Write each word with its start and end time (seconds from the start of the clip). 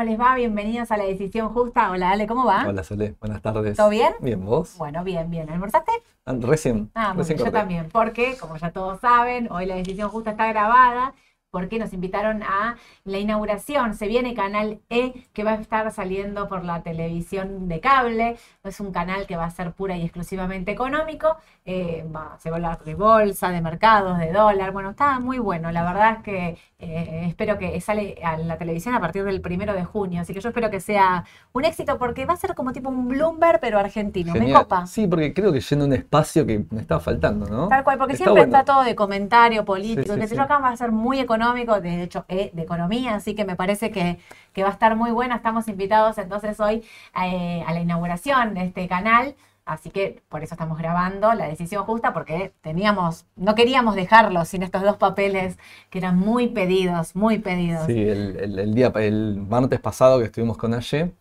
¿cómo 0.00 0.10
les 0.10 0.18
va? 0.18 0.34
Bienvenidos 0.34 0.90
a 0.92 0.96
La 0.96 1.04
Decisión 1.04 1.50
Justa. 1.50 1.90
Hola, 1.90 2.12
Ale, 2.12 2.26
¿cómo 2.26 2.46
va? 2.46 2.64
Hola, 2.66 2.82
Sole, 2.82 3.16
buenas 3.20 3.42
tardes. 3.42 3.76
¿Todo 3.76 3.90
bien? 3.90 4.14
Bien, 4.20 4.42
¿vos? 4.42 4.78
Bueno, 4.78 5.04
bien, 5.04 5.30
bien. 5.30 5.50
¿Almorzaste? 5.50 5.92
Ah, 6.24 6.34
Recién. 6.40 6.90
Ah, 6.94 7.12
recién 7.14 7.36
bien, 7.36 7.48
yo 7.48 7.52
también, 7.52 7.88
porque, 7.90 8.34
como 8.40 8.56
ya 8.56 8.70
todos 8.70 8.98
saben, 9.00 9.52
hoy 9.52 9.66
La 9.66 9.74
Decisión 9.74 10.08
Justa 10.08 10.30
está 10.30 10.46
grabada 10.46 11.12
porque 11.50 11.78
nos 11.78 11.92
invitaron 11.92 12.42
a 12.42 12.76
la 13.04 13.18
inauguración. 13.18 13.94
Se 13.94 14.06
viene 14.06 14.34
Canal 14.34 14.80
E, 14.88 15.12
que 15.32 15.44
va 15.44 15.52
a 15.52 15.54
estar 15.54 15.90
saliendo 15.92 16.48
por 16.48 16.64
la 16.64 16.82
televisión 16.82 17.68
de 17.68 17.80
cable. 17.80 18.36
Es 18.62 18.80
un 18.80 18.92
canal 18.92 19.26
que 19.26 19.36
va 19.36 19.44
a 19.46 19.50
ser 19.50 19.72
pura 19.72 19.96
y 19.96 20.02
exclusivamente 20.02 20.70
económico. 20.70 21.36
Eh, 21.64 22.06
va- 22.14 22.36
se 22.38 22.50
va 22.50 22.56
a 22.56 22.58
hablar 22.58 22.84
de 22.84 22.94
bolsa, 22.94 23.50
de 23.50 23.60
mercados, 23.60 24.18
de 24.18 24.32
dólar. 24.32 24.72
Bueno, 24.72 24.90
está 24.90 25.18
muy 25.18 25.38
bueno. 25.38 25.70
La 25.72 25.82
verdad 25.84 26.18
es 26.18 26.22
que 26.22 26.58
eh, 26.78 27.24
espero 27.28 27.58
que 27.58 27.80
sale 27.80 28.16
a 28.22 28.36
la 28.38 28.56
televisión 28.56 28.94
a 28.94 29.00
partir 29.00 29.24
del 29.24 29.40
primero 29.40 29.74
de 29.74 29.84
junio. 29.84 30.20
Así 30.20 30.32
que 30.32 30.40
yo 30.40 30.48
espero 30.50 30.70
que 30.70 30.80
sea 30.80 31.24
un 31.52 31.64
éxito 31.64 31.98
porque 31.98 32.26
va 32.26 32.34
a 32.34 32.36
ser 32.36 32.54
como 32.54 32.72
tipo 32.72 32.88
un 32.88 33.08
Bloomberg, 33.08 33.60
pero 33.60 33.78
argentino. 33.78 34.32
Me 34.34 34.40
Genial. 34.40 34.62
copa. 34.62 34.86
Sí, 34.86 35.06
porque 35.06 35.34
creo 35.34 35.52
que 35.52 35.60
llena 35.60 35.84
un 35.84 35.92
espacio 35.92 36.46
que 36.46 36.64
me 36.70 36.80
estaba 36.80 37.00
faltando, 37.00 37.46
¿no? 37.46 37.68
Tal 37.68 37.82
cual, 37.84 37.98
porque 37.98 38.12
Está 38.14 38.24
siempre 38.26 38.44
bueno. 38.44 38.58
está 38.58 38.72
todo 38.72 38.84
de 38.84 38.94
comentario 38.94 39.64
político, 39.64 40.02
Sí, 40.02 40.14
sí, 40.14 40.20
que 40.20 40.28
sí. 40.28 40.36
yo, 40.36 40.42
acá 40.42 40.58
va 40.58 40.68
a 40.70 40.76
ser 40.76 40.92
muy 40.92 41.18
económico, 41.20 41.39
de 41.80 42.02
hecho, 42.02 42.24
eh, 42.28 42.50
de 42.52 42.62
economía, 42.62 43.14
así 43.16 43.34
que 43.34 43.44
me 43.44 43.56
parece 43.56 43.90
que, 43.90 44.18
que 44.52 44.62
va 44.62 44.68
a 44.70 44.72
estar 44.72 44.96
muy 44.96 45.10
buena. 45.10 45.36
Estamos 45.36 45.68
invitados 45.68 46.18
entonces 46.18 46.60
hoy 46.60 46.82
eh, 47.22 47.64
a 47.66 47.72
la 47.72 47.80
inauguración 47.80 48.54
de 48.54 48.64
este 48.64 48.86
canal, 48.88 49.34
así 49.64 49.90
que 49.90 50.22
por 50.28 50.42
eso 50.42 50.54
estamos 50.54 50.78
grabando 50.78 51.32
la 51.34 51.46
decisión 51.48 51.84
justa, 51.84 52.12
porque 52.12 52.52
teníamos, 52.60 53.24
no 53.36 53.54
queríamos 53.54 53.94
dejarlo 53.94 54.44
sin 54.44 54.62
estos 54.62 54.82
dos 54.82 54.96
papeles 54.96 55.58
que 55.90 55.98
eran 55.98 56.18
muy 56.18 56.48
pedidos, 56.48 57.14
muy 57.16 57.38
pedidos. 57.38 57.86
Sí, 57.86 57.98
el, 57.98 58.36
el- 58.36 58.58
el 58.58 58.74
día, 58.74 58.92
el 58.96 59.36
martes 59.48 59.80
pasado 59.80 60.18
que 60.18 60.26
estuvimos 60.26 60.56
con 60.56 60.74
Aye, 60.74 61.12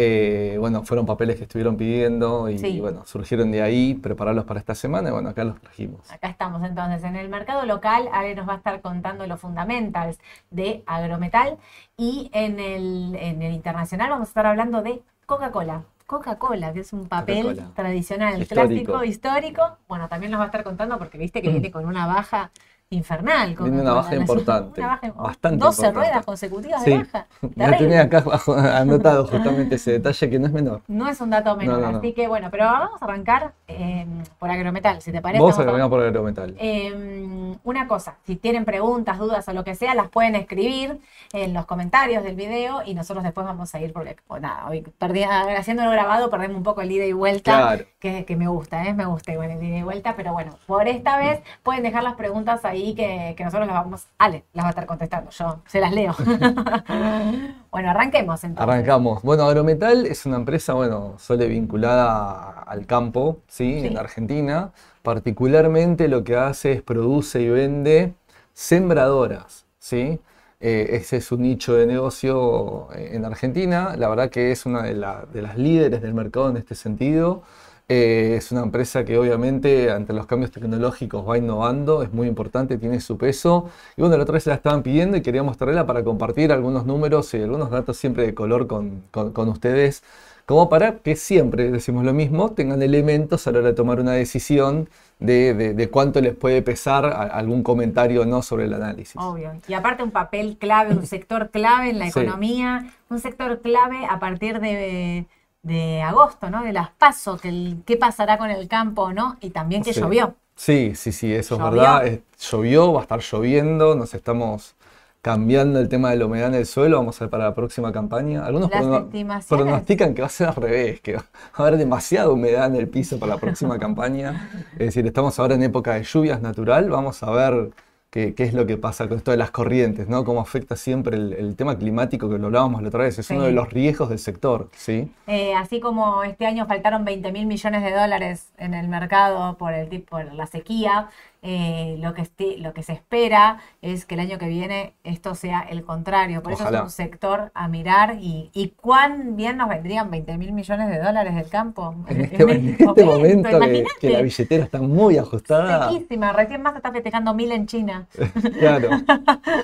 eh, 0.00 0.56
bueno, 0.58 0.84
fueron 0.84 1.04
papeles 1.06 1.36
que 1.36 1.42
estuvieron 1.42 1.76
pidiendo 1.76 2.48
y 2.48 2.56
Sí. 2.58 2.80
bueno, 2.80 3.04
surgieron 3.04 3.50
de 3.50 3.62
ahí, 3.62 3.94
prepararlos 3.94 4.44
para 4.44 4.60
esta 4.60 4.74
semana 4.76 5.08
y 5.08 5.12
bueno, 5.12 5.28
acá 5.30 5.42
los 5.42 5.60
trajimos. 5.60 6.08
Acá 6.12 6.28
estamos 6.28 6.62
entonces 6.64 7.02
en 7.02 7.16
el 7.16 7.28
mercado 7.28 7.66
local. 7.66 8.08
Ale 8.12 8.34
nos 8.36 8.48
va 8.48 8.54
a 8.54 8.56
estar 8.58 8.80
contando 8.80 9.26
los 9.26 9.40
fundamentals 9.40 10.18
de 10.50 10.84
agrometal 10.86 11.58
y 11.96 12.30
en 12.32 12.60
el, 12.60 13.16
en 13.16 13.42
el 13.42 13.52
internacional 13.52 14.10
vamos 14.10 14.28
a 14.28 14.30
estar 14.30 14.46
hablando 14.46 14.82
de 14.82 15.02
Coca-Cola. 15.26 15.82
Coca-Cola, 16.06 16.72
que 16.72 16.80
es 16.80 16.92
un 16.92 17.06
papel 17.08 17.60
tradicional, 17.74 18.40
Histórico. 18.40 18.68
clásico, 18.68 19.04
histórico. 19.04 19.76
Bueno, 19.88 20.08
también 20.08 20.30
nos 20.30 20.38
va 20.40 20.44
a 20.44 20.46
estar 20.46 20.62
contando 20.64 20.96
porque 20.98 21.18
viste 21.18 21.42
que 21.42 21.48
viene 21.50 21.70
con 21.72 21.84
una 21.84 22.06
baja 22.06 22.50
infernal. 22.90 23.48
Viene 23.54 23.82
una 23.82 23.90
Coca-Cola. 23.90 23.94
baja 23.94 24.16
importante, 24.16 24.80
Una 24.80 24.88
baja- 24.88 25.12
bastante 25.12 25.58
12 25.58 25.82
importante. 25.82 26.08
ruedas 26.08 26.24
consecutivas 26.24 26.82
Sí. 26.84 26.90
de 26.90 26.98
baja. 26.98 27.26
Ya 27.42 27.48
Terrible. 27.48 27.76
tenía 27.78 28.02
acá 28.02 28.18
abajo 28.18 28.54
anotado 28.56 29.26
justamente 29.26 29.74
ese 29.74 29.92
detalle 29.92 30.30
que 30.30 30.38
no 30.38 30.46
es 30.46 30.52
menor. 30.52 30.80
No 30.88 31.06
es 31.08 31.20
un 31.20 31.28
dato 31.30 31.54
menor, 31.56 31.80
No, 31.80 31.86
no, 31.86 31.92
no. 31.92 31.98
así 31.98 32.12
que 32.14 32.28
bueno, 32.28 32.48
pero 32.50 32.64
vamos 32.64 33.02
a 33.02 33.04
arrancar 33.04 33.52
eh, 33.68 34.06
por 34.38 34.50
agrometal, 34.50 35.02
si 35.02 35.12
te 35.12 35.20
parece. 35.20 35.42
Vamos 35.42 35.58
a 35.58 35.62
arrancar 35.62 35.90
por 35.90 36.00
agrometal. 36.02 36.54
Eh, 36.58 37.54
una 37.64 37.86
cosa, 37.88 38.16
si 38.26 38.36
tienen 38.36 38.64
preguntas, 38.64 39.18
dudas 39.18 39.46
o 39.48 39.52
lo 39.52 39.64
que 39.64 39.74
sea, 39.74 39.94
las 39.94 40.08
pueden 40.08 40.34
escribir 40.34 40.98
en 41.34 41.52
los 41.52 41.66
comentarios 41.66 42.24
del 42.24 42.36
video 42.36 42.82
y 42.86 42.94
nosotros 42.94 43.22
después 43.22 43.46
vamos 43.46 43.74
a 43.74 43.80
ir 43.80 43.92
porque, 43.92 44.16
pues 44.26 44.40
nada, 44.40 44.66
hoy 44.66 44.80
perdí, 44.98 45.24
haciéndolo 45.24 45.90
grabado 45.90 46.30
perdemos 46.30 46.56
un 46.56 46.62
poco 46.62 46.80
el 46.80 46.90
ida 46.90 47.04
y 47.04 47.12
vuelta, 47.12 47.56
Claro. 47.58 47.84
que, 47.98 48.24
que 48.24 48.36
me 48.36 48.48
gusta, 48.48 48.84
¿eh? 48.86 48.94
me 48.94 49.04
gusta 49.04 49.32
igual 49.32 49.50
el 49.50 49.62
ida 49.62 49.76
y 49.78 49.82
vuelta, 49.82 50.14
pero 50.16 50.32
bueno, 50.32 50.52
por 50.66 50.88
esta 50.88 51.18
vez 51.18 51.40
pueden 51.62 51.82
dejar 51.82 52.02
las 52.02 52.14
preguntas 52.14 52.64
ahí 52.64 52.77
que, 52.94 53.34
que 53.36 53.44
nosotros 53.44 53.66
las 53.66 53.76
vamos, 53.76 54.06
Ale, 54.18 54.44
las 54.52 54.64
va 54.64 54.68
a 54.68 54.70
estar 54.70 54.86
contestando, 54.86 55.30
yo 55.30 55.60
se 55.66 55.80
las 55.80 55.92
leo. 55.92 56.14
bueno, 57.70 57.90
arranquemos 57.90 58.42
entonces. 58.44 58.62
Arrancamos. 58.62 59.22
Bueno, 59.22 59.44
Agrometal 59.44 60.06
es 60.06 60.26
una 60.26 60.36
empresa, 60.36 60.74
bueno, 60.74 61.14
suele 61.18 61.46
vinculada 61.48 62.62
al 62.66 62.86
campo, 62.86 63.38
¿sí? 63.48 63.80
Sí. 63.80 63.86
En 63.88 63.98
Argentina. 63.98 64.72
Particularmente 65.02 66.08
lo 66.08 66.24
que 66.24 66.36
hace 66.36 66.72
es 66.72 66.82
produce 66.82 67.40
y 67.40 67.48
vende 67.48 68.14
sembradoras, 68.52 69.64
¿sí? 69.78 70.20
Eh, 70.60 70.88
ese 70.92 71.18
es 71.18 71.30
un 71.32 71.42
nicho 71.42 71.74
de 71.74 71.86
negocio 71.86 72.88
eh, 72.92 73.10
en 73.12 73.24
Argentina. 73.24 73.94
La 73.96 74.08
verdad 74.08 74.28
que 74.28 74.50
es 74.50 74.66
una 74.66 74.82
de, 74.82 74.94
la- 74.94 75.24
de 75.32 75.40
las 75.42 75.56
líderes 75.56 76.02
del 76.02 76.14
mercado 76.14 76.50
en 76.50 76.56
este 76.56 76.74
sentido. 76.74 77.42
Eh, 77.90 78.34
es 78.36 78.52
una 78.52 78.62
empresa 78.64 79.02
que 79.06 79.16
obviamente 79.16 79.90
ante 79.90 80.12
los 80.12 80.26
cambios 80.26 80.50
tecnológicos 80.50 81.26
va 81.26 81.38
innovando, 81.38 82.02
es 82.02 82.12
muy 82.12 82.28
importante, 82.28 82.76
tiene 82.76 83.00
su 83.00 83.16
peso. 83.16 83.70
Y 83.96 84.02
bueno, 84.02 84.14
la 84.18 84.24
otra 84.24 84.34
vez 84.34 84.42
se 84.44 84.50
la 84.50 84.56
estaban 84.56 84.82
pidiendo 84.82 85.16
y 85.16 85.22
queríamos 85.22 85.56
traerla 85.56 85.86
para 85.86 86.04
compartir 86.04 86.52
algunos 86.52 86.84
números 86.84 87.32
y 87.32 87.40
algunos 87.42 87.70
datos 87.70 87.96
siempre 87.96 88.26
de 88.26 88.34
color 88.34 88.66
con, 88.66 89.04
con- 89.10 89.32
con 89.32 89.48
ustedes, 89.48 90.02
como 90.44 90.68
para 90.68 90.96
que 90.98 91.16
siempre, 91.16 91.70
decimos 91.70 92.04
lo 92.04 92.12
mismo, 92.12 92.50
tengan 92.52 92.82
elementos 92.82 93.46
a 93.46 93.52
la 93.52 93.60
hora 93.60 93.68
de 93.68 93.74
tomar 93.74 94.00
una 94.00 94.12
decisión 94.12 94.90
de, 95.18 95.54
de- 95.54 95.72
de 95.72 95.88
cuánto 95.90 96.20
les 96.20 96.34
puede 96.34 96.60
pesar 96.60 97.06
a- 97.06 97.22
algún 97.22 97.62
comentario 97.62 98.20
o 98.22 98.24
no 98.26 98.42
sobre 98.42 98.66
el 98.66 98.74
análisis. 98.74 99.16
Obvio. 99.16 99.52
Y 99.66 99.72
aparte 99.72 100.02
un 100.02 100.10
papel 100.10 100.58
clave, 100.58 100.94
un 100.94 101.06
sector 101.06 101.48
clave 101.50 101.88
en 101.88 101.98
la 101.98 102.10
Sí. 102.10 102.20
economía, 102.20 102.92
un 103.08 103.18
sector 103.18 103.60
clave 103.62 104.04
a 104.08 104.18
partir 104.18 104.60
de, 104.60 105.24
de 105.68 106.02
agosto, 106.02 106.50
¿no? 106.50 106.64
De 106.64 106.72
las 106.72 106.90
pasos, 106.90 107.40
que 107.40 107.48
el- 107.50 107.76
qué 107.86 107.96
pasará 107.96 108.38
con 108.38 108.50
el 108.50 108.66
campo 108.66 109.12
no, 109.12 109.36
y 109.40 109.50
también 109.50 109.82
que 109.84 109.92
Sí. 109.94 110.00
llovió. 110.00 110.34
Sí, 110.56 110.94
sí, 110.96 111.12
sí, 111.12 111.32
eso 111.32 111.54
es 111.54 111.62
verdad. 111.62 112.18
Llovió, 112.50 112.92
va 112.92 113.00
a 113.00 113.02
estar 113.02 113.20
lloviendo, 113.20 113.94
nos 113.94 114.12
estamos 114.14 114.74
cambiando 115.22 115.78
el 115.80 115.88
tema 115.88 116.10
de 116.10 116.16
la 116.16 116.26
humedad 116.26 116.48
en 116.48 116.54
el 116.54 116.66
suelo, 116.66 116.96
vamos 116.98 117.20
a 117.20 117.24
ver 117.24 117.30
para 117.30 117.44
la 117.44 117.54
próxima 117.54 117.92
campaña. 117.92 118.44
Algunos 118.46 118.70
prono- 118.70 119.08
pronostican 119.48 120.14
que 120.14 120.22
va 120.22 120.26
a 120.26 120.30
ser 120.30 120.48
al 120.48 120.54
revés, 120.54 121.00
que 121.00 121.14
va 121.16 121.24
a 121.54 121.62
haber 121.62 121.76
demasiada 121.76 122.30
humedad 122.30 122.66
en 122.66 122.76
el 122.76 122.88
piso 122.88 123.18
para 123.18 123.34
la 123.34 123.40
próxima 123.40 123.78
campaña. 123.78 124.48
Es 124.74 124.78
decir, 124.86 125.06
estamos 125.06 125.38
ahora 125.38 125.54
en 125.56 125.62
época 125.64 125.94
de 125.94 126.04
lluvias 126.04 126.40
natural, 126.40 126.88
vamos 126.88 127.22
a 127.22 127.30
ver 127.30 127.70
qué, 128.10 128.34
qué 128.34 128.44
es 128.44 128.54
lo 128.54 128.66
que 128.66 128.76
pasa 128.78 129.08
con 129.08 129.18
esto 129.18 129.30
de 129.30 129.36
las 129.36 129.50
corrientes, 129.50 130.08
¿no? 130.08 130.24
Cómo 130.24 130.40
afecta 130.40 130.76
siempre 130.76 131.16
el, 131.16 131.32
el 131.34 131.56
tema 131.56 131.78
climático, 131.78 132.28
que 132.28 132.38
lo 132.38 132.46
hablábamos 132.46 132.82
la 132.82 132.88
otra 132.88 133.04
vez, 133.04 133.18
es 133.18 133.26
Sí. 133.26 133.34
uno 133.34 133.44
de 133.44 133.52
los 133.52 133.70
riesgos 133.70 134.08
del 134.08 134.18
sector, 134.18 134.70
¿sí? 134.74 135.12
Eh, 135.26 135.54
así 135.54 135.78
como 135.80 136.22
este 136.24 136.46
año 136.46 136.66
faltaron 136.66 137.04
20 137.04 137.32
mil 137.32 137.46
millones 137.46 137.82
de 137.82 137.92
dólares 137.92 138.50
en 138.56 138.72
el 138.74 138.88
mercado 138.88 139.58
por, 139.58 139.74
el, 139.74 140.02
por 140.02 140.32
la 140.32 140.46
sequía, 140.46 141.10
eh, 141.42 141.96
lo, 142.00 142.14
que 142.14 142.26
lo 142.58 142.74
que 142.74 142.82
se 142.82 142.92
espera 142.92 143.58
es 143.80 144.04
que 144.06 144.14
el 144.14 144.20
año 144.20 144.38
que 144.38 144.48
viene 144.48 144.94
esto 145.04 145.34
sea 145.34 145.60
el 145.60 145.84
contrario. 145.84 146.42
Por 146.42 146.52
eso 146.52 146.68
es 146.68 146.80
un 146.80 146.90
sector 146.90 147.50
a 147.54 147.68
mirar 147.68 148.18
y, 148.20 148.50
y 148.52 148.70
cuán 148.70 149.36
bien 149.36 149.56
nos 149.56 149.68
vendrían 149.68 150.10
20 150.10 150.36
mil 150.36 150.52
millones 150.52 150.88
de 150.90 150.98
dólares 150.98 151.34
del 151.36 151.48
campo. 151.48 151.94
En 152.08 152.20
este, 152.22 152.42
en 152.42 152.68
este 152.78 153.04
momento 153.04 153.60
que, 154.00 154.10
la 154.10 154.22
billetera 154.22 154.64
está 154.64 154.80
muy 154.80 155.16
ajustada. 155.16 155.90
Sequísima, 155.90 156.32
recién 156.32 156.62
más 156.62 156.74
está 156.74 156.90
festejando 156.90 157.34
mil 157.34 157.52
en 157.52 157.66
China. 157.66 158.06
Claro. 158.58 158.90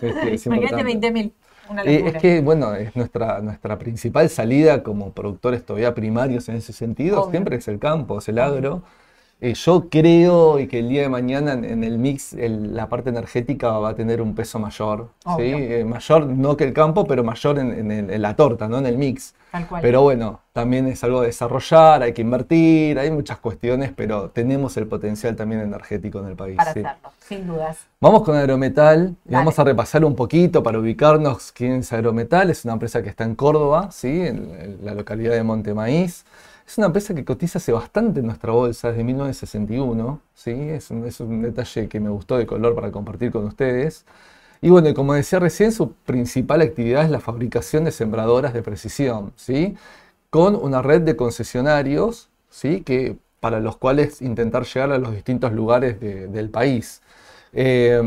Es 0.02 0.46
Imagínate 0.46 0.80
importante. 0.80 0.84
20 0.84 1.10
mil. 1.10 1.32
Eh, 1.84 2.12
es 2.14 2.22
que, 2.22 2.40
bueno, 2.40 2.74
es 2.74 2.94
nuestra, 2.94 3.40
nuestra 3.40 3.78
principal 3.78 4.28
salida 4.28 4.82
como 4.82 5.12
productores 5.12 5.64
todavía 5.64 5.94
primarios 5.94 6.48
en 6.48 6.56
ese 6.56 6.72
sentido, 6.72 7.22
Obvio. 7.22 7.30
siempre 7.30 7.56
es 7.56 7.68
el 7.68 7.78
campo, 7.78 8.18
es 8.18 8.28
el 8.28 8.38
agro. 8.38 8.82
Eh, 9.46 9.52
yo 9.52 9.90
creo 9.90 10.58
y 10.58 10.66
que 10.68 10.78
el 10.78 10.88
día 10.88 11.02
de 11.02 11.10
mañana 11.10 11.52
en, 11.52 11.66
en 11.66 11.84
el 11.84 11.98
mix 11.98 12.32
el- 12.32 12.74
la 12.74 12.88
parte 12.88 13.10
energética 13.10 13.72
va 13.78 13.90
a 13.90 13.94
tener 13.94 14.22
un 14.22 14.34
peso 14.34 14.58
mayor, 14.58 15.10
¿sí? 15.36 15.42
Eh, 15.42 15.84
mayor 15.84 16.26
no 16.26 16.56
que 16.56 16.64
el 16.64 16.72
campo, 16.72 17.06
pero 17.06 17.22
mayor 17.22 17.58
en, 17.58 17.70
en 17.72 17.90
el- 17.90 18.10
en 18.10 18.22
la 18.22 18.34
torta, 18.36 18.68
¿no? 18.68 18.78
En 18.78 18.86
el 18.86 18.96
mix. 18.96 19.34
Tal 19.52 19.66
cual. 19.68 19.82
Pero 19.82 20.00
bueno, 20.00 20.40
también 20.54 20.86
es 20.86 21.04
algo 21.04 21.20
a 21.20 21.24
desarrollar, 21.26 22.02
hay 22.02 22.14
que 22.14 22.22
invertir, 22.22 22.98
hay 22.98 23.10
muchas 23.10 23.36
cuestiones, 23.38 23.92
pero 23.94 24.30
tenemos 24.30 24.78
el 24.78 24.86
potencial 24.86 25.36
también 25.36 25.60
energético 25.60 26.20
en 26.20 26.28
el 26.28 26.36
país. 26.36 26.56
para 26.56 26.72
sí. 26.72 26.80
hacerlo, 26.80 27.10
sin 27.28 27.46
dudas. 27.46 27.76
Vamos 28.00 28.22
con 28.22 28.36
Agrometal 28.36 29.14
y 29.26 29.30
Dale. 29.30 29.36
vamos 29.44 29.58
a 29.58 29.64
repasar 29.64 30.06
un 30.06 30.16
poquito 30.16 30.62
para 30.62 30.78
ubicarnos 30.78 31.52
quién 31.52 31.72
es 31.80 31.92
Agrometal. 31.92 32.48
Es 32.48 32.64
una 32.64 32.72
empresa 32.72 33.02
que 33.02 33.10
está 33.10 33.24
en 33.24 33.34
Córdoba, 33.34 33.90
¿sí? 33.92 34.08
en, 34.22 34.38
en 34.58 34.78
la 34.82 34.94
localidad 34.94 35.32
de 35.34 35.42
Montemaíz. 35.42 36.24
Es 36.66 36.78
una 36.78 36.86
empresa 36.86 37.14
que 37.14 37.24
cotiza 37.24 37.58
hace 37.58 37.72
bastante 37.72 38.20
en 38.20 38.26
nuestra 38.26 38.52
bolsa, 38.52 38.88
desde 38.90 39.04
1961. 39.04 40.20
¿sí? 40.34 40.50
Es, 40.52 40.90
un, 40.90 41.04
es 41.06 41.20
un 41.20 41.42
detalle 41.42 41.88
que 41.88 42.00
me 42.00 42.08
gustó 42.08 42.36
de 42.38 42.46
color 42.46 42.74
para 42.74 42.90
compartir 42.90 43.30
con 43.30 43.44
ustedes. 43.44 44.06
Y 44.62 44.70
bueno, 44.70 44.94
como 44.94 45.14
decía 45.14 45.38
recién, 45.40 45.72
su 45.72 45.92
principal 45.92 46.62
actividad 46.62 47.04
es 47.04 47.10
la 47.10 47.20
fabricación 47.20 47.84
de 47.84 47.92
sembradoras 47.92 48.54
de 48.54 48.62
precisión, 48.62 49.32
¿sí? 49.36 49.76
con 50.30 50.56
una 50.56 50.82
red 50.82 51.02
de 51.02 51.16
concesionarios 51.16 52.30
¿sí? 52.50 52.82
que, 52.82 53.16
para 53.40 53.60
los 53.60 53.76
cuales 53.78 54.22
intentar 54.22 54.64
llegar 54.66 54.92
a 54.92 54.98
los 54.98 55.12
distintos 55.14 55.52
lugares 55.52 56.00
de- 56.00 56.28
del 56.28 56.50
país. 56.50 57.02
Eh, 57.52 58.00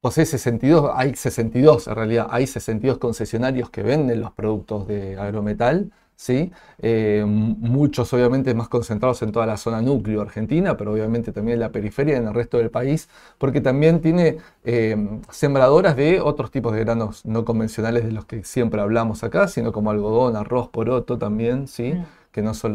posee 0.00 0.26
62, 0.26 0.90
hay 0.94 1.14
62 1.14 1.88
en 1.88 1.94
realidad, 1.94 2.26
hay 2.30 2.46
62 2.46 2.98
concesionarios 2.98 3.70
que 3.70 3.82
venden 3.82 4.20
los 4.20 4.32
productos 4.32 4.86
de 4.86 5.18
agrometal, 5.18 5.90
¿sí? 6.16 6.52
Eh, 6.78 7.24
muchos 7.26 8.12
obviamente 8.12 8.54
más 8.54 8.68
concentrados 8.68 9.22
en 9.22 9.32
toda 9.32 9.46
la 9.46 9.56
zona 9.56 9.80
núcleo 9.82 10.22
argentina, 10.22 10.76
pero 10.76 10.92
obviamente 10.92 11.32
también 11.32 11.54
en 11.54 11.60
la 11.60 11.72
periferia 11.72 12.14
y 12.14 12.18
en 12.18 12.28
el 12.28 12.34
resto 12.34 12.58
del 12.58 12.70
país, 12.70 13.08
porque 13.38 13.60
también 13.60 14.00
tiene 14.00 14.38
eh, 14.64 14.96
sembradoras 15.30 15.96
de 15.96 16.20
otros 16.20 16.50
tipos 16.50 16.72
de 16.74 16.80
granos 16.80 17.24
no 17.24 17.44
convencionales 17.44 18.04
de 18.04 18.12
los 18.12 18.24
que 18.24 18.44
siempre 18.44 18.80
hablamos 18.80 19.24
acá, 19.24 19.48
sino 19.48 19.72
como 19.72 19.90
algodón, 19.90 20.36
arroz, 20.36 20.68
poroto 20.68 21.18
también, 21.18 21.68
¿sí? 21.68 21.94
Mm. 21.94 22.04
que 22.32 22.42
no 22.42 22.52
son 22.54 22.74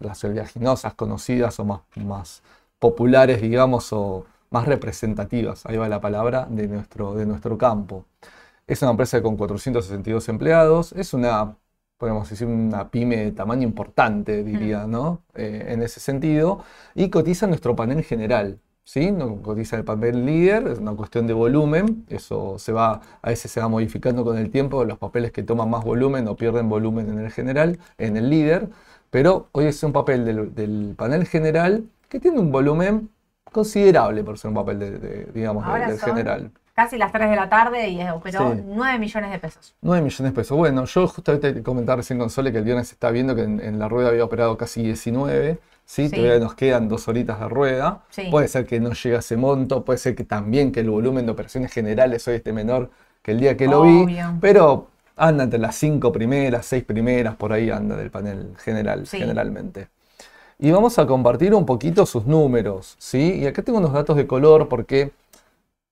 las 0.00 0.24
oleaginosas 0.24 0.94
conocidas 0.94 1.60
o 1.60 1.64
más, 1.64 1.80
más 1.96 2.42
populares, 2.78 3.42
digamos, 3.42 3.92
o 3.92 4.24
más 4.50 4.66
representativas, 4.66 5.64
ahí 5.66 5.76
va 5.76 5.88
la 5.88 6.00
palabra, 6.00 6.46
de 6.50 6.68
nuestro, 6.68 7.14
de 7.14 7.26
nuestro 7.26 7.56
campo. 7.58 8.04
Es 8.66 8.82
una 8.82 8.92
empresa 8.92 9.22
con 9.22 9.36
462 9.36 10.28
empleados, 10.28 10.92
es 10.92 11.14
una, 11.14 11.56
podemos 12.00 12.28
decir, 12.30 12.48
una 12.48 12.90
pyme 12.90 13.16
de 13.18 13.32
tamaño 13.32 13.62
importante, 13.68 14.42
diría, 14.42 14.86
¿no? 14.86 15.20
Eh, 15.34 15.66
en 15.68 15.82
ese 15.82 16.00
sentido, 16.00 16.64
y 16.94 17.10
cotiza 17.10 17.46
nuestro 17.46 17.76
panel 17.76 18.02
general. 18.02 18.58
¿Sí? 18.82 19.12
No 19.12 19.36
cotiza 19.42 19.76
el 19.76 19.84
panel 19.84 20.26
líder, 20.26 20.66
es 20.66 20.78
una 20.80 20.94
cuestión 20.94 21.26
de 21.28 21.34
volumen, 21.34 22.06
eso 22.08 22.58
se 22.58 22.72
va, 22.72 23.02
a 23.22 23.28
veces 23.28 23.52
se 23.52 23.60
va 23.60 23.68
modificando 23.68 24.24
con 24.24 24.36
el 24.38 24.50
tiempo, 24.50 24.84
los 24.84 24.98
papeles 24.98 25.30
que 25.30 25.44
toman 25.44 25.70
más 25.70 25.84
volumen 25.84 26.26
o 26.26 26.34
pierden 26.34 26.68
volumen 26.68 27.08
en 27.10 27.20
el 27.20 27.30
general, 27.30 27.78
en 27.98 28.16
el 28.16 28.30
líder, 28.30 28.68
pero 29.10 29.48
hoy 29.52 29.66
es 29.66 29.80
un 29.84 29.92
papel 29.92 30.24
del, 30.24 30.54
del 30.54 30.94
panel 30.96 31.26
general 31.26 31.84
que 32.08 32.18
tiene 32.18 32.40
un 32.40 32.50
volumen 32.50 33.10
considerable 33.52 34.24
por 34.24 34.38
ser 34.38 34.48
un 34.48 34.54
papel 34.54 34.78
de, 34.78 35.28
digamos, 35.34 35.64
del 35.86 36.00
general. 36.00 36.50
Casi 36.74 36.96
las 36.96 37.12
3 37.12 37.30
de 37.30 37.36
la 37.36 37.48
tarde 37.48 37.88
y 37.88 38.02
operó 38.08 38.54
9 38.54 38.98
millones 38.98 39.30
de 39.30 39.38
pesos. 39.38 39.74
9 39.82 40.02
millones 40.02 40.32
de 40.32 40.36
pesos. 40.36 40.56
Bueno, 40.56 40.84
yo 40.84 41.06
justamente 41.08 41.62
comentaba 41.62 41.96
recién 41.96 42.18
con 42.18 42.30
Sole 42.30 42.52
que 42.52 42.58
el 42.58 42.64
viernes 42.64 42.90
está 42.92 43.10
viendo 43.10 43.34
que 43.34 43.42
en, 43.42 43.78
la 43.78 43.88
rueda 43.88 44.08
había 44.08 44.24
operado 44.24 44.56
casi 44.56 44.82
19. 44.82 45.58
¿sí? 45.84 46.08
Todavía 46.08 46.38
nos 46.38 46.54
quedan 46.54 46.88
dos 46.88 47.08
horitas 47.08 47.40
de 47.40 47.48
rueda. 47.48 48.02
Puede 48.30 48.48
ser 48.48 48.66
que 48.66 48.80
no 48.80 48.92
llegue 48.92 49.16
a 49.16 49.18
ese 49.20 49.36
monto, 49.36 49.84
puede 49.84 49.98
ser 49.98 50.14
que 50.14 50.24
también 50.24 50.72
que 50.72 50.80
el 50.80 50.90
volumen 50.90 51.26
de 51.26 51.32
operaciones 51.32 51.72
generales 51.72 52.26
hoy 52.28 52.36
esté 52.36 52.52
menor 52.52 52.90
que 53.22 53.32
el 53.32 53.40
día 53.40 53.56
que 53.56 53.66
lo 53.66 53.82
vi. 53.82 54.16
Pero 54.40 54.88
anda 55.16 55.44
entre 55.44 55.58
las 55.58 55.76
5 55.76 56.12
primeras, 56.12 56.66
6 56.66 56.84
primeras, 56.84 57.36
por 57.36 57.52
ahí 57.52 57.70
anda 57.70 57.96
del 57.96 58.10
panel 58.10 58.54
general, 58.58 59.06
generalmente 59.06 59.88
y 60.60 60.70
vamos 60.70 60.98
a 60.98 61.06
compartir 61.06 61.54
un 61.54 61.64
poquito 61.64 62.04
sus 62.04 62.26
números, 62.26 62.94
¿sí? 62.98 63.38
Y 63.40 63.46
acá 63.46 63.62
tengo 63.62 63.78
unos 63.78 63.94
datos 63.94 64.16
de 64.16 64.26
color 64.26 64.68
porque 64.68 65.10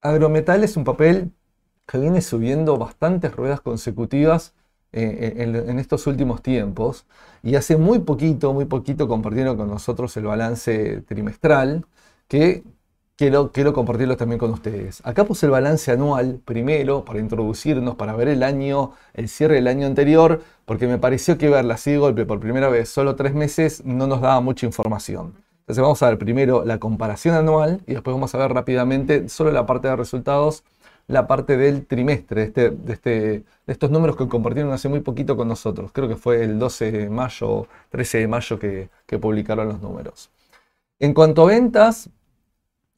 Agrometal 0.00 0.62
es 0.62 0.76
un 0.76 0.84
papel 0.84 1.32
que 1.86 1.98
viene 1.98 2.20
subiendo 2.20 2.76
bastantes 2.78 3.34
ruedas 3.34 3.60
consecutivas 3.60 4.54
eh, 4.92 5.34
en, 5.38 5.78
estos 5.78 6.06
últimos 6.06 6.40
tiempos 6.42 7.06
y 7.42 7.56
hace 7.56 7.76
muy 7.76 7.98
poquito, 8.00 8.54
muy 8.54 8.64
poquito 8.66 9.08
compartieron 9.08 9.56
con 9.56 9.68
nosotros 9.68 10.16
el 10.16 10.24
balance 10.24 11.02
trimestral 11.02 11.84
que 12.28 12.62
quiero, 13.16 13.50
compartirlo 13.74 14.16
también 14.16 14.38
con 14.38 14.50
ustedes. 14.52 15.00
Acá 15.04 15.24
puse 15.24 15.46
el 15.46 15.52
balance 15.52 15.90
anual 15.90 16.40
primero 16.44 17.04
para 17.04 17.18
introducirnos, 17.18 17.96
para 17.96 18.14
ver 18.14 18.28
el 18.28 18.42
año, 18.44 18.92
el 19.14 19.28
cierre 19.28 19.56
del 19.56 19.66
año 19.66 19.86
anterior, 19.86 20.42
porque 20.64 20.86
me 20.86 20.98
pareció 20.98 21.36
que 21.38 21.48
verla 21.48 21.74
así 21.74 21.96
golpe 21.96 22.24
por 22.24 22.38
primera 22.40 22.68
vez, 22.68 22.88
solo 22.88 23.16
tres 23.16 23.34
meses, 23.34 23.84
no 23.84 24.06
nos 24.06 24.20
daba 24.20 24.40
mucha 24.40 24.66
información. 24.66 25.47
Entonces 25.68 25.82
vamos 25.82 26.02
a 26.02 26.08
ver 26.08 26.16
primero 26.16 26.64
la 26.64 26.78
comparación 26.78 27.34
anual 27.34 27.82
y 27.86 27.92
después 27.92 28.14
vamos 28.14 28.34
a 28.34 28.38
ver 28.38 28.54
rápidamente 28.54 29.28
solo 29.28 29.52
la 29.52 29.66
parte 29.66 29.86
de 29.86 29.96
resultados, 29.96 30.64
la 31.08 31.26
parte 31.26 31.58
del 31.58 31.84
trimestre, 31.84 32.44
este, 32.44 32.70
de, 32.70 32.92
este, 32.94 33.10
de 33.10 33.44
estos 33.66 33.90
números 33.90 34.16
que 34.16 34.26
compartieron 34.28 34.72
hace 34.72 34.88
muy 34.88 35.00
poquito 35.00 35.36
con 35.36 35.46
nosotros. 35.46 35.92
Creo 35.92 36.08
que 36.08 36.16
fue 36.16 36.42
el 36.42 36.58
12 36.58 36.90
de 36.90 37.10
mayo, 37.10 37.66
13 37.90 38.18
de 38.18 38.28
mayo 38.28 38.58
que, 38.58 38.88
publicaron 39.20 39.68
los 39.68 39.82
números. 39.82 40.30
En 40.98 41.12
cuanto 41.12 41.42
a 41.42 41.48
ventas, 41.48 42.08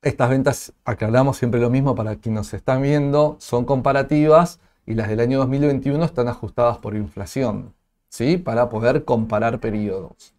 estas 0.00 0.31
ventas, 0.31 0.73
aclaramos 0.84 1.38
siempre 1.38 1.61
lo 1.61 1.70
mismo 1.70 1.96
para 1.96 2.14
quienes 2.14 2.38
nos 2.38 2.55
están 2.55 2.82
viendo, 2.82 3.34
son 3.40 3.64
comparativas 3.64 4.61
y 4.87 4.94
las 4.94 5.08
del 5.08 5.19
año 5.19 5.38
2021 5.40 6.05
están 6.05 6.28
ajustadas 6.28 6.78
por 6.78 6.94
inflación, 6.94 7.75
¿sí? 8.08 8.37
Para 8.37 8.69
poder 8.69 9.05
comparar 9.05 9.58
periodos. 9.58 10.34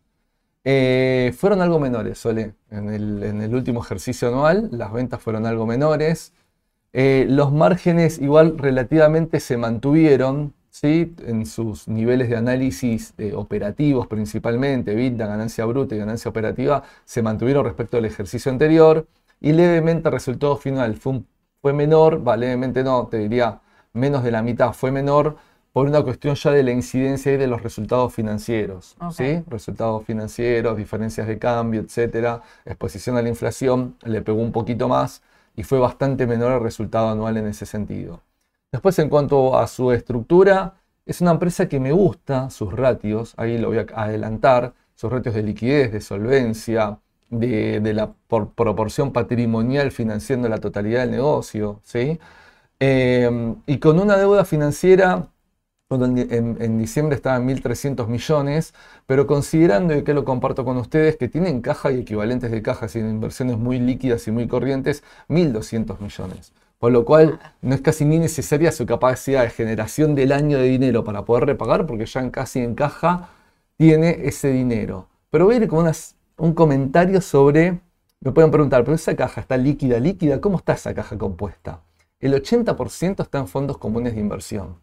Eh, 0.63 1.34
fueron 1.38 1.62
algo 1.62 1.80
menores, 1.80 2.19
Sole. 2.19 2.54
En 2.69 2.90
el, 2.90 3.56
último 3.56 3.84
ejercicio 3.84 4.28
anual, 4.28 4.69
las 4.72 4.92
ventas 4.94 5.22
fueron 5.22 5.46
algo 5.46 5.66
menores. 5.66 6.34
Eh, 6.94 7.25
los 7.30 7.52
márgenes 7.52 8.19
igual 8.19 8.58
relativamente 8.58 9.40
se 9.40 9.58
mantuvieron, 9.58 10.54
¿sí? 10.69 11.16
En 11.25 11.46
sus 11.46 11.88
niveles 11.88 12.30
de 12.30 12.38
análisis 12.38 13.13
eh, 13.18 13.34
operativos 13.34 14.08
principalmente, 14.08 14.94
vida, 14.96 15.28
ganancia 15.28 15.66
bruta 15.66 15.96
y 15.96 16.00
ganancia 16.00 16.30
operativa, 16.30 16.84
se 17.06 17.22
mantuvieron 17.22 17.66
respecto 17.66 17.98
al 17.98 18.06
ejercicio 18.06 18.52
anterior 18.52 19.08
y 19.40 19.54
levemente 19.54 20.10
el 20.10 20.13
resultado 20.13 20.58
final 20.58 20.96
fue, 20.96 21.22
fue 21.62 21.74
menor, 21.74 22.28
va, 22.28 22.38
levemente 22.38 22.84
no, 22.84 23.08
te 23.08 23.18
diría 23.18 23.62
menos 23.94 24.24
de 24.24 24.31
la 24.31 24.42
mitad, 24.42 24.74
fue 24.74 24.92
menor 24.92 25.38
por 25.73 25.88
una 25.88 26.01
cuestión 26.01 26.35
ya 26.35 26.51
de 26.51 26.63
la 26.63 26.71
incidencia 26.71 27.31
y 27.33 27.38
de 27.38 27.47
los 27.47 27.63
resultados 27.63 28.13
financieros. 28.13 28.97
¿sí? 29.12 29.44
Resultados 29.47 30.06
financieros, 30.06 30.75
diferencias 30.75 31.27
de 31.27 31.39
cambio, 31.39 31.81
etcétera, 31.81 32.41
exposición 32.65 33.17
a 33.17 33.22
la 33.22 33.29
inflación, 33.29 33.96
le 34.03 34.22
pegó 34.22 34.41
un 34.41 34.51
poquito 34.51 34.88
más 34.88 35.22
y 35.55 35.63
fue 35.63 35.79
bastante 35.79 36.27
menor 36.27 36.53
el 36.53 36.60
resultado 36.62 37.10
anual 37.10 37.38
en 37.38 37.48
ese 37.48 37.65
sentido. 37.65 38.22
Después, 38.72 38.98
en 39.00 39.10
cuanto 39.10 39.57
a 39.57 39.67
su 39.67 39.91
estructura, 39.91 40.75
es 41.05 41.22
una 41.22 41.31
empresa 41.31 41.67
que 41.67 41.79
me 41.79 41.91
gusta, 41.91 42.50
sus 42.50 42.72
ratios, 42.74 43.34
ahí 43.38 43.57
lo 43.57 43.69
voy 43.69 43.79
a 43.79 43.86
adelantar, 43.96 44.74
sus 44.96 45.12
ratios 45.12 45.36
de 45.36 45.43
liquidez, 45.43 45.91
de 45.91 46.00
solvencia, 46.00 47.00
de, 47.29 47.93
la 47.93 48.13
proporción 48.55 49.12
patrimonial 49.12 49.91
financiando 49.91 50.48
la 50.48 50.60
totalidad 50.60 51.01
del 51.01 51.12
negocio, 51.12 51.79
¿sí? 51.84 52.19
Em, 52.79 53.55
y 53.65 53.77
con 53.79 54.00
una 54.00 54.17
deuda 54.17 54.46
financiera, 54.46 55.27
en, 55.95 56.57
en, 56.60 56.77
diciembre 56.77 57.15
estaba 57.15 57.38
en 57.38 57.48
1.300 57.48 58.07
millones, 58.07 58.74
pero 59.05 59.27
considerando, 59.27 59.95
y 59.95 60.03
que 60.03 60.13
lo 60.13 60.25
comparto 60.25 60.63
con 60.65 60.77
ustedes, 60.77 61.17
que 61.17 61.27
tienen 61.27 61.62
caja 61.62 61.91
y 61.91 62.00
equivalentes 62.00 62.51
de 62.51 62.62
cajas 62.62 62.95
y 62.95 63.00
inversiones 63.00 63.57
muy 63.57 63.79
líquidas 63.79 64.27
y 64.27 64.31
muy 64.31 64.48
corrientes, 64.48 65.03
1.200 65.29 66.00
millones. 66.00 66.53
Por 66.79 66.91
lo 66.91 67.05
cual 67.05 67.39
no 67.62 67.75
es 67.75 67.81
casi 67.81 68.05
ni 68.05 68.17
necesaria 68.19 68.71
su 68.71 68.86
capacidad 68.86 69.43
de 69.43 69.50
generación 69.50 70.15
del 70.15 70.31
año 70.31 70.57
de 70.57 70.63
dinero 70.63 71.03
para 71.03 71.25
poder 71.25 71.45
repagar, 71.45 71.86
porque 71.86 72.05
ya 72.05 72.21
en 72.21 72.31
casi 72.31 72.60
en 72.60 72.74
caja 72.75 73.29
tiene 73.77 74.21
ese 74.24 74.50
dinero. 74.50 75.07
Pero 75.29 75.45
voy 75.45 75.55
a 75.55 75.57
ir 75.60 75.67
con 75.67 75.79
unas 75.79 76.15
un 76.41 76.55
comentario 76.55 77.21
sobre, 77.21 77.81
me 78.19 78.31
pueden 78.31 78.50
preguntar, 78.50 78.83
pero 78.83 78.95
esa 78.95 79.15
caja 79.15 79.41
está 79.41 79.57
líquida, 79.57 80.00
líquida, 80.00 80.41
¿cómo 80.41 80.57
está 80.57 80.74
esa 80.74 80.91
caja 80.95 81.15
compuesta? 81.15 81.83
El 82.19 82.33
80% 82.33 83.21
está 83.21 83.38
en 83.38 83.48
fondos 83.48 83.77
comunes 83.77 84.15
de 84.15 84.21
inversión. 84.21 84.77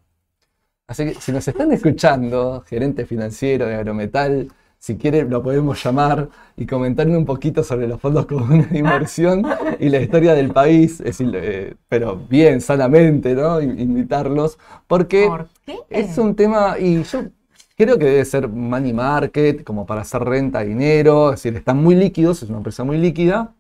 Así 0.89 1.05
que 1.05 1.15
si 1.15 1.31
nos 1.31 1.47
están 1.47 1.71
escuchando, 1.71 2.65
gerente 2.67 3.07
financiero 3.07 3.67
de 3.67 3.77
Agrometal, 3.77 4.49
si 4.79 4.97
quieren 4.97 5.31
lo 5.31 5.43
podemos 5.43 5.83
llamar 5.83 6.29
y 6.57 6.67
comentarme 6.67 7.17
un 7.17 7.27
poquito 7.27 7.63
sobre 7.63 7.87
los 7.87 8.01
fondos 8.01 8.27
comunes 8.27 8.71
de 8.71 8.79
inversión 8.79 9.45
y 9.79 9.91
la 9.91 10.01
historia 10.01 10.35
del 10.35 10.51
país, 10.51 11.01
eh, 11.05 11.75
pero 11.89 12.17
bien, 12.17 12.61
sanamente, 12.61 13.35
¿no? 13.35 13.61
Invitarlos, 13.61 14.59
porque 14.87 15.27
¿Por 15.27 15.49
es 15.91 16.19
un 16.19 16.35
tema, 16.35 16.79
y 16.79 17.03
yo 17.05 17.25
Creo 17.79 17.97
que 17.97 18.07
debe 18.07 18.25
ser 18.25 18.49
money 18.49 18.93
market, 18.93 19.63
como 19.63 19.87
para 19.87 20.01
hacer 20.01 20.25
renta, 20.25 20.65
dinero, 20.65 21.33
es 21.33 21.45
decir, 21.45 21.57
están 21.57 21.77
muy 21.77 21.95
líquidos, 21.95 22.43
es 22.43 22.49
una 22.49 22.59
empresa 22.59 22.83
muy 22.83 22.99
líquida. 22.99 23.55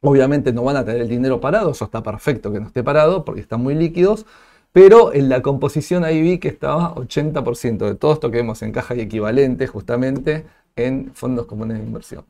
Obviamente 0.00 0.52
no 0.52 0.62
van 0.62 0.76
a 0.76 0.84
tener 0.84 1.00
el 1.00 1.08
dinero 1.08 1.40
parado, 1.40 1.72
eso 1.72 1.84
está 1.84 2.00
perfecto 2.00 2.52
que 2.52 2.60
no 2.60 2.68
esté 2.68 2.84
parado 2.84 3.24
porque 3.24 3.40
están 3.40 3.60
muy 3.64 3.74
líquidos, 3.74 4.26
pero 4.74 5.14
en 5.14 5.28
la 5.28 5.40
composición 5.40 6.02
ahí 6.02 6.20
vi 6.20 6.38
que 6.38 6.48
estaba 6.48 6.96
80% 6.96 7.86
de 7.86 7.94
todo 7.94 8.12
esto 8.14 8.32
que 8.32 8.38
vemos 8.38 8.60
en 8.62 8.72
caja 8.72 8.96
y 8.96 9.02
equivalente 9.02 9.68
justamente 9.68 10.46
en 10.74 11.14
fondos 11.14 11.46
comunes 11.46 11.78
de 11.78 11.84
inversión. 11.84 12.24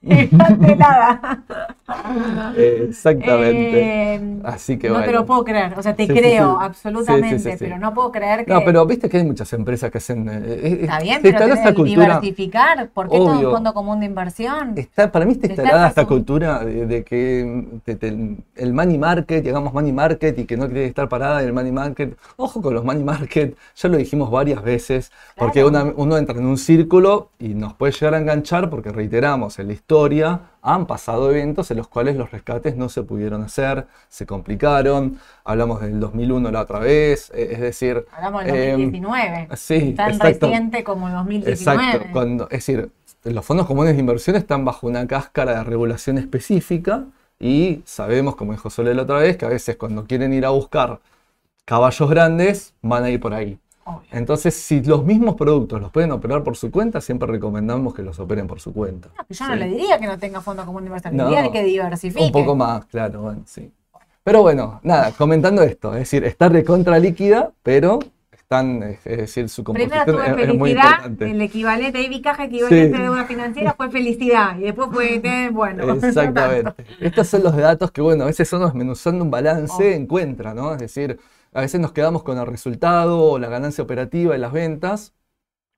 nada. 0.78 1.42
Exactamente. 2.56 4.14
Eh, 4.14 4.40
Así 4.44 4.78
que 4.78 4.88
no 4.88 5.02
te 5.02 5.10
lo 5.10 5.26
puedo 5.26 5.44
creer, 5.44 5.74
o 5.76 5.82
sea, 5.82 5.96
te 5.96 6.06
creo 6.06 6.60
absolutamente, 6.60 7.56
pero 7.58 7.78
no 7.78 7.92
puedo 7.92 8.12
creer 8.12 8.44
que. 8.44 8.52
No, 8.52 8.60
pero 8.64 8.86
viste 8.86 9.08
que 9.08 9.16
hay 9.16 9.24
muchas 9.24 9.52
empresas 9.52 9.90
que 9.90 9.98
hacen. 9.98 10.28
Eh, 10.28 10.42
eh, 10.46 10.78
está 10.82 11.00
bien, 11.00 11.20
pero 11.20 11.38
esta 11.46 11.74
cultura, 11.74 12.20
diversificar, 12.20 12.88
¿por 12.90 13.08
qué 13.08 13.16
todo 13.16 13.38
un 13.38 13.42
fondo 13.42 13.74
común 13.74 13.98
de 14.00 14.06
inversión? 14.06 14.74
Está, 14.76 15.10
para 15.10 15.24
mí 15.24 15.32
está 15.32 15.48
instalada 15.48 15.88
esta 15.88 16.06
cultura 16.06 16.64
de, 16.64 17.02
que 17.02 17.64
el 18.56 18.72
money 18.72 18.98
market, 18.98 19.42
llegamos 19.42 19.72
money 19.72 19.92
market 19.92 20.38
y 20.38 20.44
que 20.44 20.56
no 20.56 20.68
que 20.68 20.84
estar 20.84 21.08
parada 21.08 21.40
en 21.40 21.48
el 21.48 21.52
money 21.52 21.72
market. 21.72 22.16
Ojo 22.36 22.62
con 22.62 22.74
los 22.74 22.84
money 22.84 23.02
market, 23.02 23.56
ya 23.74 23.88
lo 23.88 23.96
dijimos 23.96 24.30
varias 24.30 24.62
veces, 24.62 25.10
porque 25.36 25.64
uno 25.64 26.16
entra 26.16 26.38
en 26.38 26.46
un 26.46 26.58
círculo 26.58 27.30
y 27.40 27.48
nos 27.48 27.74
puede 27.74 27.92
llegar 27.92 28.14
a 28.14 28.18
enganchar 28.18 28.70
porque 28.70 28.90
reiteramos, 28.90 29.58
el 29.58 29.70
historia 29.88 30.40
han 30.60 30.84
pasado 30.86 31.30
eventos 31.30 31.70
en 31.70 31.78
los 31.78 31.88
cuales 31.88 32.14
los 32.14 32.30
rescates 32.30 32.76
no 32.76 32.90
se 32.90 33.02
pudieron 33.04 33.42
hacer, 33.42 33.86
se 34.10 34.26
complicaron. 34.26 35.18
Hablamos 35.44 35.80
del 35.80 35.98
2001 35.98 36.50
la 36.50 36.60
otra 36.60 36.78
vez, 36.78 37.30
eh, 37.34 37.48
es 37.52 37.60
decir... 37.60 38.04
Hablamos 38.12 38.44
del 38.44 38.72
2019. 38.72 39.48
Eh, 39.50 39.56
sí, 39.56 39.94
Tan 39.96 40.10
exacto. 40.10 40.46
reciente 40.46 40.84
como 40.84 41.08
el 41.08 41.14
2019. 41.14 41.82
Exacto. 41.86 42.08
Cuando, 42.12 42.44
es 42.44 42.66
decir, 42.66 42.90
los 43.24 43.42
fondos 43.46 43.66
comunes 43.66 43.94
de 43.94 44.00
inversión 44.00 44.36
están 44.36 44.62
bajo 44.66 44.86
una 44.86 45.06
cáscara 45.06 45.54
de 45.54 45.64
regulación 45.64 46.18
específica 46.18 47.06
y 47.40 47.80
sabemos, 47.86 48.36
como 48.36 48.52
dijo 48.52 48.68
Sole 48.68 48.94
la 48.94 49.04
otra 49.04 49.20
vez, 49.20 49.38
que 49.38 49.46
a 49.46 49.48
veces 49.48 49.76
cuando 49.76 50.04
quieren 50.04 50.34
ir 50.34 50.44
a 50.44 50.50
buscar 50.50 51.00
caballos 51.64 52.10
grandes, 52.10 52.74
van 52.82 53.04
a 53.04 53.10
ir 53.10 53.20
por 53.20 53.32
ahí. 53.32 53.58
Entonces, 54.12 54.54
si 54.54 54.82
los 54.82 55.04
mismos 55.04 55.34
productos 55.34 55.80
los 55.80 55.90
pueden 55.90 56.12
operar 56.12 56.42
por 56.42 56.56
su 56.56 56.70
cuenta, 56.70 57.00
siempre 57.00 57.28
recomendamos 57.28 57.94
que 57.94 58.02
los 58.02 58.18
operen 58.18 58.46
por 58.46 58.60
su 58.60 58.72
cuenta. 58.72 59.08
No, 59.16 59.24
yo 59.28 59.48
no 59.48 59.54
le 59.56 59.66
diría 59.68 59.98
que 59.98 60.06
no 60.06 60.18
tenga 60.18 60.40
fondo 60.40 60.64
común 60.66 60.84
inversión, 60.86 61.16
le 61.16 61.22
No, 61.22 61.28
diría 61.28 61.50
que 61.50 61.62
diversifique. 61.64 62.24
Un 62.24 62.32
poco 62.32 62.54
más, 62.56 62.84
claro, 62.86 63.22
bueno, 63.22 63.42
sí. 63.46 63.70
Pero 64.24 64.42
bueno, 64.42 64.80
nada, 64.82 65.12
comentando 65.12 65.62
esto, 65.62 65.92
es 65.92 66.00
decir, 66.00 66.24
está 66.24 66.48
recontra 66.48 66.98
líquida, 66.98 67.50
pero 67.62 67.98
están, 68.30 68.82
es 68.82 69.04
decir, 69.04 69.48
su 69.48 69.62
Primero 69.64 69.90
composición 69.90 70.16
tuve 70.34 70.42
es, 70.42 70.48
es 70.50 70.54
muy 70.58 70.70
felicidad, 70.70 70.90
importante. 70.92 71.30
el 71.30 71.40
equivalente, 71.42 71.98
ahí 71.98 72.08
mi 72.08 72.20
caja 72.22 72.44
equivalente 72.44 72.96
Sí. 72.96 73.02
de 73.02 73.10
una 73.10 73.24
financiera 73.26 73.74
fue 73.74 73.90
felicidad 73.90 74.58
y 74.58 74.62
después 74.62 74.88
fue, 74.92 75.14
eh, 75.24 75.50
bueno, 75.50 75.86
no. 75.86 75.94
Exactamente. 75.94 76.72
Estos 77.00 77.26
son 77.28 77.42
los 77.42 77.56
datos 77.56 77.90
que, 77.90 78.00
bueno, 78.02 78.24
a 78.24 78.26
veces 78.26 78.52
uno 78.52 78.66
desmenuzando 78.66 79.24
un 79.24 79.30
balance 79.30 79.72
Oh. 79.78 79.82
encuentra, 79.96 80.52
¿no? 80.54 80.72
Es 80.72 80.78
decir, 80.80 81.18
a 81.52 81.60
veces 81.62 81.80
nos 81.80 81.92
quedamos 81.92 82.22
con 82.22 82.38
el 82.38 82.46
resultado 82.46 83.20
o 83.22 83.38
la 83.38 83.48
ganancia 83.48 83.84
operativa 83.84 84.36
y 84.36 84.38
las 84.38 84.52
ventas, 84.52 85.14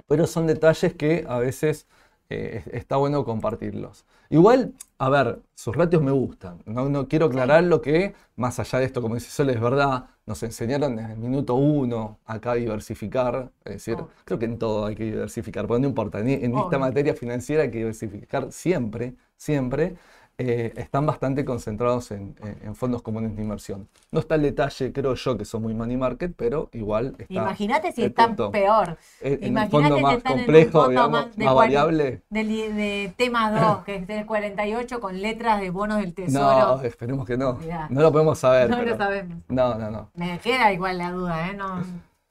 pero 0.07 0.27
son 0.27 0.47
detalles 0.47 0.95
que 0.95 1.25
a 1.29 1.39
veces 1.39 1.87
eh, 2.31 2.63
es- 2.67 2.75
está 2.75 2.97
bueno 2.97 3.25
compartirlos. 3.25 4.05
Igual, 4.29 4.75
a 4.99 5.09
ver, 5.11 5.41
sus 5.55 5.75
ratios 5.77 6.03
me 6.03 6.13
gustan. 6.13 6.63
No, 6.67 6.89
no 6.89 7.09
quiero 7.09 7.27
aclarar 7.27 7.65
lo 7.65 7.81
que, 7.83 8.15
más 8.37 8.61
allá 8.61 8.79
de 8.79 8.85
esto, 8.87 9.03
como 9.03 9.15
dice 9.17 9.31
Sol, 9.31 9.51
es 9.51 9.61
verdad, 9.61 10.07
nos 10.27 10.43
enseñaron 10.45 10.95
desde 10.97 11.13
el 11.15 11.19
minuto 11.19 11.55
uno 11.57 12.21
acá 12.27 12.53
a 12.53 12.55
diversificar. 12.55 13.51
Es 13.65 13.73
decir, 13.75 13.95
Obvio. 13.97 14.11
creo 14.25 14.39
que 14.39 14.45
en 14.47 14.59
todo 14.59 14.87
hay 14.87 14.95
que 14.95 15.05
diversificar, 15.05 15.67
pero 15.67 15.81
no 15.81 15.89
importa, 15.89 16.21
en 16.21 16.57
esta 16.59 16.79
materia 16.79 17.15
financiera 17.15 17.63
hay 17.65 17.71
que 17.73 17.79
diversificar 17.79 18.53
siempre, 18.53 19.15
siempre. 19.37 19.97
Eh, 20.43 20.73
están 20.77 21.05
bastante 21.05 21.45
concentrados 21.45 22.11
en, 22.13 22.35
en- 22.43 22.59
en 22.69 22.75
fondos 22.75 23.03
comunes 23.03 23.37
de 23.37 23.43
inversión. 23.43 23.89
No 24.11 24.21
está 24.21 24.37
el 24.37 24.43
detalle, 24.43 24.93
creo 24.93 25.15
yo, 25.15 25.37
que 25.37 25.45
son 25.45 25.63
muy 25.63 25.75
money 25.75 25.97
market, 25.99 26.35
si 26.39 26.79
igual 26.79 27.15
está 27.19 27.33
Imagínate 27.35 27.93
si 27.93 28.05
están 28.05 28.35
peor. 28.37 28.97
en, 29.21 29.33
en 29.35 29.39
un 29.41 29.47
Imagínate 29.49 29.71
fondo 29.71 29.97
si 29.97 30.03
más 30.03 30.17
están 30.17 30.33
en 30.33 30.39
complejo, 30.39 30.71
fondo 30.73 30.89
digamos, 30.91 31.11
más 31.13 31.27
más, 31.27 31.37
de 31.37 31.45
cuarenta- 31.45 31.55
variable. 31.55 32.23
Del, 32.31 32.49
de 32.49 33.15
tema 33.17 33.51
2, 33.61 33.79
que 33.85 33.97
es 33.97 34.09
el 34.09 34.25
48 34.27 35.01
con 35.01 35.21
letras 35.21 35.61
de 35.61 35.71
bonos 35.71 35.99
del 35.99 36.09
No, 36.09 36.15
tesoro. 36.15 36.83
esperemos 36.83 37.27
que 37.27 37.37
no. 37.37 37.59
No 37.91 38.01
lo 38.01 38.11
podemos 38.11 38.39
saber. 38.39 38.71
No, 38.71 38.79
pero- 38.79 38.91
lo 38.93 38.97
sabemos. 38.97 39.39
No, 39.49 39.75
no, 39.75 39.91
no. 39.91 40.11
Me 40.15 40.39
queda 40.39 40.73
igual 40.73 40.97
la 40.99 41.11
duda, 41.13 41.49
¿eh? 41.51 41.55
No, 41.55 41.83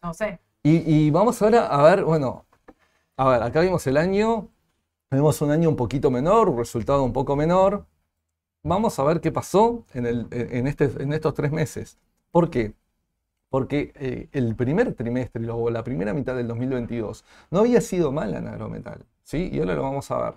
no 0.02 0.14
sé. 0.14 0.40
Y, 0.64 0.78
y 0.94 1.12
vamos 1.12 1.42
ahora 1.42 1.68
a 1.68 1.84
ver, 1.84 2.04
bueno, 2.04 2.46
a 3.18 3.28
ver, 3.30 3.44
acá 3.44 3.62
vimos 3.62 3.86
el 3.88 3.98
año, 3.98 4.48
vimos 5.12 5.42
un 5.42 5.52
año 5.52 5.70
un 5.70 5.76
poquito 5.76 6.10
menor, 6.12 6.50
un 6.50 6.58
resultado 6.58 7.04
un 7.04 7.14
poco 7.14 7.36
menor. 7.36 7.86
Vamos 8.64 9.00
a 9.00 9.04
ver 9.04 9.22
qué 9.22 9.32
pasó 9.32 9.86
en, 9.94 10.06
el- 10.06 10.28
en, 10.32 10.68
este, 10.68 10.86
en 11.02 11.14
estos 11.14 11.34
tres 11.34 11.52
meses. 11.52 11.98
¿Por 12.32 12.50
qué? 12.50 12.74
Porque 13.50 13.94
eh, 13.96 14.30
el 14.34 14.56
primer 14.56 14.94
trimestre 14.96 15.50
o 15.52 15.70
la 15.72 15.84
primera 15.84 16.14
mitad 16.14 16.36
del 16.36 16.48
2022 16.48 17.26
no 17.52 17.60
había 17.62 17.82
sido 17.82 18.12
mala 18.12 18.40
en 18.40 18.48
agrometal, 18.48 19.06
¿sí? 19.24 19.50
Y 19.54 19.60
ahora 19.60 19.76
lo 19.76 19.84
vamos 19.84 20.12
a 20.12 20.18
ver. 20.20 20.36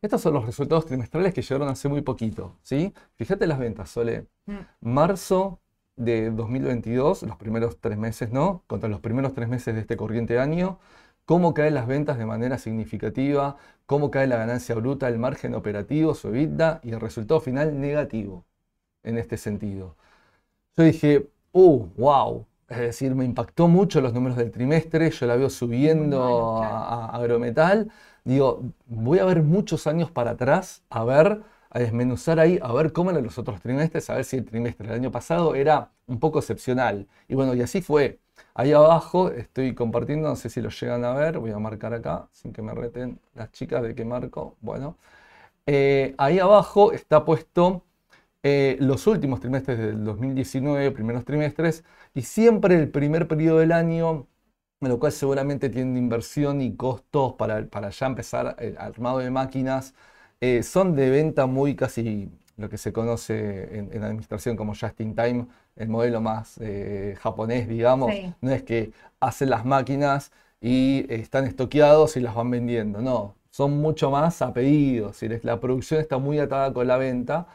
Estos 0.00 0.20
son 0.20 0.34
los 0.34 0.46
resultados 0.46 0.86
trimestrales 0.86 1.34
que 1.34 1.42
llegaron 1.42 1.68
hace 1.68 1.88
muy 1.88 2.02
poquito, 2.02 2.56
¿sí? 2.62 2.94
Fíjate 3.16 3.46
las 3.46 3.58
ventas, 3.58 3.90
Sole. 3.90 4.26
Mm. 4.46 4.58
Marzo 4.80 5.60
de 5.96 6.30
2022, 6.30 7.24
los 7.24 7.36
primeros 7.36 7.78
tres 7.80 7.98
meses, 7.98 8.30
¿no? 8.30 8.62
Contra 8.68 8.88
los 8.88 9.00
primeros 9.00 9.34
tres 9.34 9.48
meses 9.48 9.74
de 9.74 9.80
este 9.80 9.96
corriente 9.96 10.38
año, 10.38 10.78
cómo 11.28 11.52
caen 11.52 11.74
las 11.74 11.86
ventas 11.86 12.16
de 12.16 12.24
manera 12.24 12.56
significativa, 12.56 13.58
cómo 13.84 14.10
cae 14.10 14.26
la 14.26 14.38
ganancia 14.38 14.74
bruta, 14.74 15.08
el 15.08 15.18
margen 15.18 15.54
operativo, 15.54 16.14
su 16.14 16.28
EBITDA 16.28 16.80
y 16.82 16.92
el 16.92 17.00
resultado 17.00 17.38
final 17.38 17.78
negativo 17.78 18.46
en 19.02 19.18
este 19.18 19.36
sentido. 19.36 19.94
Yo 20.74 20.84
dije, 20.84 21.28
uh, 21.52 21.86
wow. 21.98 22.46
Es 22.66 22.78
decir, 22.78 23.14
me 23.14 23.26
impactó 23.26 23.68
mucho 23.68 24.00
los 24.00 24.14
números 24.14 24.38
del 24.38 24.50
trimestre, 24.50 25.10
yo 25.10 25.26
la 25.26 25.36
veo 25.36 25.50
subiendo 25.50 26.18
bueno, 26.18 26.56
claro. 26.60 26.76
a 26.76 27.16
Agrometal. 27.16 27.92
Digo, 28.24 28.62
voy 28.86 29.18
a 29.18 29.26
ver 29.26 29.42
muchos 29.42 29.86
años 29.86 30.10
para 30.10 30.30
atrás, 30.30 30.82
a 30.88 31.04
ver, 31.04 31.42
a 31.68 31.78
desmenuzar 31.78 32.40
ahí, 32.40 32.58
a 32.62 32.72
ver 32.72 32.94
cómo 32.94 33.10
eran 33.10 33.22
los 33.22 33.36
otros 33.36 33.60
trimestres, 33.60 34.08
a 34.08 34.14
ver 34.14 34.24
si 34.24 34.38
el 34.38 34.46
trimestre 34.46 34.86
del 34.86 34.96
año 34.96 35.10
pasado 35.10 35.54
era 35.54 35.90
un 36.06 36.20
poco 36.20 36.38
excepcional. 36.38 37.06
Y 37.28 37.34
bueno, 37.34 37.52
y 37.54 37.60
así 37.60 37.82
fue. 37.82 38.18
Ahí 38.54 38.72
abajo 38.72 39.30
estoy 39.30 39.74
compartiendo, 39.74 40.28
no 40.28 40.36
sé 40.36 40.50
si 40.50 40.60
lo 40.60 40.70
llegan 40.70 41.04
a 41.04 41.14
ver, 41.14 41.38
voy 41.38 41.50
a 41.52 41.58
marcar 41.58 41.94
acá, 41.94 42.28
sin 42.32 42.52
que 42.52 42.62
me 42.62 42.74
reten 42.74 43.20
las 43.34 43.50
chicas 43.52 43.82
de 43.82 43.94
que 43.94 44.04
marco. 44.04 44.56
Bueno, 44.60 44.96
Eh, 45.66 46.14
ahí 46.18 46.38
abajo 46.38 46.92
está 46.92 47.24
puesto 47.24 47.84
eh, 48.42 48.76
los 48.80 49.06
últimos 49.06 49.40
trimestres 49.40 49.78
del 49.78 50.04
2019, 50.04 50.90
primeros 50.92 51.24
trimestres, 51.24 51.84
y 52.14 52.22
siempre 52.22 52.76
el 52.76 52.90
primer 52.90 53.28
periodo 53.28 53.58
del 53.60 53.72
año, 53.72 54.26
lo 54.80 54.98
cual 54.98 55.12
seguramente 55.12 55.68
tiene 55.70 55.98
inversión 55.98 56.60
y 56.62 56.76
costos 56.76 57.34
para, 57.34 57.66
para 57.68 57.90
ya 57.90 58.06
empezar 58.06 58.56
el 58.58 58.76
armado 58.78 59.18
de 59.18 59.30
máquinas, 59.30 59.94
eh, 60.40 60.62
son 60.62 60.94
de 60.96 61.10
venta 61.10 61.46
muy 61.46 61.76
casi 61.76 62.30
lo 62.58 62.68
que 62.68 62.76
se 62.78 62.92
conoce 62.92 63.78
en, 63.78 63.90
en 63.92 64.02
administración 64.04 64.56
como 64.56 64.74
just 64.74 65.00
in 65.00 65.14
time, 65.14 65.46
el 65.76 65.88
modelo 65.88 66.20
más 66.20 66.58
eh, 66.60 67.16
japonés, 67.20 67.68
digamos. 67.68 68.12
Sí. 68.12 68.34
No 68.40 68.50
es 68.50 68.62
que 68.64 68.92
hacen 69.20 69.50
las 69.50 69.64
máquinas 69.64 70.32
y 70.60 71.06
están 71.08 71.46
estoqueados 71.46 72.16
y 72.16 72.20
las 72.20 72.34
van 72.34 72.50
vendiendo, 72.50 73.00
no, 73.00 73.34
son 73.50 73.78
mucho 73.78 74.10
más 74.10 74.42
a 74.42 74.52
pedido, 74.52 75.10
es 75.10 75.20
decir, 75.20 75.40
la 75.44 75.58
producción 75.60 76.00
está 76.00 76.18
muy 76.18 76.38
atada 76.38 76.72
con 76.72 76.86
la 76.86 76.96
venta. 76.98 77.46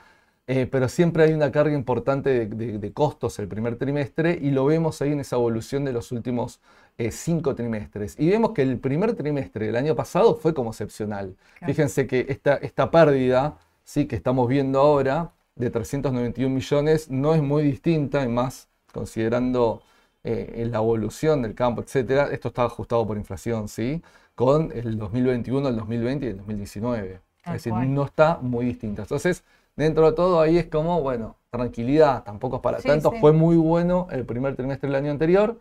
Eh, 0.46 0.68
pero 0.70 0.90
siempre 0.90 1.24
hay 1.24 1.32
una 1.34 1.52
carga 1.54 1.74
importante 1.74 2.30
de, 2.30 2.46
de- 2.48 2.78
de 2.78 2.92
costos 2.92 3.40
el 3.40 3.48
primer 3.48 3.78
trimestre 3.78 4.38
y 4.42 4.52
lo 4.52 4.66
vemos 4.66 5.02
ahí 5.02 5.14
en 5.14 5.22
esa 5.22 5.38
evolución 5.38 5.86
de 5.86 5.94
los 5.94 6.12
últimos 6.12 6.60
eh, 6.98 7.12
cinco 7.12 7.56
trimestres. 7.56 8.20
Y 8.20 8.30
vemos 8.30 8.52
que 8.52 8.62
el 8.62 8.78
primer 8.78 9.14
trimestre 9.16 9.68
del 9.68 9.78
año 9.78 9.96
pasado 9.96 10.36
fue 10.36 10.54
como 10.54 10.72
excepcional. 10.72 11.38
Claro. 11.60 11.74
Fíjense 11.74 12.08
que 12.08 12.26
esta, 12.28 12.56
esta 12.56 12.92
pérdida 12.92 13.56
¿sí? 13.84 14.08
que 14.08 14.16
estamos 14.16 14.48
viendo 14.48 14.80
ahora 14.80 15.34
de 15.56 15.70
391 15.70 16.56
millones 16.56 17.10
no 17.10 17.34
es 17.36 17.42
muy 17.42 17.64
distinta, 17.64 18.24
y 18.24 18.28
más 18.28 18.70
considerando 18.94 19.82
eh, 20.24 20.68
la 20.70 20.78
evolución 20.80 21.42
del 21.42 21.56
campo, 21.56 21.82
etcétera. 21.82 22.30
Esto 22.32 22.48
está 22.50 22.66
ajustado 22.66 23.06
por 23.06 23.18
inflación, 23.18 23.68
¿sí? 23.68 24.02
Con 24.36 24.72
el 24.74 24.98
2021, 24.98 25.70
el 25.70 25.76
2020 25.76 26.26
y 26.26 26.30
el 26.30 26.38
2019. 26.38 27.22
Tal 27.44 27.56
Es 27.56 27.64
decir, 27.64 27.72
cual. 27.74 27.94
no 27.94 28.06
está 28.06 28.40
muy 28.42 28.66
distinta. 28.66 29.04
Entonces, 29.04 29.44
dentro 29.76 30.10
de 30.10 30.16
todo 30.16 30.40
ahí 30.42 30.58
es 30.58 30.68
como, 30.68 31.02
bueno, 31.02 31.36
tranquilidad, 31.52 32.24
tampoco 32.24 32.58
es 32.58 32.62
para 32.62 32.80
Sí, 32.80 32.88
tanto. 32.88 33.12
sí. 33.12 33.18
Fue 33.20 33.32
muy 33.34 33.58
bueno 33.58 34.08
el 34.12 34.26
primer 34.26 34.56
trimestre 34.56 34.88
del 34.90 34.96
año 34.96 35.12
anterior. 35.12 35.60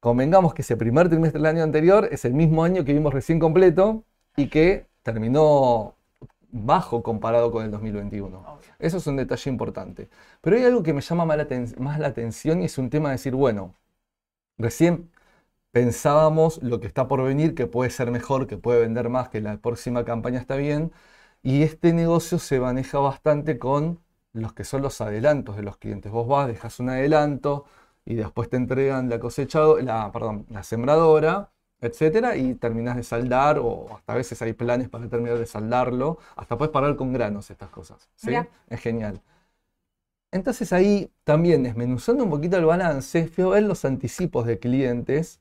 Convengamos 0.00 0.54
que 0.54 0.62
ese 0.62 0.76
primer 0.76 1.08
trimestre 1.08 1.40
del 1.40 1.46
año 1.46 1.62
anterior 1.62 2.08
es 2.12 2.24
el 2.24 2.34
mismo 2.34 2.64
año 2.64 2.84
que 2.84 2.92
vimos 2.92 3.14
recién 3.14 3.38
completo 3.40 4.04
y 4.36 4.48
que 4.48 4.86
terminó 5.02 5.94
bajo 6.54 7.02
comparado 7.02 7.50
con 7.52 7.64
el 7.64 7.70
2021. 7.70 8.38
Obvio. 8.40 8.72
Eso 8.78 8.98
es 8.98 9.06
un 9.06 9.16
detalle 9.16 9.50
importante. 9.50 10.08
Pero 10.40 10.56
hay 10.56 10.64
algo 10.64 10.82
que 10.82 10.92
me 10.94 11.00
llama 11.02 11.24
más 11.26 11.36
la, 11.38 11.48
aten- 11.48 11.76
más 11.78 11.98
la 12.00 12.08
atención 12.08 12.62
y 12.62 12.66
es 12.66 12.78
un 12.78 12.90
tema 12.90 13.10
de 13.10 13.14
decir, 13.16 13.34
bueno, 13.34 13.74
recién 14.58 15.10
pensábamos 15.72 16.62
lo 16.64 16.80
que 16.80 16.88
está 16.88 17.08
por 17.08 17.22
venir, 17.24 17.54
que 17.56 17.66
puede 17.68 17.90
ser 17.90 18.12
mejor, 18.12 18.48
que 18.48 18.58
puede 18.58 18.80
vender 18.82 19.10
más, 19.10 19.30
que 19.30 19.42
la 19.42 19.58
próxima 19.58 20.04
campaña 20.06 20.40
está 20.40 20.56
bien. 20.56 20.92
Y 21.42 21.64
este 21.64 21.94
negocio 21.94 22.38
se 22.40 22.60
maneja 22.60 23.00
bastante 23.00 23.58
con 23.60 24.00
los 24.34 24.54
que 24.54 24.64
son 24.64 24.82
los 24.82 25.00
adelantos 25.02 25.56
de 25.56 25.64
los 25.64 25.78
clientes. 25.78 26.12
Vos 26.12 26.28
vas, 26.28 26.48
dejas 26.48 26.80
un 26.80 26.90
adelanto 26.90 27.66
y 28.06 28.16
después 28.16 28.50
te 28.50 28.58
entregan 28.58 29.10
la 29.10 29.20
cosechado, 29.20 29.80
la, 29.80 30.12
perdón, 30.12 30.46
la 30.50 30.64
sembradora, 30.64 31.52
etcétera, 31.86 32.36
y 32.36 32.54
terminás 32.54 32.96
de 32.96 33.02
saldar, 33.04 33.58
o 33.60 33.94
hasta 33.96 34.12
a 34.14 34.16
veces 34.16 34.40
hay 34.42 34.52
planes 34.54 34.88
para 34.88 35.08
terminar 35.08 35.38
de 35.38 35.46
saldarlo, 35.46 36.18
hasta 36.36 36.56
puedes 36.58 36.72
parar 36.72 36.96
con 36.96 37.12
granos 37.12 37.50
estas 37.50 37.70
cosas. 37.70 38.08
¿sí? 38.16 38.46
Es 38.68 38.80
genial. 38.80 39.22
Entonces 40.32 40.72
ahí 40.72 41.10
también 41.24 41.62
desmenuzando 41.62 42.24
un 42.24 42.30
poquito 42.30 42.56
el 42.56 42.64
balance, 42.64 43.28
fui 43.28 43.44
a 43.44 43.48
ver 43.48 43.62
los 43.64 43.84
anticipos 43.84 44.46
de 44.46 44.58
clientes, 44.58 45.40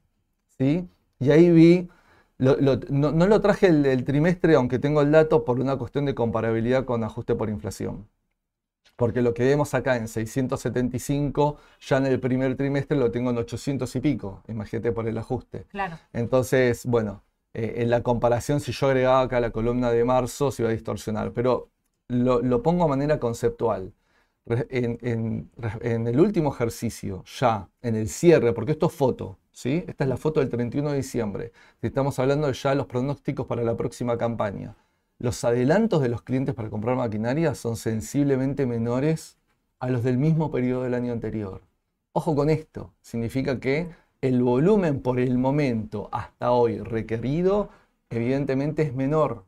¿sí? 0.57 0.87
Y 1.19 1.31
ahí 1.31 1.49
vi, 1.51 1.89
lo- 2.37 2.57
lo- 2.57 2.77
no, 2.89 3.11
no 3.11 3.27
lo 3.27 3.41
traje 3.41 3.67
el, 3.67 3.85
el 3.85 4.03
trimestre, 4.05 4.55
aunque 4.55 4.79
tengo 4.79 5.01
el 5.01 5.11
dato, 5.11 5.45
por 5.45 5.59
una 5.59 5.77
cuestión 5.77 6.05
de 6.05 6.13
comparabilidad 6.15 6.85
con 6.85 7.03
ajuste 7.03 7.33
por 7.35 7.49
inflación. 7.49 8.07
Porque 9.03 9.21
lo 9.21 9.33
que 9.33 9.43
vemos 9.43 9.73
acá 9.73 9.97
en 9.97 10.07
675, 10.07 11.57
ya 11.81 11.97
en 11.97 12.05
el 12.05 12.19
primer 12.21 12.55
trimestre 12.55 12.97
lo 12.97 13.11
tengo 13.11 13.31
en 13.31 13.37
800 13.37 13.93
y 13.97 13.99
pico, 13.99 14.41
imagínate 14.47 14.93
por 14.93 15.07
el 15.09 15.17
ajuste. 15.17 15.65
Claro. 15.67 15.99
Entonces, 16.13 16.85
bueno, 16.85 17.21
eh, 17.53 17.73
en 17.77 17.89
la 17.89 18.01
comparación, 18.01 18.61
si 18.61 18.71
yo 18.71 18.87
agregaba 18.87 19.21
acá 19.21 19.41
la 19.41 19.51
columna 19.51 19.91
de 19.91 20.05
marzo, 20.05 20.51
se 20.51 20.61
iba 20.63 20.69
a 20.69 20.73
distorsionar, 20.73 21.33
pero 21.33 21.69
lo, 22.07 22.41
lo 22.41 22.61
pongo 22.63 22.85
de 22.85 22.89
manera 22.91 23.19
conceptual. 23.19 23.93
En, 24.45 24.97
en- 25.01 25.51
re- 25.57 25.93
en 25.93 26.07
el 26.07 26.19
último 26.19 26.53
ejercicio, 26.53 27.23
ya, 27.39 27.69
en 27.81 27.95
el 27.95 28.09
cierre, 28.09 28.53
porque 28.53 28.73
esto 28.73 28.87
es 28.87 28.93
foto, 28.93 29.37
¿sí? 29.51 29.83
Esta 29.87 30.03
es 30.03 30.09
la 30.09 30.17
foto 30.17 30.39
del 30.41 30.49
31 30.49 30.91
de 30.91 30.97
diciembre. 30.97 31.51
Estamos 31.81 32.19
hablando 32.19 32.47
de 32.47 32.53
ya 32.53 32.75
los 32.75 32.87
pronósticos 32.87 33.47
para 33.47 33.63
la 33.63 33.75
próxima 33.77 34.17
campaña. 34.17 34.75
Los 35.23 35.41
adelantos 35.45 36.01
de 36.01 36.09
los 36.09 36.21
clientes 36.21 36.53
para 36.53 36.69
comprar 36.69 36.97
maquinaria 36.97 37.55
son 37.55 37.77
sensiblemente 37.77 38.65
menores 38.65 39.37
a 39.79 39.89
los 39.89 40.03
del 40.03 40.17
mismo 40.17 40.51
periodo 40.51 40.83
del 40.83 40.95
año 40.95 41.13
anterior. 41.13 41.61
Ojo 42.11 42.35
con 42.35 42.49
esto, 42.49 42.93
significa 43.01 43.57
que 43.61 43.87
el 44.19 44.43
volumen 44.43 44.99
por 45.01 45.21
el 45.21 45.37
momento 45.37 46.09
hasta 46.11 46.51
hoy 46.51 46.79
requerido 46.79 47.69
evidentemente 48.09 48.81
es 48.81 48.93
menor. 48.93 49.45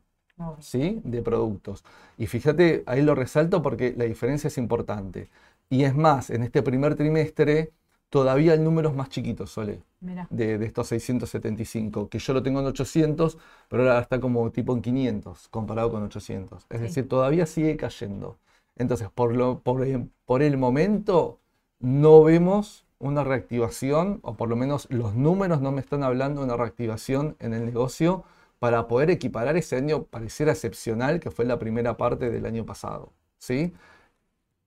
¿sí? 0.60 1.02
De 1.04 1.20
productos. 1.20 1.84
Y 2.16 2.26
fíjate, 2.26 2.82
ahí 2.86 3.02
lo 3.02 3.14
resalto 3.14 3.60
porque 3.60 3.92
la 3.98 4.04
diferencia 4.04 4.48
es 4.48 4.56
importante. 4.56 5.28
Y 5.68 5.84
es 5.84 5.94
más, 5.94 6.30
en 6.30 6.42
este 6.42 6.62
primer 6.62 6.94
trimestre 6.94 7.72
todavía 8.10 8.54
el 8.54 8.64
número 8.64 8.88
es 8.90 8.94
más 8.96 9.08
chiquito, 9.08 9.46
Sole 9.46 9.82
de, 10.30 10.58
de 10.58 10.66
estos 10.66 10.88
675, 10.88 12.08
que 12.08 12.18
yo 12.18 12.32
lo 12.32 12.42
tengo 12.42 12.60
en 12.60 12.66
800, 12.66 13.38
pero 13.68 13.82
ahora 13.84 14.00
está 14.00 14.20
como 14.20 14.50
tipo 14.50 14.74
en 14.74 14.82
500 14.82 15.48
comparado 15.48 15.90
con 15.90 16.02
800. 16.02 16.66
Es 16.70 16.78
Sí. 16.78 16.82
decir, 16.84 17.08
todavía 17.08 17.46
sigue 17.46 17.76
cayendo. 17.76 18.38
Entonces, 18.76 19.08
por, 19.14 19.34
lo, 19.34 19.60
por, 19.60 19.84
el- 19.86 20.10
por 20.24 20.42
el 20.42 20.56
momento, 20.58 21.38
no 21.78 22.22
vemos 22.24 22.86
una 22.98 23.24
reactivación, 23.24 24.20
o 24.22 24.36
por 24.36 24.48
lo 24.48 24.56
menos 24.56 24.88
los 24.90 25.14
números 25.14 25.60
no 25.60 25.70
me 25.72 25.80
están 25.80 26.02
hablando 26.02 26.40
de 26.40 26.46
una 26.46 26.56
reactivación 26.56 27.36
en 27.40 27.52
el 27.54 27.64
negocio 27.66 28.24
para 28.58 28.88
poder 28.88 29.10
equiparar 29.10 29.56
ese 29.56 29.76
año 29.76 30.04
pareciera 30.04 30.52
excepcional 30.52 31.20
que 31.20 31.30
fue 31.30 31.44
la 31.44 31.58
primera 31.58 31.96
parte 31.96 32.30
del 32.30 32.46
año 32.46 32.64
pasado. 32.64 33.12
¿sí? 33.38 33.72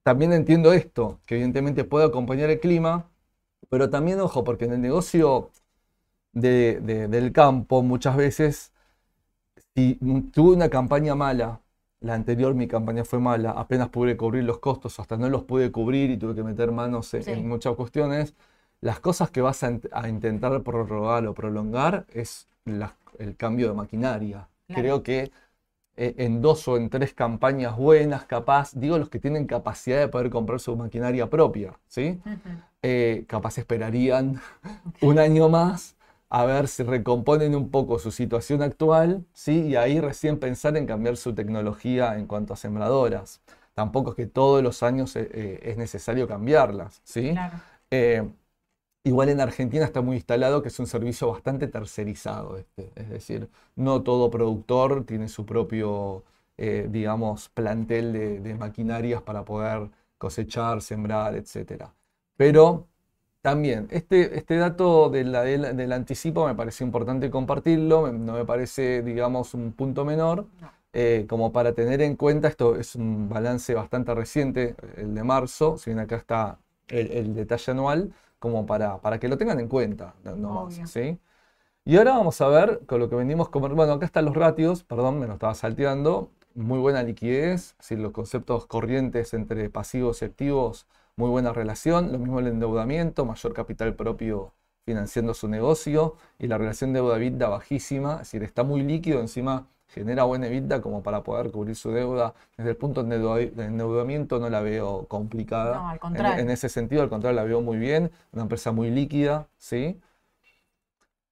También 0.02 0.32
entiendo 0.32 0.72
esto, 0.72 1.20
que 1.26 1.34
evidentemente 1.36 1.84
puede 1.84 2.06
acompañar 2.06 2.50
el 2.50 2.60
clima, 2.60 3.09
pero 3.68 3.90
también, 3.90 4.20
ojo, 4.20 4.44
porque 4.44 4.64
en 4.66 4.72
el 4.74 4.80
negocio 4.80 5.50
de- 6.32 6.80
de- 6.82 7.08
del 7.08 7.32
campo 7.32 7.82
muchas 7.82 8.16
veces, 8.16 8.72
si 9.74 9.94
tuve 10.32 10.56
una 10.56 10.68
campaña 10.68 11.14
mala, 11.14 11.60
la 12.00 12.14
anterior 12.14 12.54
mi 12.54 12.66
campaña 12.66 13.04
fue 13.04 13.18
mala, 13.20 13.50
apenas 13.52 13.88
pude 13.90 14.16
cubrir 14.16 14.44
los 14.44 14.58
costos, 14.58 14.98
hasta 15.00 15.16
no 15.16 15.28
los 15.28 15.44
pude 15.44 15.70
cubrir 15.70 16.10
y 16.10 16.16
tuve 16.16 16.34
que 16.34 16.42
meter 16.42 16.72
manos 16.72 17.12
en, 17.14 17.22
Sí. 17.22 17.30
en 17.32 17.48
muchas 17.48 17.74
cuestiones, 17.76 18.34
las 18.80 19.00
cosas 19.00 19.30
que 19.30 19.42
vas 19.42 19.62
a, 19.62 19.70
int- 19.70 19.88
a 19.92 20.08
intentar 20.08 20.62
prorrogar 20.62 21.26
o 21.26 21.34
prolongar 21.34 22.06
es 22.12 22.48
la- 22.64 22.96
el 23.18 23.36
cambio 23.36 23.68
de 23.68 23.74
maquinaria. 23.74 24.48
Claro. 24.66 24.82
Creo 24.82 25.02
que 25.02 25.30
eh, 25.96 26.14
en 26.18 26.40
dos 26.40 26.66
o 26.68 26.76
en 26.78 26.88
tres 26.88 27.12
campañas 27.12 27.76
buenas, 27.76 28.24
capaz, 28.24 28.72
digo 28.74 28.96
los 28.96 29.10
que 29.10 29.18
tienen 29.18 29.46
capacidad 29.46 29.98
de 29.98 30.08
poder 30.08 30.30
comprar 30.30 30.58
su 30.60 30.74
maquinaria 30.76 31.28
propia, 31.28 31.78
¿sí? 31.88 32.18
Eh, 32.82 33.24
capaz 33.28 33.58
esperarían 33.58 34.40
un 35.00 35.18
año 35.18 35.48
más 35.48 35.96
a 36.28 36.44
ver 36.44 36.68
si 36.68 36.82
recomponen 36.84 37.54
un 37.56 37.70
poco 37.70 37.98
su 37.98 38.10
situación 38.12 38.62
actual, 38.62 39.26
¿sí? 39.32 39.62
Y 39.68 39.76
ahí 39.76 40.00
recién 40.00 40.38
pensar 40.38 40.76
en 40.76 40.86
cambiar 40.86 41.16
su 41.16 41.34
tecnología 41.34 42.16
en 42.18 42.26
cuanto 42.26 42.54
a 42.54 42.56
sembradoras. 42.56 43.40
Tampoco 43.74 44.10
es 44.10 44.16
que 44.16 44.26
todos 44.26 44.62
los 44.62 44.82
años 44.84 45.16
eh, 45.16 45.28
eh, 45.32 45.60
es 45.64 45.76
necesario 45.76 46.28
cambiarlas, 46.28 47.00
¿sí? 47.04 47.30
Claro. 47.32 47.58
Eh, 47.90 48.28
igual 49.04 49.28
en 49.30 49.40
Argentina 49.40 49.84
está 49.84 50.00
muy 50.02 50.16
instalado 50.16 50.62
que 50.62 50.68
es 50.68 50.78
un 50.78 50.86
servicio 50.86 51.30
bastante 51.30 51.66
tercerizado, 51.68 52.56
este. 52.58 52.92
Es 52.96 53.08
decir, 53.10 53.48
no 53.76 54.02
todo 54.02 54.30
productor 54.30 55.04
tiene 55.06 55.28
su 55.28 55.46
propio, 55.46 56.24
eh, 56.58 56.86
digamos, 56.90 57.48
plantel 57.50 58.12
de, 58.12 58.40
de 58.40 58.54
maquinarias 58.54 59.22
para 59.22 59.44
poder 59.44 59.90
cosechar, 60.18 60.82
sembrar, 60.82 61.34
etcétera. 61.36 61.94
Pero 62.40 62.88
también, 63.42 63.86
este, 63.90 64.38
este 64.38 64.56
dato 64.56 65.10
de 65.10 65.24
la- 65.24 65.42
del, 65.42 65.76
del 65.76 65.92
anticipo 65.92 66.46
me 66.46 66.54
pareció 66.54 66.86
importante 66.86 67.30
compartirlo, 67.30 68.10
no 68.12 68.32
me 68.34 68.44
parece, 68.46 69.02
digamos, 69.02 69.54
un 69.54 69.72
punto 69.72 70.04
menor, 70.06 70.46
No. 70.60 70.70
eh, 70.94 71.26
como 71.28 71.52
para 71.52 71.74
tener 71.74 72.00
en 72.02 72.16
cuenta, 72.16 72.48
esto 72.48 72.76
es 72.76 72.96
un 72.96 73.28
balance 73.28 73.74
bastante 73.74 74.14
reciente, 74.14 74.74
el 74.96 75.14
de 75.14 75.22
marzo, 75.24 75.76
si 75.78 75.90
bien 75.90 76.00
acá 76.00 76.16
está 76.16 76.58
el, 76.88 77.10
el 77.12 77.34
detalle 77.34 77.72
anual, 77.72 78.12
como 78.38 78.64
para, 78.66 78.98
para 79.02 79.18
que 79.20 79.28
lo 79.28 79.36
tengan 79.38 79.60
en 79.60 79.68
cuenta, 79.68 80.14
no, 80.24 80.64
más. 80.66 80.90
¿sí? 80.90 81.18
Y 81.84 81.96
ahora 81.96 82.12
vamos 82.12 82.40
a 82.40 82.48
ver 82.48 82.80
con 82.86 83.00
lo 83.00 83.08
que 83.08 83.16
venimos 83.16 83.48
comer. 83.48 83.72
Bueno, 83.74 83.92
acá 83.94 84.06
están 84.06 84.24
los 84.26 84.34
ratios, 84.36 84.84
perdón, 84.84 85.18
me 85.18 85.26
lo 85.26 85.34
estaba 85.34 85.54
salteando. 85.54 86.30
Muy 86.54 86.78
buena 86.78 87.02
liquidez, 87.02 87.76
los 87.90 88.12
conceptos 88.12 88.66
corrientes 88.66 89.34
entre 89.34 89.70
pasivos 89.70 90.22
y 90.22 90.24
activos, 90.26 90.86
muy 91.20 91.30
buena 91.30 91.52
relación. 91.52 92.10
Lo 92.12 92.18
mismo 92.18 92.40
el 92.40 92.48
endeudamiento, 92.48 93.24
mayor 93.24 93.52
capital 93.54 93.94
propio 93.94 94.52
financiando 94.86 95.34
su 95.34 95.48
negocio. 95.48 96.16
Y 96.38 96.46
la 96.48 96.58
relación 96.58 96.92
deuda-EBITDA 96.92 97.48
bajísima, 97.48 98.14
es 98.14 98.18
decir, 98.20 98.42
está 98.42 98.62
muy 98.64 98.82
líquido, 98.82 99.20
encima 99.20 99.66
genera 99.88 100.24
buena 100.24 100.46
EBITDA 100.48 100.80
como 100.82 101.02
para 101.02 101.22
poder 101.22 101.50
cubrir 101.52 101.76
su 101.76 101.90
deuda. 101.90 102.34
Desde 102.56 102.70
el 102.70 102.76
punto 102.76 103.02
de 103.04 103.16
endeuda- 103.16 103.36
de 103.56 103.64
endeudamiento 103.64 104.38
no 104.40 104.48
la 104.50 104.60
veo 104.60 105.06
complicada. 105.08 105.76
No, 105.76 105.88
al 105.88 105.94
En- 105.96 105.98
contrario. 106.00 106.42
En, 106.44 106.50
ese 106.50 106.68
sentido, 106.68 107.02
al 107.02 107.08
contrario, 107.10 107.36
la 107.36 107.44
veo 107.44 107.60
muy 107.60 107.76
bien. 107.78 108.10
Una 108.32 108.42
empresa 108.42 108.72
muy 108.72 108.90
líquida, 108.90 109.48
¿sí? 109.58 110.00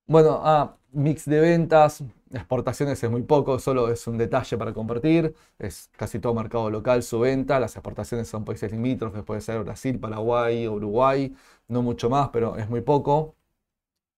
Bueno, 0.06 0.40
ah, 0.42 0.76
mix 0.92 1.24
de 1.26 1.40
ventas, 1.40 2.02
exportaciones 2.32 3.02
es 3.02 3.10
muy 3.10 3.22
poco, 3.22 3.58
solo 3.58 3.90
es 3.90 4.06
un 4.06 4.18
detalle 4.18 4.56
para 4.58 4.72
compartir. 4.72 5.34
Es 5.58 5.90
casi 5.96 6.18
todo 6.18 6.34
mercado 6.34 6.70
local 6.70 7.02
su 7.02 7.20
venta. 7.20 7.60
Las 7.60 7.76
exportaciones 7.76 8.28
son 8.28 8.44
países 8.44 8.72
limítrofes, 8.72 9.22
puede 9.24 9.40
ser 9.40 9.62
Brasil, 9.64 9.98
Paraguay, 9.98 10.66
Uruguay, 10.68 11.34
no 11.68 11.82
mucho 11.82 12.10
más, 12.10 12.30
pero 12.30 12.56
es 12.56 12.68
muy 12.68 12.80
poco. 12.82 13.34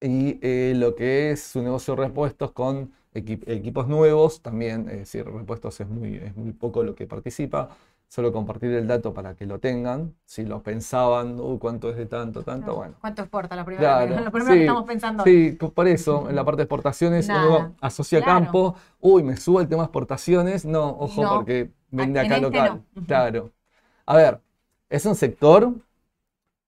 Y 0.01 0.39
eh, 0.43 0.75
lo 0.77 0.95
que 0.95 1.31
es 1.33 1.43
su 1.43 1.63
negocio 1.63 1.95
de 1.97 2.03
repuestos 2.07 2.53
con 2.53 2.93
equi- 3.15 3.43
equipos 3.47 3.87
nuevos, 3.89 4.41
también, 4.43 4.89
es 4.89 4.99
decir, 4.99 5.27
repuestos 5.27 5.79
es 5.81 5.89
muy, 5.89 6.17
es 6.17 6.35
muy 6.37 6.53
poco 6.53 6.83
lo 6.83 6.95
que 6.95 7.07
participa. 7.07 7.77
Solo 8.11 8.33
compartir 8.33 8.73
el 8.73 8.89
dato 8.89 9.15
para 9.15 9.37
que 9.37 9.47
lo 9.47 9.61
tengan. 9.61 10.17
Si 10.25 10.45
lo 10.45 10.65
pensaban, 10.65 11.39
"Uy, 11.39 11.59
¿cuánto 11.59 11.91
es 11.91 11.97
de 11.97 12.07
tanto, 12.07 12.43
tanto? 12.43 12.75
Bueno. 12.75 12.95
¿Cuánto 13.01 13.23
exporta? 13.23 13.55
La 13.55 13.65
primera, 13.65 13.85
Claro, 14.05 14.17
lo 14.25 14.33
primero 14.33 14.47
que 14.47 14.55
sí, 14.55 14.61
estamos 14.63 14.85
pensando. 14.85 15.25
Sí, 15.25 15.57
co- 15.57 15.71
por 15.73 15.87
eso, 15.87 16.29
en 16.29 16.35
la 16.35 16.45
parte 16.45 16.57
de 16.59 16.63
exportaciones, 16.65 17.29
Nada, 17.29 17.47
uno 17.47 17.77
asocia 17.81 18.19
claro. 18.19 18.35
campo, 18.47 18.75
uy, 19.01 19.23
me 19.23 19.37
subo 19.37 19.61
el 19.61 19.69
tema 19.69 19.85
exportaciones, 19.85 20.65
no, 20.65 20.89
ojo, 20.91 21.23
No, 21.23 21.37
porque 21.39 21.71
vende 21.93 22.19
en 22.19 22.27
acá 22.27 22.35
este 22.35 22.47
local. 22.49 22.83
no. 22.97 23.07
Claro. 23.07 23.51
A 24.07 24.17
ver, 24.17 24.41
es 24.89 25.07
un 25.07 25.15
sector 25.15 25.73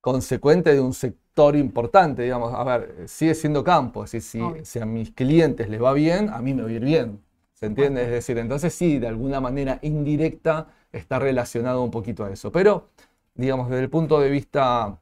consecuente 0.00 0.74
de 0.74 0.80
un 0.80 0.92
sector 0.92 1.56
importante, 1.56 2.22
digamos. 2.22 2.52
A 2.54 2.64
ver, 2.64 3.08
sigue 3.08 3.34
siendo 3.34 3.64
campo, 3.64 4.04
es 4.04 4.12
decir, 4.12 4.42
Obvio. 4.42 4.64
si, 4.64 4.72
si 4.72 4.78
a 4.80 4.86
mis 4.86 5.10
clientes 5.12 5.68
les 5.68 5.82
va 5.82 5.92
bien, 5.92 6.28
a 6.30 6.40
mí 6.40 6.54
me 6.54 6.62
va 6.62 6.68
a 6.68 6.72
ir 6.72 6.84
bien. 6.84 7.20
¿Se 7.54 7.66
entiende? 7.66 8.02
Es 8.02 8.10
decir, 8.10 8.38
entonces 8.38 8.74
sí, 8.74 8.98
de 8.98 9.06
alguna 9.06 9.40
manera 9.40 9.78
indirecta 9.82 10.66
está 10.92 11.18
relacionado 11.18 11.82
un 11.82 11.90
poquito 11.90 12.24
a 12.24 12.30
eso. 12.32 12.52
Pero, 12.52 12.88
digamos, 13.34 13.68
desde 13.70 13.82
el 13.84 13.90
punto 13.90 14.20
de 14.20 14.30
vista 14.30 15.00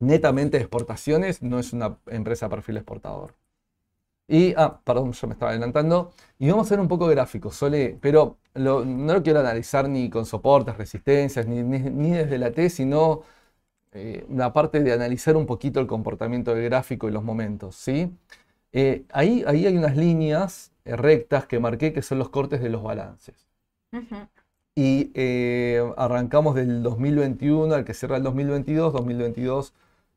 netamente 0.00 0.58
de 0.58 0.64
exportaciones, 0.64 1.42
no 1.42 1.58
es 1.58 1.72
una 1.72 1.98
empresa 2.06 2.48
perfil 2.48 2.78
exportador. 2.78 3.34
Y, 4.28 4.54
ah, 4.56 4.80
perdón, 4.84 5.12
yo 5.12 5.26
me 5.28 5.34
estaba 5.34 5.50
adelantando. 5.52 6.12
Y 6.38 6.48
vamos 6.50 6.66
a 6.66 6.68
hacer 6.68 6.80
un 6.80 6.88
poco 6.88 7.06
gráfico, 7.06 7.50
pero 8.00 8.38
no 8.54 9.14
lo 9.14 9.22
quiero 9.22 9.40
analizar 9.40 9.88
ni 9.88 10.10
con 10.10 10.26
soportes, 10.26 10.76
resistencias, 10.76 11.46
ni, 11.46 11.62
ni- 11.62 12.10
desde 12.12 12.38
la 12.38 12.50
T, 12.52 12.70
sino 12.70 13.22
eh, 13.92 14.26
la 14.30 14.52
parte 14.52 14.80
de 14.82 14.92
analizar 14.92 15.36
un 15.36 15.46
poquito 15.46 15.80
el 15.80 15.86
comportamiento 15.86 16.54
del 16.54 16.64
gráfico 16.64 17.08
y 17.08 17.12
los 17.12 17.24
momentos, 17.24 17.76
¿sí? 17.76 18.12
Eh, 18.72 19.04
ahí, 19.12 19.44
ahí 19.46 19.66
hay 19.66 19.76
unas 19.78 19.96
líneas 19.96 20.72
eh, 20.84 20.96
rectas 20.96 21.46
que 21.46 21.60
marqué 21.60 21.92
que 21.92 22.02
son 22.02 22.18
los 22.20 22.30
cortes 22.30 22.62
de 22.62 22.70
los 22.70 22.82
balances. 22.82 23.48
Y 24.78 25.10
eh, 25.14 25.82
arrancamos 25.96 26.54
del 26.54 26.82
2021 26.82 27.74
al 27.74 27.84
que 27.86 27.94
cierra 27.94 28.18
el 28.18 28.22
2022. 28.22 28.92
2022 28.92 29.72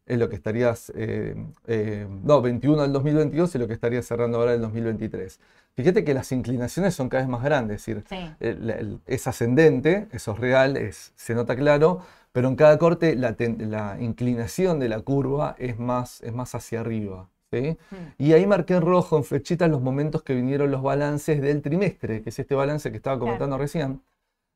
es 0.06 0.20
lo 0.20 0.28
que 0.28 0.36
estarías, 0.36 0.92
eh, 0.96 1.34
eh, 1.68 2.06
no, 2.26 2.42
21 2.42 2.82
al 2.82 2.92
2022 2.92 3.56
es 3.56 3.62
lo 3.62 3.68
que 3.68 3.74
estaría 3.74 4.02
cerrando 4.02 4.38
ahora 4.38 4.54
el 4.54 4.60
2023. 4.62 5.40
Fíjate 5.76 6.04
que 6.04 6.14
las 6.14 6.34
inclinaciones 6.34 6.94
son 6.94 7.08
cada 7.08 7.24
vez 7.24 7.30
más 7.30 7.42
grandes, 7.42 7.88
es 7.88 7.96
decir, 7.96 8.04
Sí. 8.10 8.36
el- 8.42 8.70
el- 8.70 9.00
es 9.06 9.28
ascendente, 9.28 10.08
eso 10.12 10.34
es 10.34 10.40
real, 10.40 10.76
es- 10.76 11.14
se 11.16 11.36
nota 11.36 11.56
claro, 11.56 12.02
pero 12.34 12.50
en 12.50 12.58
cada 12.58 12.78
corte 12.78 13.16
la, 13.16 13.34
ten- 13.36 13.72
la 13.72 13.96
inclinación 14.02 14.80
de 14.80 14.90
la 14.90 15.00
curva 15.00 15.56
es 15.58 15.80
más, 15.80 16.22
es 16.22 16.34
más 16.34 16.54
hacia 16.54 16.82
arriba. 16.82 17.30
¿sí? 17.52 17.78
Mm. 17.92 17.96
Y 18.24 18.34
ahí 18.34 18.46
marqué 18.46 18.76
en 18.76 18.82
rojo, 18.82 19.18
en 19.18 19.24
flechitas, 19.24 19.70
los 19.72 19.82
momentos 19.82 20.22
que 20.22 20.36
vinieron 20.36 20.70
los 20.70 20.84
balances 20.84 21.42
del 21.42 21.62
trimestre, 21.64 22.22
que 22.22 22.30
es 22.30 22.38
este 22.38 22.54
balance 22.56 22.92
que 22.92 22.98
estaba 22.98 23.18
comentando 23.18 23.58
recién. 23.58 24.02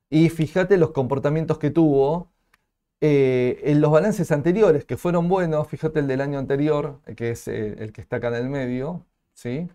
Y 0.09 0.29
fíjate 0.29 0.77
los 0.77 0.91
comportamientos 0.91 1.57
que 1.57 1.71
tuvo 1.71 2.31
eh, 3.01 3.61
en 3.65 3.81
los 3.81 3.91
balances 3.91 4.31
anteriores, 4.31 4.85
que 4.85 4.97
fueron 4.97 5.27
buenos. 5.29 5.67
Fíjate 5.67 5.99
el 5.99 6.07
del 6.07 6.21
año 6.21 6.39
anterior, 6.39 7.01
que 7.17 7.31
es 7.31 7.47
eh, 7.47 7.75
el 7.79 7.91
que 7.93 8.01
está 8.01 8.17
acá 8.17 8.29
en 8.29 8.35
el 8.35 8.49
medio, 8.49 9.05
¿sí? 9.33 9.69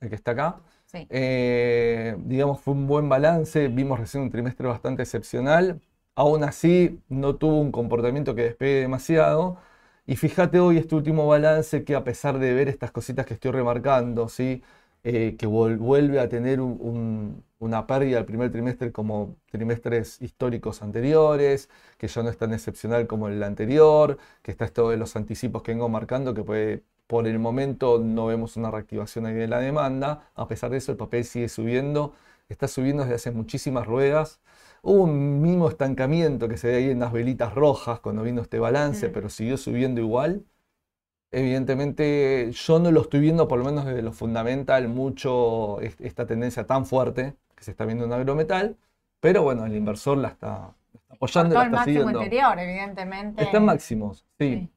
el 0.00 0.08
que 0.08 0.14
está 0.14 0.32
acá. 0.32 0.60
Sí. 0.86 1.06
Eh, 1.10 2.16
digamos, 2.20 2.60
fue 2.60 2.74
un 2.74 2.86
buen 2.86 3.08
balance, 3.08 3.68
vimos 3.68 3.98
recién 4.00 4.22
un 4.22 4.30
trimestre 4.30 4.66
bastante 4.68 5.02
excepcional, 5.02 5.80
aún 6.14 6.44
así 6.44 7.00
no 7.08 7.36
tuvo 7.36 7.60
un 7.60 7.72
comportamiento 7.72 8.34
que 8.34 8.42
despegue 8.44 8.80
demasiado. 8.82 9.58
Y 10.06 10.16
fíjate 10.16 10.58
hoy 10.60 10.78
este 10.78 10.94
último 10.94 11.26
balance 11.26 11.84
que 11.84 11.94
a 11.94 12.04
pesar 12.04 12.38
de 12.38 12.54
ver 12.54 12.68
estas 12.68 12.90
cositas 12.92 13.26
que 13.26 13.34
estoy 13.34 13.50
remarcando, 13.52 14.28
¿sí? 14.28 14.62
Eh, 15.04 15.36
que 15.38 15.46
vuelve 15.46 16.18
a 16.20 16.28
tener 16.28 16.60
un- 16.60 16.76
un- 16.80 17.44
una 17.60 17.86
pérdida 17.86 18.18
al 18.18 18.24
primer 18.26 18.50
trimestre 18.50 18.92
como 18.92 19.36
trimestres 19.50 20.20
históricos 20.20 20.82
anteriores, 20.82 21.68
que 21.98 22.08
ya 22.08 22.22
no 22.22 22.28
es 22.30 22.36
tan 22.36 22.52
excepcional 22.52 23.06
como 23.06 23.28
el 23.28 23.42
anterior, 23.42 24.18
que 24.42 24.50
está 24.50 24.64
esto 24.64 24.90
de 24.90 24.96
los 24.96 25.14
anticipos 25.16 25.62
que 25.62 25.72
vengo 25.72 25.88
marcando, 25.88 26.34
que 26.34 26.42
puede, 26.42 26.82
por 27.06 27.26
el 27.26 27.38
momento 27.38 27.98
no 28.00 28.26
vemos 28.26 28.56
una 28.56 28.70
reactivación 28.70 29.26
ahí 29.26 29.34
de 29.34 29.48
la 29.48 29.60
demanda, 29.60 30.30
a 30.34 30.46
pesar 30.48 30.70
de 30.70 30.78
eso 30.78 30.92
el 30.92 30.98
papel 30.98 31.24
sigue 31.24 31.48
subiendo, 31.48 32.12
está 32.48 32.68
subiendo 32.68 33.02
desde 33.04 33.14
hace 33.16 33.30
muchísimas 33.30 33.86
ruedas. 33.86 34.40
Hubo 34.82 35.04
un 35.04 35.40
mínimo 35.40 35.68
estancamiento 35.68 36.48
que 36.48 36.56
se 36.56 36.68
ve 36.68 36.76
ahí 36.76 36.90
en 36.90 37.00
las 37.00 37.12
velitas 37.12 37.54
rojas 37.54 38.00
cuando 38.00 38.22
vino 38.24 38.42
este 38.42 38.58
balance, 38.58 39.08
Mm. 39.08 39.12
pero 39.12 39.28
siguió 39.30 39.56
subiendo 39.56 40.00
igual. 40.00 40.44
Evidentemente, 41.30 42.50
yo 42.52 42.78
no 42.78 42.90
lo 42.90 43.02
estoy 43.02 43.20
viendo, 43.20 43.48
por 43.48 43.58
lo 43.58 43.64
menos 43.66 43.84
desde 43.84 44.02
lo 44.02 44.12
fundamental, 44.12 44.88
mucho 44.88 45.80
es- 45.80 46.00
esta 46.00 46.26
tendencia 46.26 46.66
tan 46.66 46.86
fuerte 46.86 47.34
que 47.54 47.64
se 47.64 47.70
está 47.72 47.84
viendo 47.84 48.04
en 48.06 48.12
agrometal, 48.12 48.76
pero 49.20 49.42
bueno, 49.42 49.66
el 49.66 49.76
inversor 49.76 50.16
la 50.18 50.28
está, 50.28 50.74
está 50.94 51.14
apoyando, 51.14 51.54
la 51.54 51.60
el 51.62 51.66
está 51.66 51.76
máximo 51.76 51.96
siguiendo. 51.98 52.20
anterior, 52.20 52.58
evidentemente. 52.58 53.42
Está 53.42 53.58
en 53.58 53.64
máximos, 53.64 54.24
sí. 54.38 54.54
Sí. 54.54 54.70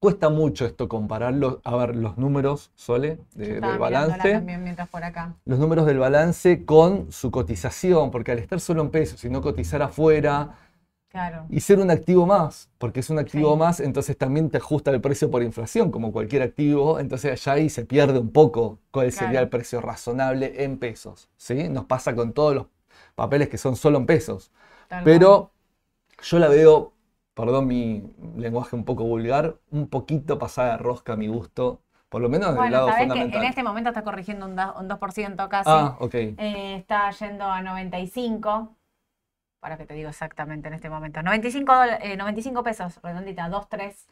Cuesta 0.00 0.28
mucho 0.28 0.66
esto 0.66 0.86
compararlo, 0.86 1.62
a 1.64 1.76
ver 1.76 1.96
los 1.96 2.18
números, 2.18 2.70
Sole, 2.74 3.20
de- 3.34 3.58
del 3.60 3.78
balance 3.78 4.18
también 4.18 4.62
mientras 4.62 4.86
por 4.88 5.02
acá. 5.02 5.34
los 5.46 5.58
números 5.58 5.86
del 5.86 5.98
balance 5.98 6.66
con 6.66 7.10
su 7.10 7.30
cotización, 7.30 8.10
porque 8.10 8.32
al 8.32 8.38
estar 8.38 8.60
solo 8.60 8.82
en 8.82 8.90
pesos 8.90 9.24
y 9.24 9.30
no 9.30 9.40
cotizar 9.40 9.80
afuera 9.80 10.58
Claro. 11.14 11.46
y 11.48 11.60
ser 11.60 11.78
un 11.78 11.90
activo 11.90 12.26
más, 12.26 12.70
porque 12.78 13.00
es 13.00 13.08
un 13.10 13.18
activo 13.20 13.52
Sí. 13.52 13.58
más, 13.58 13.80
entonces 13.80 14.18
también 14.18 14.50
te 14.50 14.58
ajusta 14.58 14.90
el 14.90 15.00
precio 15.00 15.30
por 15.30 15.42
inflación, 15.44 15.90
como 15.92 16.10
cualquier 16.12 16.42
activo, 16.42 16.98
entonces 16.98 17.30
allá 17.32 17.52
ahí 17.52 17.70
se 17.70 17.84
pierde 17.86 18.18
un 18.18 18.32
poco 18.32 18.80
cuál 18.90 19.12
sería 19.12 19.40
el 19.40 19.48
precio 19.48 19.80
razonable 19.80 20.64
en 20.64 20.78
pesos, 20.78 21.30
¿sí? 21.36 21.68
Nos 21.68 21.84
pasa 21.86 22.14
con 22.16 22.32
todos 22.32 22.54
los 22.56 22.66
papeles 23.14 23.48
que 23.48 23.58
son 23.58 23.76
solo 23.76 23.98
en 23.98 24.06
pesos, 24.06 24.50
tal 24.88 25.04
cual. 25.08 25.14
pero 25.14 25.52
yo 26.22 26.38
la 26.38 26.48
veo, 26.48 26.92
perdón 27.34 27.66
mi 27.68 28.02
lenguaje 28.36 28.76
un 28.76 28.84
poco 28.84 29.04
vulgar, 29.04 29.56
un 29.70 29.88
poquito 29.88 30.38
pasada 30.38 30.72
de 30.72 30.78
rosca 30.78 31.14
a 31.14 31.16
mi 31.16 31.28
gusto, 31.28 31.80
por 32.08 32.22
lo 32.22 32.28
menos 32.28 32.48
del 32.50 32.56
Bueno, 32.56 32.72
lado 32.72 32.86
sabés 32.88 33.02
que 33.02 33.08
fundamental. 33.10 33.42
en 33.42 33.48
este 33.48 33.62
momento 33.62 33.90
está 33.90 34.04
corrigiendo 34.04 34.46
un, 34.46 34.56
da- 34.56 34.74
un 34.78 34.88
2% 34.88 35.48
casi. 35.48 35.70
Ah, 35.70 35.96
ok. 36.00 36.14
Eh, 36.38 36.76
está 36.76 37.10
yendo 37.10 37.44
a 37.44 37.60
95. 37.62 38.76
Para 39.64 39.78
que 39.78 39.86
te 39.86 39.94
digo 39.94 40.10
exactamente 40.10 40.68
en 40.68 40.74
este 40.74 40.90
momento. 40.90 41.22
95, 41.22 41.72
dola- 41.74 41.96
eh, 42.02 42.18
95 42.18 42.62
pesos, 42.62 43.00
redondita, 43.02 43.48
2, 43.48 43.66
3 43.70 44.06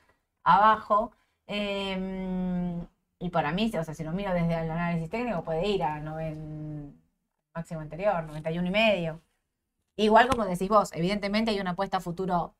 abajo. 0.44 1.12
Eh, 1.46 2.74
y 3.18 3.28
para 3.28 3.52
mí, 3.52 3.70
o 3.78 3.84
sea, 3.84 3.92
si 3.92 4.02
lo 4.02 4.12
miro 4.12 4.32
desde 4.32 4.54
el 4.62 4.70
análisis 4.70 5.10
técnico, 5.10 5.44
puede 5.44 5.68
ir 5.68 5.82
a 5.82 6.00
90, 6.00 6.96
máximo 7.54 7.80
anterior, 7.82 8.24
91 8.24 8.66
y 8.66 8.70
medio. 8.70 9.20
Igual 9.98 10.26
como 10.28 10.46
decís 10.46 10.70
vos, 10.70 10.90
evidentemente 10.94 11.50
hay 11.50 11.60
una 11.60 11.72
apuesta 11.72 11.98
a 11.98 12.00
futuro 12.00 12.54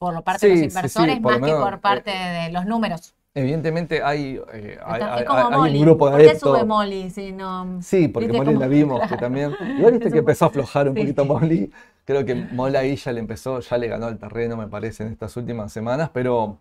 por 0.00 0.12
lo 0.12 0.22
parte 0.22 0.48
de 0.48 0.52
los 0.52 0.58
sí, 0.62 0.70
sí, 0.70 0.76
inversores 0.78 1.20
más 1.20 1.40
que 1.40 1.52
por 1.52 1.80
parte 1.80 2.10
de 2.10 2.50
los 2.50 2.66
números. 2.66 3.14
Evidentemente 3.34 4.02
hay, 4.02 4.40
eh, 4.52 4.78
hay, 4.84 5.02
hay- 5.02 5.24
hay 5.28 5.74
un 5.74 5.80
grupo 5.80 6.10
de 6.10 6.24
¿Por 6.24 6.32
qué 6.32 6.38
sube 6.40 6.64
Molly 6.64 7.10
si 7.10 7.30
no? 7.30 7.80
Sí, 7.82 8.08
porque 8.08 8.32
Molly 8.32 8.54
la 8.54 8.66
vimos 8.66 9.00
que 9.08 9.16
también. 9.16 9.54
Igual 9.78 9.92
viste 9.92 10.10
que 10.12 10.18
empezó 10.18 10.46
a 10.46 10.48
aflojar 10.48 10.88
un 10.88 10.94
poquito 10.96 11.24
Molly. 11.24 11.70
Creo 12.06 12.24
que 12.24 12.34
Molly 12.34 12.76
ahí 12.76 12.96
ya 12.96 13.12
le 13.12 13.20
empezó, 13.20 13.60
ya 13.60 13.76
le 13.76 13.88
ganó 13.88 14.08
el 14.08 14.16
terreno, 14.18 14.56
me 14.56 14.68
parece, 14.68 15.02
en 15.04 15.10
estas 15.12 15.36
últimas 15.36 15.72
semanas, 15.72 16.08
pero, 16.14 16.60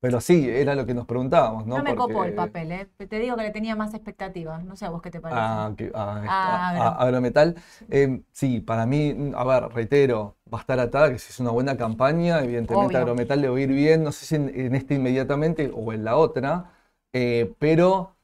pero 0.00 0.20
sí, 0.22 0.48
era 0.48 0.74
lo 0.74 0.86
que 0.86 0.94
nos 0.94 1.04
preguntábamos, 1.06 1.66
¿no? 1.66 1.76
No 1.76 1.84
me 1.84 1.94
copó 1.94 2.24
el 2.24 2.32
Porque- 2.34 2.52
papel, 2.52 2.72
¿eh? 2.72 2.88
Te 2.96 3.18
digo 3.18 3.36
que 3.36 3.42
le 3.42 3.50
tenía 3.50 3.76
más 3.76 3.92
expectativas. 3.94 4.64
No 4.64 4.74
sé 4.76 4.86
a 4.86 4.90
vos 4.90 5.02
qué 5.02 5.10
te 5.10 5.20
parece. 5.20 5.38
Ah, 5.40 5.72
que- 5.76 5.92
ah, 5.94 6.24
Ah, 6.26 6.30
a- 6.30 6.56
a- 6.56 6.68
agro. 6.70 7.00
agrometal. 7.02 7.56
Eh, 7.90 8.22
sí, 8.32 8.60
para 8.60 8.86
mí, 8.86 9.32
a 9.36 9.44
ver, 9.44 9.68
reitero, 9.74 10.36
va 10.52 10.58
a 10.58 10.60
estar 10.62 10.80
atada, 10.80 11.10
que 11.12 11.18
si 11.18 11.30
es 11.30 11.38
una 11.40 11.50
buena 11.50 11.76
campaña, 11.76 12.38
evidentemente 12.42 12.86
Obvio. 12.86 12.98
agrometal 13.00 13.40
le 13.42 13.48
va 13.50 13.56
a 13.58 13.60
ir 13.60 13.68
bien, 13.70 14.02
no 14.02 14.12
sé 14.12 14.24
si 14.24 14.34
en, 14.36 14.48
en 14.58 14.74
esta 14.74 14.94
inmediatamente 14.94 15.70
o 15.74 15.92
en 15.92 16.04
la 16.04 16.16
otra, 16.16 16.72
eh, 17.12 17.54
pero 17.58 18.16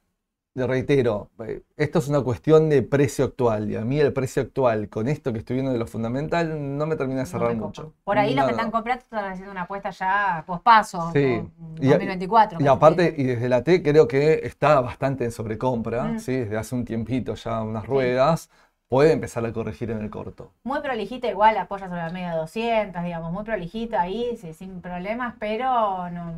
le 0.56 0.66
reitero, 0.66 1.28
eh, 1.46 1.62
esto 1.76 1.98
es 1.98 2.08
una 2.08 2.22
cuestión 2.22 2.70
de 2.70 2.82
precio 2.82 3.26
actual, 3.26 3.70
y 3.70 3.76
a 3.76 3.82
mí 3.84 4.00
el 4.00 4.12
precio 4.12 4.40
actual, 4.42 4.88
con 4.88 5.06
esto 5.06 5.32
que 5.32 5.38
estoy 5.40 5.54
viendo 5.56 5.72
de 5.72 5.78
lo 5.78 5.86
fundamental, 5.86 6.76
no 6.78 6.86
me 6.86 6.96
termina 6.96 7.20
de 7.20 7.26
cerrar 7.26 7.54
mucho. 7.54 7.92
Por 8.04 8.18
ahí 8.18 8.34
los 8.34 8.44
No, 8.44 8.46
que 8.46 8.52
están 8.52 8.70
comprando 8.70 9.02
están 9.04 9.32
haciendo 9.32 9.52
una 9.52 9.62
apuesta 9.62 9.90
ya 9.90 10.42
pospaso, 10.46 11.10
Sí. 11.12 11.42
por 11.42 11.84
Y 11.84 11.88
a- 11.88 11.90
2024. 11.90 12.58
Y 12.58 12.64
casi 12.64 12.74
aparte, 12.74 13.12
te 13.12 13.20
y 13.20 13.24
desde 13.26 13.48
la 13.50 13.62
T 13.62 13.82
creo 13.82 14.08
que 14.08 14.40
está 14.44 14.80
bastante 14.80 15.24
en 15.24 15.30
sobrecompra, 15.30 16.04
Mm. 16.04 16.18
¿sí? 16.20 16.32
Desde 16.36 16.56
hace 16.56 16.74
un 16.74 16.84
tiempito 16.86 17.34
ya 17.34 17.62
unas 17.62 17.86
ruedas, 17.86 18.48
puede 18.88 19.12
empezar 19.12 19.44
a 19.44 19.52
corregir 19.52 19.90
en 19.90 20.00
el 20.00 20.08
corto. 20.10 20.52
Muy 20.64 20.80
prolijita, 20.80 21.28
igual 21.28 21.58
apoya 21.58 21.88
sobre 21.88 22.00
la 22.00 22.10
media 22.10 22.34
200, 22.34 23.02
digamos, 23.04 23.30
muy 23.30 23.44
prolijita 23.44 24.00
ahí, 24.00 24.36
sí, 24.40 24.54
sin 24.54 24.80
problemas, 24.80 25.34
pero 25.38 26.08
no. 26.10 26.32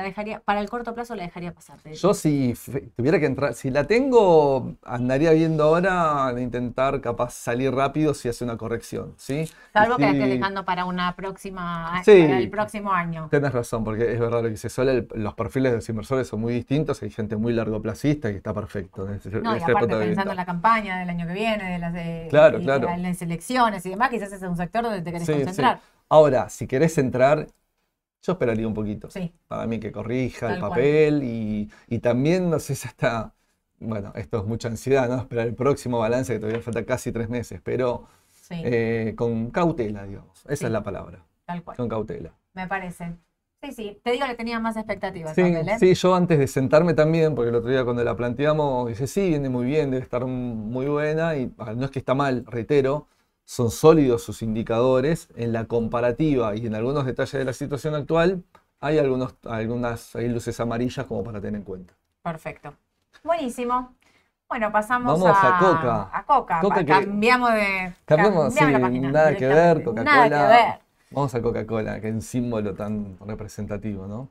La 0.00 0.06
dejaría, 0.06 0.40
para 0.40 0.60
el 0.60 0.70
corto 0.70 0.94
plazo 0.94 1.14
la 1.14 1.24
dejaría 1.24 1.52
pasar. 1.52 1.78
Yo 1.84 2.14
si 2.14 2.54
tuviera 2.96 3.20
que 3.20 3.26
entrar, 3.26 3.52
si 3.52 3.70
la 3.70 3.84
tengo, 3.84 4.76
andaría 4.82 5.32
viendo 5.32 5.64
ahora 5.64 6.32
de 6.32 6.40
intentar 6.40 7.02
capaz 7.02 7.34
salir 7.34 7.70
rápido 7.74 8.14
si 8.14 8.30
hace 8.30 8.44
una 8.44 8.56
corrección, 8.56 9.12
¿sí? 9.18 9.44
Salvo 9.74 9.96
que 9.98 10.04
la 10.04 10.12
estés 10.12 10.30
dejando 10.30 10.64
para 10.64 10.86
una 10.86 11.14
próxima, 11.16 12.02
Sí. 12.02 12.22
para 12.22 12.38
el 12.38 12.48
próximo 12.48 12.92
año. 12.92 13.28
Tenés 13.30 13.52
razón, 13.52 13.84
porque 13.84 14.10
es 14.10 14.18
verdad 14.18 14.42
lo 14.42 14.48
que 14.48 14.56
suele, 14.56 14.92
el- 14.92 15.08
los 15.16 15.34
perfiles 15.34 15.72
de 15.72 15.76
los 15.76 15.88
inversores 15.90 16.26
son 16.28 16.40
muy 16.40 16.54
distintos, 16.54 17.02
hay 17.02 17.10
gente 17.10 17.36
muy 17.36 17.52
largoplacista 17.52 18.30
y 18.30 18.36
está 18.36 18.54
perfecto 18.54 19.06
No, 19.42 19.54
y 19.56 19.62
aparte 19.62 19.96
pensando 19.96 20.30
en 20.30 20.36
la 20.36 20.46
campaña 20.46 20.98
del 21.00 21.10
año 21.10 21.26
que 21.26 21.34
viene, 21.34 21.72
de 21.72 21.78
las, 21.78 21.92
de, 21.92 22.26
Claro, 22.30 22.58
y 22.58 22.64
claro. 22.64 22.88
de 22.88 22.96
las 22.96 23.20
elecciones 23.20 23.84
y 23.84 23.90
demás, 23.90 24.08
quizás 24.08 24.28
ese 24.28 24.36
es 24.36 24.50
un 24.50 24.56
sector 24.56 24.82
donde 24.82 25.02
te 25.02 25.12
querés 25.12 25.26
Sí, 25.26 25.34
sí. 25.34 25.38
concentrar. 25.40 25.80
Ahora, 26.08 26.48
si 26.48 26.66
querés 26.66 26.96
entrar, 26.96 27.46
yo 28.22 28.32
esperaría 28.32 28.66
un 28.66 28.74
poquito. 28.74 29.10
Sí. 29.10 29.32
Para 29.48 29.66
mí 29.66 29.80
que 29.80 29.92
corrija 29.92 30.46
el 30.54 30.60
Tal 30.60 30.68
papel 30.68 31.22
y, 31.24 31.70
y 31.88 31.98
también 32.00 32.50
no 32.50 32.58
sé 32.58 32.74
si 32.76 32.86
hasta, 32.88 33.34
bueno, 33.78 34.12
esto 34.14 34.38
es 34.38 34.44
mucha 34.46 34.68
ansiedad, 34.68 35.08
¿no? 35.08 35.16
Esperar 35.18 35.46
el 35.46 35.54
próximo 35.54 35.98
balance 35.98 36.32
que 36.32 36.38
todavía 36.40 36.60
falta 36.62 36.84
casi 36.84 37.12
tres 37.12 37.28
meses, 37.28 37.60
pero 37.62 38.06
Sí, 38.30 38.56
eh, 38.64 39.14
con 39.16 39.50
cautela, 39.50 40.04
digamos. 40.04 40.40
Esa 40.46 40.56
Sí. 40.56 40.64
es 40.66 40.70
la 40.72 40.82
palabra, 40.82 41.24
tal 41.46 41.62
cual. 41.62 41.76
con 41.76 41.88
cautela. 41.88 42.32
Me 42.54 42.66
parece. 42.66 43.14
Sí, 43.62 43.72
sí. 43.72 44.00
Te 44.02 44.12
digo 44.12 44.26
que 44.26 44.34
tenía 44.34 44.58
más 44.58 44.76
expectativas. 44.76 45.34
Sí, 45.34 45.42
papel, 45.42 45.68
¿eh? 45.68 45.76
sí, 45.78 45.94
yo 45.94 46.14
antes 46.14 46.38
de 46.38 46.46
sentarme 46.46 46.94
también, 46.94 47.34
porque 47.34 47.50
el 47.50 47.54
otro 47.56 47.70
día 47.70 47.84
cuando 47.84 48.02
la 48.02 48.16
planteamos, 48.16 48.88
dice, 48.88 49.06
sí, 49.06 49.28
viene 49.28 49.50
muy 49.50 49.66
bien, 49.66 49.90
debe 49.90 50.02
estar 50.02 50.24
muy 50.24 50.86
buena, 50.86 51.36
y 51.36 51.52
ah, 51.58 51.74
no 51.74 51.84
es 51.84 51.90
que 51.90 51.98
está 51.98 52.14
mal, 52.14 52.44
reitero, 52.46 53.06
son 53.50 53.72
sólidos 53.72 54.22
sus 54.22 54.42
indicadores 54.42 55.28
en 55.34 55.52
la 55.52 55.64
comparativa 55.64 56.54
y 56.54 56.68
en 56.68 56.76
algunos 56.76 57.04
detalles 57.04 57.32
de 57.32 57.44
la 57.44 57.52
situación 57.52 57.96
actual, 57.96 58.44
hay 58.78 58.98
algunos, 58.98 59.34
algunas 59.44 60.14
hay 60.14 60.28
luces 60.28 60.60
amarillas 60.60 61.04
como 61.06 61.24
para 61.24 61.40
tener 61.40 61.58
en 61.58 61.64
cuenta. 61.64 61.92
Perfecto. 62.22 62.72
Buenísimo. 63.24 63.92
Bueno, 64.48 64.70
pasamos 64.70 65.18
Vamos 65.18 65.36
a, 65.36 65.56
a 65.56 65.58
Coca. 65.58 66.10
a 66.12 66.24
Coca. 66.24 66.60
Coca 66.60 66.84
Cambiamos 66.86 67.50
de. 67.52 67.92
La 68.06 68.50
sí, 68.52 68.60
página 68.80 69.10
nada 69.10 69.36
que 69.36 69.48
ver, 69.48 69.82
Coca-Cola. 69.82 70.80
Vamos 71.10 71.34
a 71.34 71.42
Coca-Cola, 71.42 72.00
que 72.00 72.06
es 72.06 72.14
un 72.14 72.22
símbolo 72.22 72.72
tan 72.74 73.16
representativo, 73.26 74.06
¿no? 74.06 74.28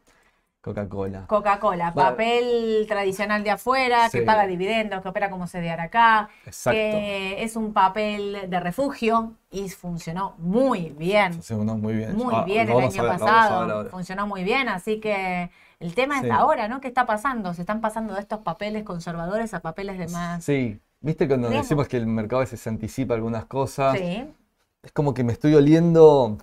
Coca-Cola. 0.62 1.26
Coca-Cola, 1.28 1.92
Bueno. 1.92 2.10
papel 2.10 2.86
tradicional 2.88 3.44
de 3.44 3.52
afuera, 3.52 4.10
que 4.12 4.22
paga 4.24 4.46
dividendos, 4.46 5.02
que 5.02 5.08
opera 5.08 5.30
como 5.30 5.48
CDR 5.48 5.80
acá, 5.82 6.30
Exacto. 6.46 6.76
que 6.78 7.42
es 7.44 7.56
un 7.56 7.72
papel 7.72 8.50
de 8.50 8.60
refugio 8.60 9.34
y 9.52 9.70
funcionó 9.70 10.36
muy 10.38 10.90
bien. 10.98 11.34
Funcionó 11.34 11.78
muy 11.78 11.94
bien. 11.96 12.16
Muy 12.16 12.36
Ah, 12.36 12.44
bien 12.44 12.70
el 12.70 12.78
año 12.78 13.04
ver, 13.04 13.18
pasado, 13.20 13.90
funcionó 13.90 14.28
muy 14.28 14.44
bien, 14.44 14.68
así 14.68 15.00
que 15.00 15.50
el 15.80 15.96
tema 15.96 16.20
Sí. 16.20 16.26
es 16.28 16.32
ahora, 16.34 16.68
¿no? 16.68 16.82
¿Qué 16.82 16.90
está 16.90 17.06
pasando? 17.06 17.54
Se 17.54 17.62
están 17.62 17.80
pasando 17.80 18.14
de 18.16 18.20
estos 18.20 18.40
papeles 18.40 18.84
conservadores 18.84 19.54
a 19.54 19.62
papeles 19.62 19.98
de 19.98 20.10
más... 20.10 20.44
Sí, 20.44 20.78
viste 21.00 21.26
cuando 21.26 21.50
decimos 21.50 21.88
que 21.88 21.96
el 21.96 22.06
mercado 22.06 22.42
a 22.42 22.44
veces 22.44 22.60
se 22.60 22.68
anticipa 22.68 23.14
algunas 23.14 23.46
cosas. 23.46 23.98
Sí, 23.98 24.26
Es 24.84 24.92
como 24.92 25.14
que 25.14 25.24
me 25.24 25.32
estoy 25.34 25.56
oliendo, 25.56 26.38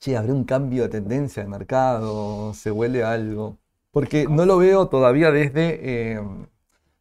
che, 0.00 0.16
¿habrá 0.16 0.32
un 0.34 0.44
cambio 0.44 0.84
de 0.84 0.88
tendencia 0.90 1.42
del 1.42 1.50
mercado? 1.50 2.54
¿Se 2.54 2.70
huele 2.70 3.02
a 3.04 3.12
algo? 3.12 3.58
Porque 3.92 4.26
no 4.28 4.46
lo 4.46 4.58
veo 4.58 4.88
todavía 4.88 5.30
desde 5.32 6.14
eh, 6.14 6.20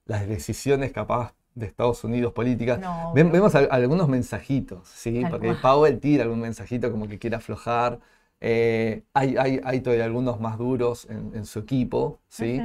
las 0.05 0.27
decisiones 0.27 0.91
capaz 0.91 1.35
de 1.55 1.65
Estados 1.67 2.03
Unidos 2.03 2.33
políticas. 2.33 2.79
no, 2.81 3.11
Ven- 3.13 3.31
vemos 3.31 3.55
al- 3.55 3.67
algunos 3.71 4.07
mensajitos, 4.09 4.87
¿sí? 4.89 5.25
Porque 5.25 5.47
cual. 5.47 5.61
Powell 5.61 5.99
tira 5.99 6.23
algún 6.23 6.41
mensajito 6.41 6.91
como 6.91 7.07
que 7.07 7.19
quiere 7.19 7.35
aflojar. 7.35 7.99
Eh, 8.41 9.03
hay, 9.13 9.35
hay, 9.37 9.59
hay 9.63 9.81
todavía 9.81 10.05
algunos 10.05 10.39
más 10.39 10.57
duros 10.57 11.05
en, 11.09 11.31
en 11.35 11.45
su 11.45 11.59
equipo, 11.59 12.19
¿sí? 12.29 12.61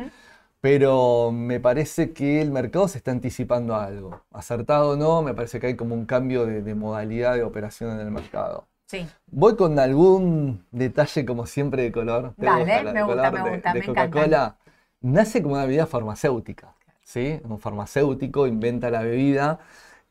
Pero 0.60 1.30
me 1.32 1.60
parece 1.60 2.12
que 2.12 2.40
el 2.42 2.50
mercado 2.50 2.88
se 2.88 2.98
está 2.98 3.10
anticipando 3.12 3.74
a 3.74 3.84
algo. 3.84 4.22
Acertado 4.32 4.90
o 4.92 4.96
no, 4.96 5.22
me 5.22 5.34
parece 5.34 5.60
que 5.60 5.68
hay 5.68 5.76
como 5.76 5.94
un 5.94 6.06
cambio 6.06 6.46
de, 6.46 6.62
de 6.62 6.74
modalidad 6.74 7.34
de 7.34 7.42
operación 7.44 7.92
en 7.92 8.00
el 8.00 8.10
mercado. 8.10 8.66
Sí. 8.86 9.06
Voy 9.30 9.56
con 9.56 9.78
algún 9.78 10.64
detalle, 10.70 11.24
como 11.24 11.46
siempre, 11.46 11.82
de 11.82 11.92
color. 11.92 12.34
¿Te 12.38 12.46
Dale, 12.46 12.64
gusta 12.64 12.92
me 12.92 13.02
gusta, 13.02 13.30
me 13.30 13.50
gusta, 13.50 13.72
de. 13.74 13.82
Coca-Cola. 13.86 14.56
Nace 15.00 15.42
como 15.42 15.54
una 15.54 15.64
bebida 15.64 15.86
farmacéutica. 15.86 16.74
¿sí? 17.04 17.40
Un 17.44 17.58
farmacéutico 17.58 18.46
inventa 18.46 18.90
la 18.90 19.02
bebida 19.02 19.58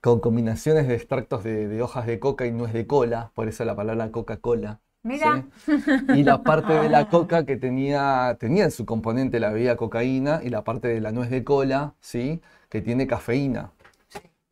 con 0.02 0.20
combinaciones 0.20 0.88
de 0.88 0.96
extractos 0.96 1.44
de, 1.44 1.68
de 1.68 1.82
hojas 1.82 2.06
de 2.06 2.20
coca 2.20 2.46
y 2.46 2.52
nuez 2.52 2.74
de 2.74 2.86
cola, 2.86 3.32
por 3.36 3.48
eso 3.48 3.64
la 3.64 3.76
palabra 3.76 4.12
Coca-Cola. 4.12 4.82
Mira. 5.04 5.46
¿sí? 5.66 5.72
Y 6.12 6.24
la 6.24 6.44
parte 6.44 6.74
de 6.74 6.90
la 6.90 7.10
coca 7.10 7.46
que 7.46 7.58
tenía, 7.58 8.38
tenía 8.40 8.66
en 8.66 8.72
su 8.72 8.86
componente 8.86 9.40
la 9.40 9.52
bebida 9.52 9.76
cocaína 9.78 10.42
y 10.44 10.50
la 10.50 10.64
parte 10.64 10.88
de 10.90 11.02
la 11.02 11.12
nuez 11.12 11.30
de 11.30 11.44
cola, 11.44 11.96
¿sí? 12.02 12.42
que 12.70 12.82
tiene 12.82 13.08
cafeína. 13.08 13.72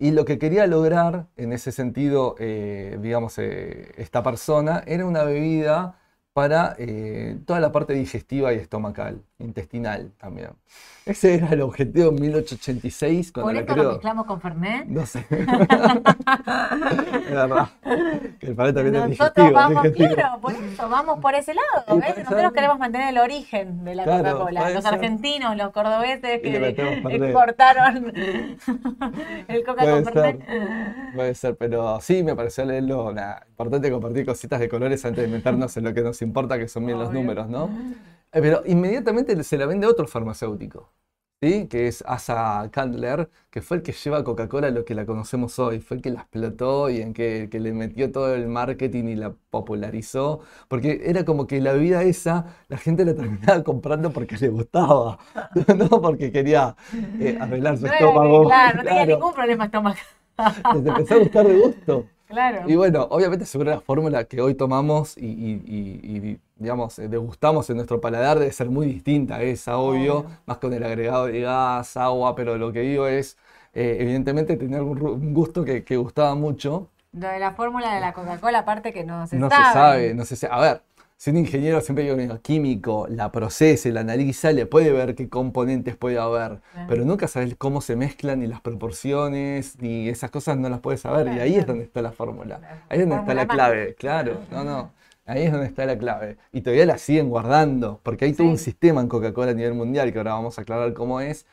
Y 0.02 0.10
lo 0.10 0.26
que 0.26 0.40
quería 0.40 0.66
lograr 0.66 1.28
en 1.38 1.54
ese 1.54 1.72
sentido, 1.72 2.36
eh, 2.40 2.98
digamos, 3.04 3.38
eh, 3.38 3.92
esta 3.98 4.24
persona, 4.24 4.84
era 4.88 5.06
una 5.06 5.24
bebida 5.24 6.00
para 6.34 6.76
eh, 6.80 7.38
toda 7.46 7.60
la 7.60 7.72
parte 7.72 7.94
digestiva 7.94 8.52
y 8.52 8.58
estomacal, 8.58 9.22
intestinal 9.44 10.12
también. 10.18 10.50
Ese 11.06 11.36
era 11.36 11.50
el 11.50 11.62
objetivo 11.62 12.10
en 12.10 12.16
1886 12.22 13.32
cuando 13.32 13.48
Por 13.48 13.54
la 13.56 13.60
esto 13.62 13.76
lo 13.76 13.90
mezclamos 13.94 14.26
con 14.28 14.40
Fernet. 14.42 14.86
No 14.88 15.06
sé. 15.06 15.26
Es 15.32 17.30
verdad. 17.32 17.70
Que 18.40 18.48
el 18.48 18.56
Fernet 18.56 18.76
también 18.76 18.96
es 18.96 19.10
Nosotros 19.10 19.36
digestivo, 19.36 19.52
vamos, 19.54 19.84
digestivo. 19.84 20.16
claro, 20.16 20.42
por 20.42 20.54
eso, 20.54 20.90
vamos 20.90 21.20
por 21.20 21.36
ese 21.36 21.54
lado, 21.54 21.98
¿ves? 22.00 22.12
puede 22.14 22.24
Nosotros 22.24 22.52
queremos 22.54 22.80
mantener 22.80 23.10
el 23.10 23.18
origen 23.18 23.84
de 23.84 23.96
la 23.96 24.04
Claro, 24.04 24.24
Coca-Cola. 24.32 24.62
puede 24.62 24.74
Los 24.76 24.84
ser. 24.84 24.94
argentinos, 24.94 25.58
los 25.58 25.72
cordobeses 25.72 26.42
que 26.42 26.76
exportaron 27.26 28.14
el 29.48 29.64
Coca 29.66 29.82
Puede 29.82 30.04
con 30.04 30.04
ser, 30.06 30.14
Fernet. 30.14 31.16
puede 31.16 31.36
ser, 31.36 31.56
pero 31.58 32.00
sí 32.02 32.24
me 32.24 32.36
pareció 32.36 32.66
leerlo. 32.66 33.12
nada, 33.14 33.46
importante 33.50 33.90
compartir 33.92 34.26
cositas 34.26 34.60
de 34.60 34.70
colores 34.70 35.04
antes 35.06 35.24
de 35.24 35.36
meternos 35.36 35.76
en 35.78 35.84
lo 35.86 35.94
que 35.94 36.02
nos 36.02 36.22
importa, 36.22 36.58
que 36.60 36.68
son 36.68 36.86
bien 36.86 37.00
los 37.00 37.10
Obvio. 37.10 37.22
números, 37.22 37.50
¿no? 37.50 37.70
Eh, 38.34 38.42
Pero 38.42 38.64
inmediatamente 38.66 39.42
se 39.44 39.58
la 39.58 39.66
vende 39.66 39.88
otro 39.88 40.08
farmacéutico, 40.08 40.94
¿sí? 41.42 41.68
Que 41.68 41.88
es 41.88 42.04
Asa 42.08 42.70
Candler, 42.72 43.30
que 43.50 43.62
fue 43.62 43.78
el 43.78 43.84
que 43.84 43.92
lleva 43.94 44.20
a 44.20 44.24
Coca-Cola 44.24 44.68
a 44.68 44.72
lo 44.72 44.86
que 44.86 44.96
la 44.96 45.06
conocemos 45.06 45.60
hoy, 45.60 45.80
fue 45.82 45.98
el 45.98 46.04
que 46.04 46.12
la 46.12 46.22
explotó 46.22 46.90
y 46.90 47.02
en 47.02 47.14
que, 47.14 47.50
que 47.52 47.60
le 47.60 47.74
metió 47.74 48.12
todo 48.12 48.34
el 48.36 48.48
marketing 48.48 49.06
y 49.06 49.16
la 49.16 49.34
popularizó, 49.50 50.42
porque 50.70 51.02
era 51.06 51.26
como 51.26 51.46
que 51.48 51.60
la 51.62 51.74
bebida 51.74 52.04
esa, 52.04 52.46
la 52.70 52.78
gente 52.78 53.04
la 53.06 53.16
terminaba 53.16 53.64
comprando 53.66 54.14
porque 54.14 54.38
le 54.38 54.50
gustaba, 54.50 55.20
no 55.78 55.90
porque 56.02 56.32
quería 56.32 56.76
eh, 57.18 57.36
arreglar 57.40 57.78
su 57.78 57.88
No 57.88 57.92
estómago. 57.92 58.46
claro, 58.48 58.78
no 58.78 58.86
tenía 58.86 59.06
Claro. 59.06 59.18
ningún 59.18 59.34
problema 59.34 59.66
estomacal. 59.66 60.04
Les 60.70 60.86
empezó 60.86 61.16
a 61.16 61.18
gustar 61.20 61.48
de 61.48 61.56
gusto. 61.56 62.10
Claro. 62.32 62.70
Y 62.70 62.76
bueno, 62.76 63.08
obviamente 63.10 63.46
seguro 63.46 63.72
la 63.72 63.82
fórmula 63.82 64.24
que 64.26 64.42
hoy 64.42 64.56
tomamos 64.56 65.18
y, 65.18 65.26
y- 65.26 65.62
y- 65.66 66.18
y, 66.32 66.40
digamos, 66.58 66.98
eh, 67.00 67.08
degustamos 67.08 67.70
en 67.70 67.78
nuestro 67.78 68.00
paladar 68.00 68.40
debe 68.40 68.52
ser 68.52 68.70
muy 68.70 68.88
distinta 68.88 69.42
esa, 69.42 69.78
obvio, 69.78 70.20
Obvio. 70.20 70.32
más 70.46 70.58
con 70.58 70.74
el 70.74 70.84
agregado 70.84 71.26
de 71.28 71.42
gas, 71.42 71.98
agua, 71.98 72.36
pero 72.36 72.58
lo 72.58 72.72
que 72.72 72.82
digo 72.82 73.08
es, 73.08 73.38
eh, 73.74 73.98
evidentemente 74.00 74.58
tenía 74.58 74.82
un, 74.84 75.34
gusto 75.34 75.64
que, 75.66 75.84
que 75.84 75.98
gustaba 75.98 76.36
mucho. 76.36 76.88
Lo 77.14 77.28
de 77.28 77.40
la 77.40 77.52
fórmula 77.52 77.94
de 77.94 78.00
la 78.00 78.14
Coca-Cola, 78.14 78.60
aparte 78.60 78.94
que 78.94 79.04
no 79.04 79.28
se 79.28 79.40
no 79.40 79.50
sabe. 79.50 79.66
se 79.66 79.74
sabe, 79.74 80.14
no 80.14 80.26
se 80.26 80.36
sabe. 80.36 80.54
A 80.54 80.60
ver, 80.62 80.82
si 81.22 81.30
un 81.30 81.38
ingeniero 81.38 81.80
siempre 81.82 82.04
digo, 82.04 82.16
un 82.16 82.40
químico 82.40 83.06
la 83.08 83.32
procesa 83.32 83.88
y 83.88 83.92
la 83.92 84.00
analiza, 84.00 84.52
le 84.54 84.66
puede 84.66 84.92
ver 84.92 85.14
qué 85.14 85.30
componentes 85.30 85.96
puede 85.96 86.18
haber, 86.18 86.62
pero 86.88 87.06
nunca 87.06 87.28
sabes 87.28 87.54
cómo 87.56 87.82
se 87.82 87.96
mezclan 87.96 88.40
ni 88.40 88.48
las 88.48 88.60
proporciones, 88.60 89.80
ni 89.80 90.10
esas 90.10 90.32
cosas 90.32 90.58
no 90.58 90.68
las 90.68 90.80
puedes 90.80 91.02
saber, 91.02 91.28
y 91.28 91.40
ahí 91.40 91.54
es 91.54 91.68
donde 91.68 91.84
está 91.84 92.02
la 92.02 92.12
fórmula. 92.12 92.58
La 92.58 92.86
Ahí 92.90 93.02
es 93.02 93.08
donde 93.08 93.18
está 93.18 93.36
la 93.36 93.48
clave, 93.48 93.94
claro, 93.94 94.40
no, 94.50 94.64
no. 94.64 94.94
Ahí 95.28 95.44
es 95.44 95.52
donde 95.52 95.68
está 95.68 95.86
la 95.86 95.96
clave. 95.96 96.38
Y 96.52 96.62
todavía 96.62 96.88
la 96.88 96.98
siguen 96.98 97.30
guardando, 97.30 98.00
porque 98.02 98.26
hay 98.26 98.34
todo 98.34 98.48
un 98.48 98.58
sistema 98.58 99.00
en 99.02 99.08
Coca-Cola 99.08 99.52
a 99.52 99.54
nivel 99.54 99.76
mundial, 99.76 100.12
que 100.12 100.18
ahora 100.18 100.34
vamos 100.34 100.58
a 100.58 100.64
aclarar 100.64 100.92
cómo 100.96 101.22
es, 101.22 101.46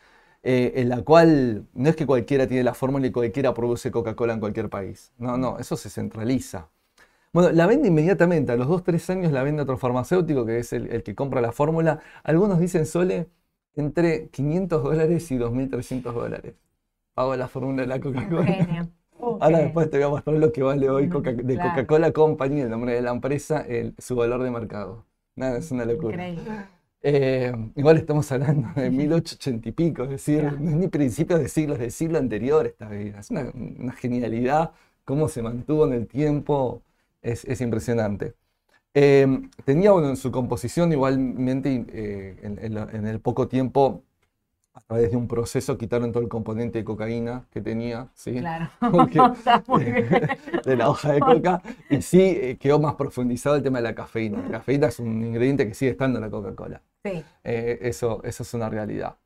eh, 0.44 0.72
en 0.76 0.88
la 0.88 1.02
cual 1.02 1.66
no 1.74 1.90
es 1.90 1.94
que 1.94 2.06
cualquiera 2.06 2.46
tiene 2.46 2.64
la 2.64 2.72
fórmula 2.72 3.06
y 3.06 3.10
cualquiera 3.10 3.52
produce 3.52 3.90
Coca-Cola 3.90 4.32
en 4.32 4.40
cualquier 4.40 4.70
país. 4.70 5.12
No, 5.18 5.36
no, 5.36 5.58
eso 5.58 5.76
se 5.76 5.90
centraliza. 5.90 6.70
Bueno, 7.32 7.50
la 7.52 7.66
vende 7.66 7.88
inmediatamente, 7.88 8.52
a 8.52 8.56
los 8.56 8.66
2-3 8.68 9.08
años 9.10 9.32
la 9.32 9.42
vende 9.42 9.62
otro 9.62 9.76
farmacéutico 9.76 10.46
que 10.46 10.58
es 10.58 10.72
el, 10.72 10.88
el 10.90 11.02
que 11.02 11.14
compra 11.14 11.40
la 11.40 11.52
fórmula. 11.52 12.00
Algunos 12.24 12.58
dicen, 12.58 12.86
Sole, 12.86 13.28
entre 13.76 14.28
500 14.28 14.82
dólares 14.82 15.30
y 15.30 15.36
2.300 15.38 16.14
dólares. 16.14 16.54
Pago 17.14 17.36
la 17.36 17.48
fórmula 17.48 17.82
de 17.82 17.88
la 17.88 18.00
Coca-Cola. 18.00 18.88
Un 19.20 19.38
Ahora 19.42 19.58
después 19.58 19.90
te 19.90 19.98
voy 19.98 20.06
a 20.06 20.10
mostrar 20.10 20.36
lo 20.36 20.52
que 20.52 20.62
vale 20.62 20.88
hoy 20.88 21.08
Coca- 21.08 21.32
de 21.32 21.54
Claro. 21.54 21.70
Coca-Cola 21.70 22.12
Company, 22.12 22.60
el 22.60 22.70
nombre 22.70 22.94
de 22.94 23.02
la 23.02 23.10
empresa, 23.10 23.60
el- 23.68 23.94
su 23.98 24.14
valor 24.16 24.42
de 24.42 24.50
mercado. 24.50 25.04
Nada, 25.36 25.58
es 25.58 25.70
una 25.70 25.84
locura. 25.84 26.28
Increíble. 26.28 26.64
Eh, 27.02 27.52
igual 27.76 27.96
estamos 27.98 28.30
hablando 28.32 28.68
de 28.74 28.90
1880 28.90 29.68
y 29.68 29.72
pico, 29.72 30.04
es 30.04 30.10
decir, 30.10 30.40
Claro. 30.40 30.56
no 30.60 30.70
es 30.70 30.76
ni 30.76 30.88
principios 30.88 31.40
de 31.40 31.48
siglos, 31.48 31.78
del 31.78 31.90
siglo 31.92 32.18
anterior 32.18 32.66
esta 32.66 32.88
bebida. 32.88 33.18
Es 33.20 33.30
una, 33.30 33.50
una 33.54 33.92
genialidad, 33.92 34.72
cómo 35.04 35.28
se 35.28 35.42
mantuvo 35.42 35.86
en 35.86 35.92
el 35.94 36.06
tiempo, 36.06 36.82
es, 37.22 37.44
es 37.44 37.60
impresionante. 37.60 38.34
Eh, 38.94 39.26
tenía 39.64 39.92
bueno, 39.92 40.10
en 40.10 40.16
su 40.16 40.32
composición 40.32 40.92
igualmente, 40.92 41.86
eh, 41.90 42.38
en, 42.42 42.58
en 42.64 42.74
lo- 42.74 42.90
en 42.90 43.06
el 43.06 43.20
poco 43.20 43.48
tiempo, 43.48 44.04
a 44.74 44.80
través 44.82 45.10
de 45.10 45.16
un 45.16 45.26
proceso, 45.28 45.76
quitaron 45.78 46.12
todo 46.12 46.22
el 46.22 46.28
componente 46.28 46.78
de 46.78 46.84
cocaína 46.84 47.46
que 47.50 47.60
tenía, 47.60 48.10
¿sí? 48.14 48.32
Claro. 48.38 48.70
Porque- 48.92 49.20
de 50.64 50.76
la 50.76 50.88
hoja 50.90 51.12
de 51.12 51.20
coca 51.20 51.62
y 51.90 52.02
sí 52.02 52.20
eh, 52.22 52.58
quedó 52.60 52.78
más 52.78 52.94
profundizado 52.94 53.56
el 53.56 53.62
tema 53.62 53.78
de 53.78 53.84
la 53.84 53.94
cafeína. 53.94 54.42
La 54.42 54.58
cafeína 54.58 54.88
es 54.88 54.98
un 55.00 55.24
ingrediente 55.24 55.66
que 55.66 55.74
sigue 55.74 55.90
estando 55.92 56.18
en 56.18 56.24
la 56.24 56.30
Coca-Cola. 56.30 56.82
Sí. 57.04 57.24
Eh, 57.44 57.78
eso, 57.82 58.22
eso 58.24 58.42
es 58.42 58.54
una 58.54 58.68
realidad. 58.68 59.16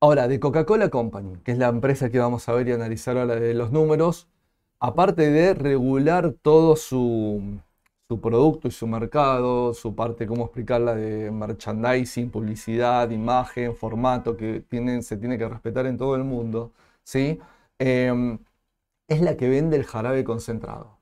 Ahora, 0.00 0.28
de 0.28 0.40
Coca-Cola 0.40 0.90
Company, 0.90 1.36
que 1.44 1.52
es 1.52 1.58
la 1.58 1.68
empresa 1.68 2.10
que 2.10 2.18
vamos 2.18 2.48
a 2.48 2.52
ver 2.54 2.68
y 2.68 2.72
analizar 2.72 3.16
ahora 3.18 3.36
de 3.36 3.54
los 3.54 3.72
números, 3.72 4.28
aparte 4.82 5.30
de 5.30 5.54
regular 5.54 6.34
todo 6.42 6.76
su, 6.76 7.60
su 8.08 8.20
producto 8.20 8.68
y 8.68 8.70
su 8.72 8.86
mercado, 8.86 9.74
su 9.74 9.94
parte, 9.94 10.26
cómo 10.26 10.44
explicarla, 10.46 10.94
de 10.96 11.30
merchandising, 11.30 12.30
publicidad, 12.30 13.10
imagen, 13.10 13.76
formato, 13.76 14.36
que 14.36 14.60
tienen, 14.68 15.02
se 15.04 15.16
tiene 15.16 15.38
que 15.38 15.48
respetar 15.48 15.86
en 15.86 15.96
todo 15.98 16.16
el 16.16 16.24
mundo, 16.24 16.72
¿sí? 17.04 17.38
Em, 17.78 18.38
es 19.08 19.20
la 19.22 19.36
que 19.36 19.48
vende 19.48 19.76
el 19.76 19.84
jarabe 19.84 20.24
concentrado 20.24 20.98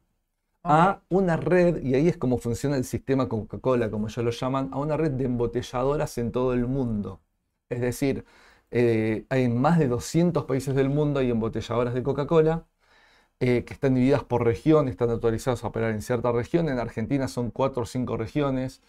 a 0.65 1.03
una 1.09 1.37
red, 1.37 1.83
y 1.83 1.95
ahí 1.95 2.09
es 2.09 2.17
como 2.19 2.39
funciona 2.39 2.77
el 2.77 2.85
sistema 2.85 3.29
Coca-Cola, 3.29 3.91
como 3.91 4.09
ellos 4.09 4.25
lo 4.25 4.31
llaman, 4.31 4.71
a 4.73 4.79
una 4.79 4.97
red 4.97 5.13
de 5.13 5.25
embotelladoras 5.27 6.19
en 6.19 6.33
todo 6.33 6.55
el 6.55 6.67
mundo. 6.67 7.21
Es 7.71 7.81
decir, 7.81 8.25
eh, 8.71 9.27
hay 9.31 9.45
en 9.45 9.61
más 9.61 9.79
de 9.79 9.89
200 9.89 10.45
países 10.45 10.75
del 10.75 10.91
mundo 10.91 11.21
hay 11.21 11.31
embotelladoras 11.31 11.95
de 11.95 12.03
Coca-Cola 12.03 12.67
eh, 13.41 13.65
que 13.65 13.75
están 13.75 13.95
divididas 13.95 14.25
por 14.25 14.45
región, 14.45 14.89
están 14.89 15.11
autorizados 15.11 15.65
a 15.65 15.69
operar 15.69 15.91
en 15.93 16.03
cierta 16.03 16.33
región. 16.33 16.69
En 16.69 16.79
Argentina 16.79 17.29
son 17.29 17.51
cuatro 17.51 17.83
o 17.85 17.87
cinco 17.87 18.17
regiones. 18.17 18.83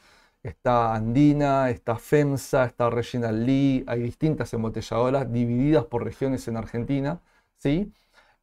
Está 0.43 0.95
Andina, 0.95 1.69
está 1.69 1.97
FEMSA, 1.97 2.65
está 2.65 2.89
Regional 2.89 3.45
Lee, 3.45 3.83
hay 3.87 4.01
distintas 4.01 4.53
embotelladoras 4.53 5.31
divididas 5.31 5.85
por 5.85 6.03
regiones 6.03 6.47
en 6.47 6.57
Argentina, 6.57 7.21
¿sí? 7.57 7.93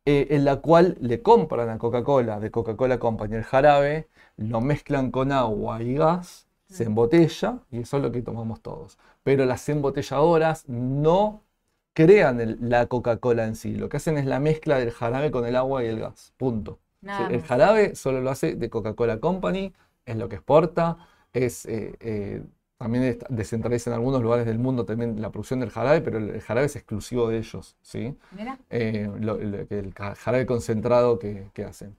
Eh, 0.07 0.29
en 0.31 0.44
la 0.44 0.57
cual 0.57 0.97
le 1.01 1.23
compran 1.23 1.68
a 1.68 1.79
Coca-Cola, 1.79 2.40
de 2.40 2.51
Coca-Cola 2.51 2.99
Company, 2.99 3.37
el 3.37 3.44
jarabe, 3.44 4.09
lo 4.37 4.61
mezclan 4.61 5.11
con 5.11 5.33
agua 5.33 5.83
y 5.83 5.94
gas, 5.94 6.49
se 6.68 6.85
embotella 6.85 7.61
y 7.71 7.81
eso 7.81 7.99
es 7.99 8.03
lo 8.03 8.12
que 8.12 8.23
tomamos 8.23 8.62
todos. 8.62 8.99
Pero 9.23 9.44
las 9.44 9.68
embotelladoras 9.68 10.68
no 10.68 11.42
crean 11.98 12.40
el- 12.40 12.58
la 12.61 12.87
Coca-Cola 12.87 13.44
en 13.46 13.56
sí, 13.56 13.74
lo 13.74 13.88
que 13.88 13.96
hacen 13.98 14.16
es 14.18 14.26
la 14.26 14.38
mezcla 14.40 14.78
del 14.78 14.90
jarabe 14.92 15.30
con 15.30 15.44
el 15.46 15.56
agua 15.56 15.82
y 15.84 15.88
el 15.88 15.98
gas, 16.00 16.32
punto. 16.37 16.78
Nada 17.00 17.28
el 17.28 17.38
más. 17.40 17.48
jarabe 17.48 17.94
solo 17.96 18.20
lo 18.20 18.30
hace 18.30 18.54
de 18.54 18.70
Coca-Cola 18.70 19.18
Company, 19.18 19.72
es 20.06 20.16
lo 20.16 20.28
que 20.28 20.37
exporta, 20.37 20.96
es, 21.32 21.66
eh, 21.66 21.94
eh, 22.00 22.42
también 22.78 23.18
descentraliza 23.30 23.90
en 23.90 23.94
algunos 23.94 24.22
lugares 24.22 24.46
del 24.46 24.58
mundo 24.61 24.84
también 24.84 25.20
la 25.20 25.30
producción 25.30 25.58
del 25.61 25.70
jarabe, 25.70 26.00
pero 26.00 26.18
el, 26.18 26.40
jarabe 26.40 26.66
es 26.66 26.76
exclusivo 26.76 27.28
de 27.28 27.38
ellos, 27.38 27.76
¿sí? 27.82 28.16
Mira. 28.30 28.58
Eh, 28.70 29.11
lo- 29.20 29.38
el 29.40 29.92
jarabe 29.94 30.46
concentrado 30.46 31.18
que, 31.18 31.50
que 31.52 31.64
hacen. 31.64 31.96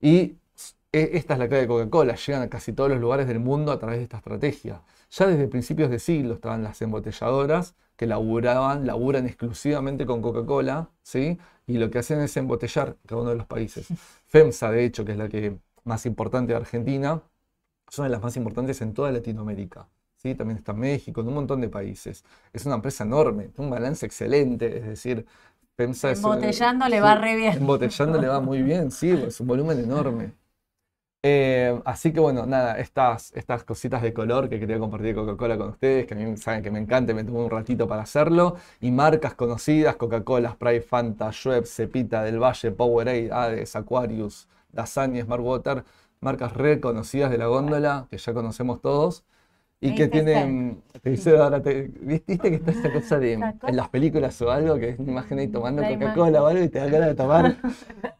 Y 0.00 0.36
s- 0.54 0.74
e- 0.92 1.10
esta 1.14 1.34
es 1.34 1.38
la 1.40 1.48
clave 1.48 1.62
de 1.62 1.68
Coca-Cola, 1.68 2.14
llegan 2.14 2.42
a 2.42 2.48
casi 2.48 2.72
todos 2.72 2.90
los 2.90 3.00
lugares 3.00 3.26
del 3.26 3.40
mundo 3.40 3.72
a 3.72 3.78
través 3.80 3.98
de 3.98 4.04
esta 4.04 4.18
estrategia. 4.18 4.82
Ya 5.10 5.26
desde 5.26 5.48
principios 5.48 5.90
de 5.90 5.98
siglo 5.98 6.34
estaban 6.34 6.62
las 6.62 6.80
embotelladoras 6.82 7.74
que 7.96 8.06
laburaban, 8.06 8.86
laburan 8.86 9.26
exclusivamente 9.26 10.06
con 10.06 10.22
Coca-Cola, 10.22 10.88
¿sí? 11.02 11.38
Y 11.66 11.78
lo 11.78 11.90
que 11.90 11.98
hacen 11.98 12.20
es 12.20 12.36
embotellar 12.36 12.96
cada 13.06 13.20
uno 13.20 13.30
de 13.30 13.36
los 13.36 13.46
países. 13.46 13.88
FEMSA, 14.28 14.70
de 14.70 14.84
hecho, 14.84 15.04
que 15.04 15.12
es 15.12 15.18
la 15.18 15.28
que 15.28 15.58
más 15.84 16.06
importante 16.06 16.52
de 16.52 16.56
Argentina, 16.56 17.20
son 17.88 18.04
de 18.04 18.10
las 18.10 18.22
más 18.22 18.36
importantes 18.36 18.80
en 18.82 18.94
toda 18.94 19.10
Latinoamérica, 19.10 19.88
¿sí? 20.16 20.34
también 20.34 20.58
está 20.58 20.72
México, 20.72 21.20
en 21.20 21.28
un 21.28 21.34
montón 21.34 21.60
de 21.60 21.68
países. 21.68 22.24
Es 22.52 22.64
una 22.64 22.76
empresa 22.76 23.04
enorme, 23.04 23.48
tiene 23.48 23.64
un 23.64 23.70
balance 23.70 24.06
excelente, 24.06 24.78
es 24.78 24.86
decir, 24.86 25.26
FEMSA 25.76 26.12
Embotellando 26.12 26.88
le 26.88 27.00
va 27.00 27.16
re 27.16 27.36
bien. 27.36 27.54
Embotellando 27.54 28.20
le 28.20 28.28
va 28.28 28.40
muy 28.40 28.62
bien, 28.62 28.90
sí, 28.90 29.10
es 29.26 29.40
un 29.40 29.48
volumen 29.48 29.78
enorme. 29.78 30.32
Eh, 31.22 31.78
así 31.84 32.12
que 32.14 32.20
bueno, 32.20 32.46
nada, 32.46 32.78
estas, 32.78 33.32
estas 33.36 33.62
cositas 33.64 34.00
de 34.00 34.14
color 34.14 34.48
que 34.48 34.58
quería 34.58 34.78
compartir 34.78 35.14
Coca-Cola 35.14 35.58
con 35.58 35.68
ustedes, 35.70 36.06
que 36.06 36.14
a 36.14 36.16
mí 36.16 36.36
saben 36.38 36.62
que 36.62 36.70
me 36.70 36.78
encanta, 36.78 37.12
me 37.12 37.24
tomé 37.24 37.40
un 37.40 37.50
ratito 37.50 37.86
para 37.86 38.02
hacerlo. 38.02 38.56
Y 38.80 38.90
marcas 38.90 39.34
conocidas, 39.34 39.96
Coca-Cola, 39.96 40.52
Sprite, 40.52 40.82
Fanta, 40.82 41.30
Schweppes, 41.32 41.74
Cepita, 41.74 42.22
Del 42.22 42.38
Valle, 42.42 42.70
Powerade, 42.70 43.30
Ades, 43.32 43.76
Aquarius, 43.76 44.48
Dasani, 44.72 45.20
Smartwater, 45.20 45.84
marcas 46.20 46.54
reconocidas 46.54 47.30
de 47.30 47.38
la 47.38 47.46
góndola, 47.46 48.06
que 48.10 48.16
ya 48.16 48.32
conocemos 48.32 48.80
todos. 48.80 49.24
Y 49.82 49.94
que 49.94 50.08
tienen, 50.08 50.82
te 51.02 51.10
dice 51.10 51.38
ahora, 51.38 51.60
viste 51.60 52.38
que 52.38 52.54
está 52.56 52.70
esta 52.70 52.92
cosa 52.92 53.18
de 53.18 53.32
en 53.66 53.76
las 53.76 53.88
películas 53.88 54.40
o 54.42 54.50
algo, 54.50 54.78
que 54.78 54.90
es 54.90 54.98
una 54.98 55.12
imagen 55.12 55.38
ahí 55.38 55.48
tomando 55.48 55.82
Coca-Cola 55.82 56.42
o 56.42 56.46
algo 56.46 56.64
y 56.64 56.68
te 56.68 56.78
da 56.78 56.86
ganas 56.86 57.08
de 57.08 57.14
tomar. 57.14 57.56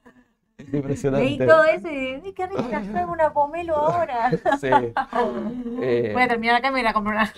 impresionante. 0.77 1.27
Leí 1.27 1.39
todo 1.39 1.65
eso 1.65 1.89
y 1.91 2.17
dije, 2.17 2.35
qué 2.35 2.47
rica, 2.47 2.83
traigo 2.91 3.13
una 3.13 3.33
pomelo 3.33 3.77
ahora. 3.77 4.31
Sí. 4.61 4.69
Eh, 5.83 6.11
Voy 6.13 6.23
a 6.23 6.29
terminar 6.29 6.57
acá 6.57 6.69
y 6.69 6.73
me 6.73 6.81
voy 6.81 6.89
a 6.89 6.93
comprar 6.93 7.17
una. 7.17 7.33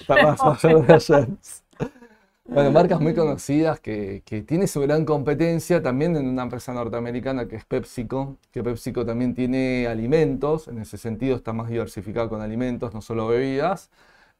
Bueno, 2.44 2.72
marcas 2.72 3.00
muy 3.00 3.14
conocidas 3.14 3.80
que, 3.80 4.22
que 4.26 4.42
tiene 4.42 4.66
su 4.66 4.80
gran 4.80 5.04
competencia 5.04 5.80
también 5.80 6.16
en 6.16 6.26
una 6.28 6.42
empresa 6.42 6.74
norteamericana 6.74 7.46
que 7.46 7.56
es 7.56 7.64
PepsiCo, 7.64 8.36
que 8.50 8.62
PepsiCo 8.64 9.06
también 9.06 9.34
tiene 9.34 9.86
alimentos, 9.86 10.66
en 10.68 10.78
ese 10.80 10.98
sentido 10.98 11.36
está 11.36 11.52
más 11.52 11.68
diversificado 11.70 12.28
con 12.28 12.42
alimentos, 12.42 12.92
no 12.92 13.00
solo 13.00 13.28
bebidas, 13.28 13.90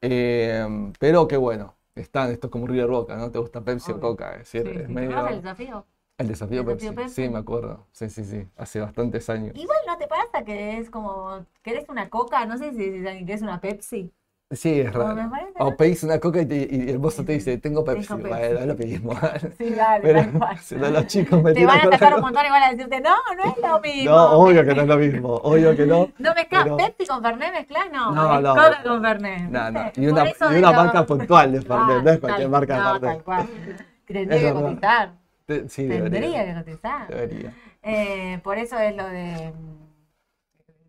eh, 0.01 0.67
pero 0.99 1.29
que 1.29 1.37
bueno, 1.37 1.77
están, 1.95 2.31
esto 2.33 2.49
es 2.49 2.51
como 2.51 2.67
River 2.67 2.89
Boca, 2.89 3.17
¿no? 3.17 3.31
¿Te 3.31 3.39
gusta 3.39 3.63
Pepsi 3.63 3.93
o 3.93 4.01
Coca? 4.01 4.33
Es 4.33 4.53
decir, 4.53 4.67
es 4.69 4.89
medio... 4.89 5.27
el 5.29 5.37
desafío? 5.37 5.87
El 6.23 6.29
desafío, 6.29 6.65
Pepsi. 6.65 6.89
Sí, 7.09 7.29
me 7.29 7.41
acuerdo. 7.41 7.85
Sí, 7.91 8.09
sí, 8.09 8.25
sí. 8.25 8.47
Hace 8.57 8.79
bastantes 8.79 9.29
años. 9.29 9.57
Igual 9.57 9.79
no 9.89 9.99
te 9.99 10.07
pasa 10.07 10.45
que 10.45 10.79
es 10.79 10.89
como, 10.89 11.45
¿querés 11.63 11.89
una 11.89 12.09
coca? 12.09 12.47
No 12.47 12.57
sé 12.57 12.71
si 12.73 13.25
querés 13.25 13.43
una 13.43 13.61
Pepsi. 13.61 14.13
Sí, 14.53 14.81
es 14.81 14.93
raro. 14.93 15.31
O 15.59 15.77
pedís 15.77 16.05
una 16.05 16.21
coca 16.21 16.43
y, 16.43 16.91
el 16.91 17.01
mozo 17.01 17.25
te 17.25 17.33
dice, 17.33 17.59
tengo 17.59 17.85
Pepsi. 17.85 18.07
Tengo 18.07 18.23
Pepsi. 18.23 18.67
Lo 18.67 18.77
pedimos. 18.77 19.17
Sí, 19.59 19.71
dale, 19.71 20.03
Pero, 20.03 20.21
tal 20.21 20.33
cual. 20.39 20.59
Si 20.59 20.77
no, 20.77 20.91
los 20.91 21.07
chicos 21.07 21.43
me 21.43 21.55
Te 21.55 21.67
van 21.67 21.81
a 21.81 21.85
atacar 21.85 22.15
un 22.15 22.21
montón 22.21 22.47
y 22.47 22.51
van 22.51 22.63
a 22.63 22.71
decirte, 22.71 23.01
no, 23.01 23.17
no 23.37 23.51
es 23.51 23.59
lo 23.59 23.81
mismo. 23.89 24.11
No, 24.11 24.31
obvio 24.33 24.65
que 24.65 24.75
no 24.75 24.83
es 24.83 24.89
lo 24.89 24.97
mismo. 24.97 25.35
Obvio 25.37 25.77
que 25.77 25.87
no. 25.87 26.09
¿No 26.19 26.35
mezclas 26.35 26.65
pero... 26.65 26.77
Pepsi 26.77 27.07
con 27.07 27.23
Fernet 27.23 27.53
mezclas? 27.53 27.91
No, 27.91 28.13
no, 28.13 28.41
no. 28.41 28.55
Coca 28.55 28.83
con 28.85 29.03
Fernet. 29.03 29.51
No, 29.51 29.71
no. 29.73 29.93
Y 29.97 30.07
una, 30.07 30.25
y 30.29 30.55
una 30.59 30.73
marca 30.73 31.05
puntual 31.05 31.53
de 31.53 31.63
Fernet, 31.63 31.97
ah, 31.99 32.03
no 32.05 32.11
es 32.11 32.21
cualquier 32.21 32.49
marca 32.49 32.77
de 32.77 32.83
Fernet. 32.83 33.03
No, 33.03 33.09
tal 33.09 33.25
cual. 33.25 33.49
Tendría 34.07 34.41
que 34.41 34.53
cotizar. 34.53 35.22
Sí, 35.69 35.89
Tendría 35.89 36.45
que 36.45 36.55
cotizar. 36.55 37.09
Debería. 37.09 37.55
Eh, 37.83 38.41
por 38.43 38.59
eso 38.59 38.79
es 38.79 38.97
lo 38.97 39.07
de, 39.07 39.53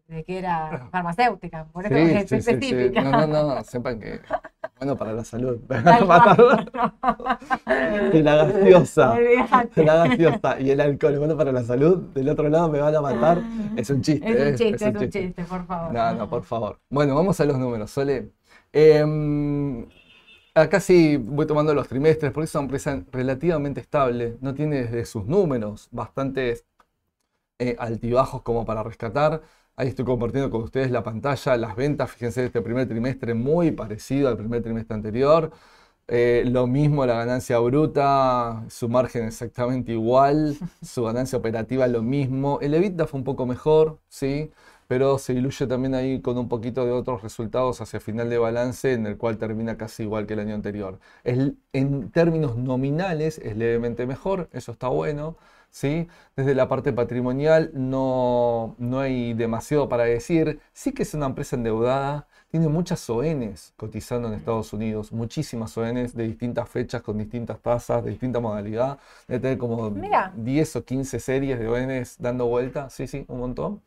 de 0.08 0.23
que 0.23 0.38
era 0.38 0.88
farmacéutica, 0.91 1.65
por 1.65 1.86
eso 1.86 1.95
es 1.95 2.32
específica. 2.32 3.02
No, 3.02 3.26
no, 3.26 3.56
no, 3.56 3.63
sepan 3.63 3.99
que 3.99 4.19
bueno 4.78 4.97
para 4.97 5.13
la 5.13 5.23
salud. 5.23 5.60
y 8.13 8.21
la 8.21 8.36
gaseosa. 8.36 9.17
La 9.76 10.06
gaseosa 10.06 10.60
y 10.60 10.71
el 10.71 10.82
alcohol 10.82 11.17
bueno 11.17 11.38
para 11.38 11.52
la 11.52 11.63
salud. 11.63 11.97
Del 12.13 12.30
otro 12.30 12.49
lado 12.49 12.69
me 12.69 12.80
van 12.80 12.95
a 12.95 13.02
matar. 13.02 13.41
Es 13.76 13.89
un 13.89 14.02
chiste. 14.02 14.30
Es 14.30 14.36
un 14.36 14.47
¿eh? 14.47 14.56
chiste, 14.56 14.89
es 14.89 14.95
un, 14.95 15.10
chiste. 15.10 15.43
por 15.45 15.65
favor. 15.65 15.93
No, 15.93 16.13
no, 16.13 16.30
por 16.30 16.43
favor. 16.43 16.80
Bueno, 16.89 17.15
vamos 17.15 17.39
a 17.39 17.45
los 17.45 17.58
números, 17.58 17.91
Sole. 17.91 18.32
Eh, 18.71 19.04
Acá 20.56 20.80
sí 20.80 21.18
voy 21.18 21.48
tomando 21.48 21.74
los 21.74 21.88
trimestres, 21.88 22.32
porque 22.32 22.46
es 22.46 22.54
una 22.56 22.63
empresa 22.66 23.04
relativamente 23.12 23.82
estable, 23.82 24.38
no 24.42 24.54
tiene 24.54 24.84
desde 24.84 25.06
sus 25.06 25.26
números 25.26 25.88
bastantes 25.92 26.66
eh, 27.60 27.76
altibajos 27.80 28.42
como 28.44 28.66
para 28.66 28.84
rescatar. 28.84 29.42
Ahí 29.76 29.89
estoy 29.89 30.06
compartiendo 30.06 30.50
con 30.52 30.63
ustedes 30.63 30.92
la 30.92 31.04
pantalla, 31.04 31.58
las 31.58 31.76
ventas, 31.76 32.12
fíjense, 32.12 32.46
este 32.46 32.62
primer 32.62 32.88
trimestre 32.88 33.34
muy 33.34 33.72
parecido 33.72 34.30
al 34.30 34.38
primer 34.38 34.63
trimestre 34.63 34.96
anterior. 34.96 35.52
Eh, 36.08 36.44
lo 36.48 36.68
mismo 36.68 37.06
la 37.06 37.16
ganancia 37.16 37.60
bruta, 37.60 38.66
su 38.70 38.89
margen 38.89 39.26
exactamente 39.26 39.94
igual, 39.94 40.58
su 40.84 41.04
ganancia 41.04 41.38
operativa 41.39 41.88
lo 41.88 42.04
mismo. 42.04 42.60
El 42.62 42.74
EBITDA 42.76 43.08
fue 43.08 43.20
un 43.20 43.24
poco 43.26 43.46
mejor, 43.48 44.00
¿sí? 44.10 44.52
Pero 44.88 45.17
se 45.17 45.34
diluye 45.34 45.67
también 45.67 45.96
ahí 45.96 46.22
con 46.22 46.38
un 46.38 46.50
poquito 46.50 46.86
de 46.86 46.91
otros 46.91 47.22
resultados 47.24 47.82
hacia 47.82 48.00
final 48.00 48.30
de 48.30 48.38
balance, 48.38 48.93
en 48.93 49.06
el 49.08 49.17
cual 49.17 49.38
termina 49.38 49.78
casi 49.78 50.04
igual 50.04 50.26
que 50.26 50.34
el 50.34 50.39
año 50.39 50.56
anterior. 50.56 51.00
en 51.24 52.12
términos 52.12 52.58
nominales 52.58 53.39
es 53.39 53.58
levemente 53.58 54.06
mejor, 54.06 54.50
eso 54.54 54.72
está 54.72 54.88
bueno. 54.88 55.38
¿sí? 55.74 56.08
Desde 56.36 56.56
la 56.56 56.69
parte 56.69 56.93
patrimonial 56.93 57.72
no, 57.74 58.76
no 58.78 59.00
hay 59.00 59.34
demasiado 59.34 59.89
para 59.89 60.06
decir. 60.06 60.60
Sí 60.74 60.93
que 60.93 61.04
es 61.04 61.13
una 61.15 61.26
empresa 61.26 61.56
endeudada, 61.56 62.28
tiene 62.52 62.67
muchas 62.69 63.10
ONs 63.10 63.74
cotizando 63.76 64.28
en 64.28 64.36
Estados 64.36 64.72
Unidos, 64.74 65.12
muchísimas 65.12 65.76
ONs 65.78 66.15
de 66.15 66.28
distintas 66.28 66.69
fechas, 66.69 67.02
con 67.02 67.17
distintas 67.17 67.60
tasas, 67.60 68.04
de 68.04 68.12
distinta 68.12 68.39
modalidad. 68.39 69.00
Debe 69.28 69.39
tener 69.41 69.58
como 69.58 69.89
10 69.89 70.76
o 70.76 70.86
15 70.86 71.19
series 71.19 71.60
de 71.60 71.67
ONs 71.67 72.17
dando 72.19 72.46
vuelta, 72.46 72.89
sí, 72.89 73.08
sí, 73.08 73.26
un 73.28 73.39
montón. 73.39 73.82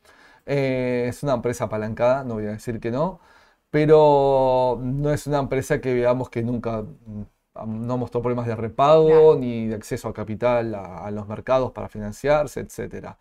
Eh, 0.46 1.06
es 1.08 1.22
una 1.22 1.34
empresa 1.34 1.64
apalancada, 1.64 2.24
no 2.24 2.34
voy 2.34 2.46
a 2.46 2.52
decir 2.52 2.80
que 2.80 2.90
no, 2.90 3.20
pero 3.70 4.78
no 4.82 5.12
es 5.12 5.26
una 5.26 5.38
empresa 5.40 5.80
que 5.80 5.94
veamos 5.94 6.30
que 6.30 6.42
nunca 6.42 6.82
mm, 6.82 7.24
no 7.66 7.98
mostró 7.98 8.22
problemas 8.22 8.46
de 8.46 8.56
repago 8.56 9.36
ni 9.36 9.66
de 9.68 9.74
acceso 9.76 10.08
a 10.08 10.14
capital 10.14 10.74
a, 10.74 11.10
los 11.10 11.26
mercados 11.28 11.72
para 11.72 11.88
financiarse, 11.88 12.60
etc. 12.60 13.16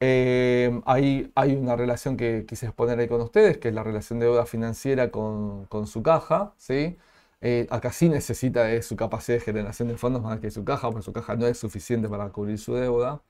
Eh, 0.00 0.80
hay, 0.86 1.32
hay, 1.34 1.56
una 1.56 1.76
relación 1.76 2.16
que 2.16 2.44
quise 2.46 2.66
exponer 2.66 2.98
ahí 2.98 3.08
con 3.08 3.20
ustedes, 3.22 3.58
que 3.58 3.68
es 3.68 3.74
la 3.74 3.82
relación 3.82 4.18
de 4.18 4.26
deuda 4.26 4.46
financiera 4.46 5.10
con, 5.10 5.68
su 5.86 6.02
caja. 6.02 6.54
¿sí? 6.58 6.98
Eh, 7.40 7.66
acá 7.70 7.92
sí 7.92 8.08
necesita 8.08 8.80
su 8.82 8.96
capacidad 8.96 9.38
de 9.38 9.44
generación 9.44 9.88
de 9.88 9.96
fondos 9.96 10.22
más 10.22 10.40
que 10.40 10.50
su 10.50 10.64
caja, 10.64 10.90
porque 10.90 11.04
su 11.04 11.12
caja 11.12 11.36
no 11.36 11.46
es 11.46 11.58
suficiente 11.58 12.08
para 12.08 12.30
cubrir 12.30 12.58
su 12.58 12.74
deuda. 12.74 13.22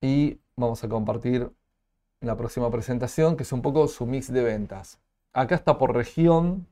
Y 0.00 0.41
vamos 0.56 0.82
a 0.84 0.88
compartir 0.88 1.50
la 2.20 2.36
próxima 2.36 2.70
presentación, 2.70 3.36
que 3.36 3.42
es 3.42 3.52
un 3.52 3.62
poco 3.62 3.88
su 3.88 4.06
mix 4.06 4.32
de 4.32 4.42
ventas. 4.42 4.98
Acá 5.32 5.54
está 5.54 5.78
por 5.78 5.94
región 5.94 6.66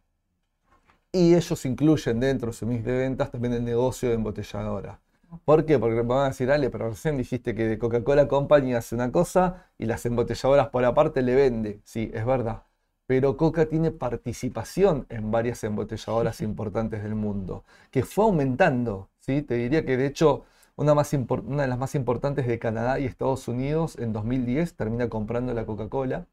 y 1.13 1.35
ellos 1.35 1.65
incluyen 1.65 2.21
dentro 2.21 2.49
de 2.49 2.53
su 2.53 2.67
mix 2.67 2.85
de 2.85 2.93
ventas 2.93 3.31
también 3.31 3.55
el 3.55 3.65
negocio 3.65 4.09
de 4.09 4.15
embotelladora. 4.15 5.01
¿Por 5.45 5.65
qué? 5.65 5.79
Porque 5.79 6.03
me 6.03 6.03
van 6.03 6.25
a 6.27 6.29
decir, 6.29 6.51
Ale, 6.51 6.71
pero 6.71 6.89
recién 6.91 7.17
dijiste 7.17 7.55
que 7.55 7.67
de 7.67 7.79
Coca-Cola 7.79 8.27
Company 8.29 8.75
hace 8.75 8.95
una 8.95 9.13
cosa 9.13 9.67
y 9.79 9.87
las 9.87 10.05
embotelladoras 10.05 10.69
por 10.69 10.85
aparte 10.85 11.23
le 11.23 11.35
vende. 11.35 11.81
Sí, 11.85 12.11
es 12.13 12.27
verdad. 12.27 12.65
Pero 13.07 13.37
Coca 13.37 13.67
tiene 13.67 13.91
participación 13.91 15.07
en 15.09 15.31
varias 15.31 15.63
embotelladoras 15.65 16.41
importantes 16.43 17.03
del 17.03 17.15
mundo, 17.15 17.65
que 17.91 18.05
fue 18.05 18.25
aumentando. 18.25 19.09
¿sí? 19.21 19.43
Te 19.43 19.55
diría 19.55 19.85
que 19.85 19.97
de 19.97 20.07
hecho 20.07 20.45
una, 20.81 20.95
más 20.95 21.13
una 21.13 21.63
de 21.63 21.69
las 21.69 21.79
más 21.79 21.95
importantes 21.95 22.47
de 22.47 22.59
Canadá 22.59 22.99
y 22.99 23.05
Estados 23.05 23.49
Unidos 23.49 23.97
en 23.99 24.15
2010 24.15 24.75
termina 24.77 25.11
comprando 25.11 25.53
la 25.53 25.67
Coca-Cola 25.67 26.27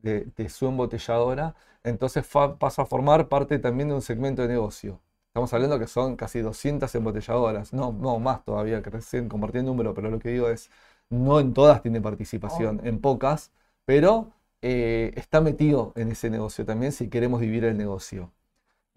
de, 0.00 0.48
su 0.50 0.66
embotelladora, 0.68 1.56
entonces 1.82 2.26
pasa 2.58 2.82
a 2.82 2.86
formar 2.86 3.28
parte 3.28 3.58
también 3.58 3.88
de 3.88 3.94
un 3.94 4.02
segmento 4.02 4.42
de 4.42 4.48
negocio. 4.48 5.00
Estamos 5.28 5.52
hablando 5.54 5.78
que 5.78 5.86
son 5.86 6.16
casi 6.16 6.40
200 6.40 6.94
embotelladoras, 6.94 7.72
no, 7.72 7.92
no 7.92 8.18
más 8.18 8.44
todavía, 8.44 8.82
que 8.82 8.90
recién 8.90 9.28
compartí 9.28 9.58
el 9.58 9.64
número, 9.66 9.94
pero 9.94 10.10
lo 10.10 10.18
que 10.18 10.28
digo 10.30 10.48
es, 10.50 10.70
no 11.10 11.40
en 11.40 11.54
todas 11.54 11.82
tiene 11.82 12.00
participación, 12.00 12.80
en 12.84 13.00
pocas, 13.00 13.50
pero 13.86 14.32
eh, 14.62 15.12
está 15.16 15.40
metido 15.40 15.92
en 15.96 16.12
ese 16.12 16.30
negocio 16.30 16.66
también 16.66 16.92
si 16.92 17.08
queremos 17.08 17.40
vivir 17.40 17.64
el 17.64 17.78
negocio. 17.78 18.32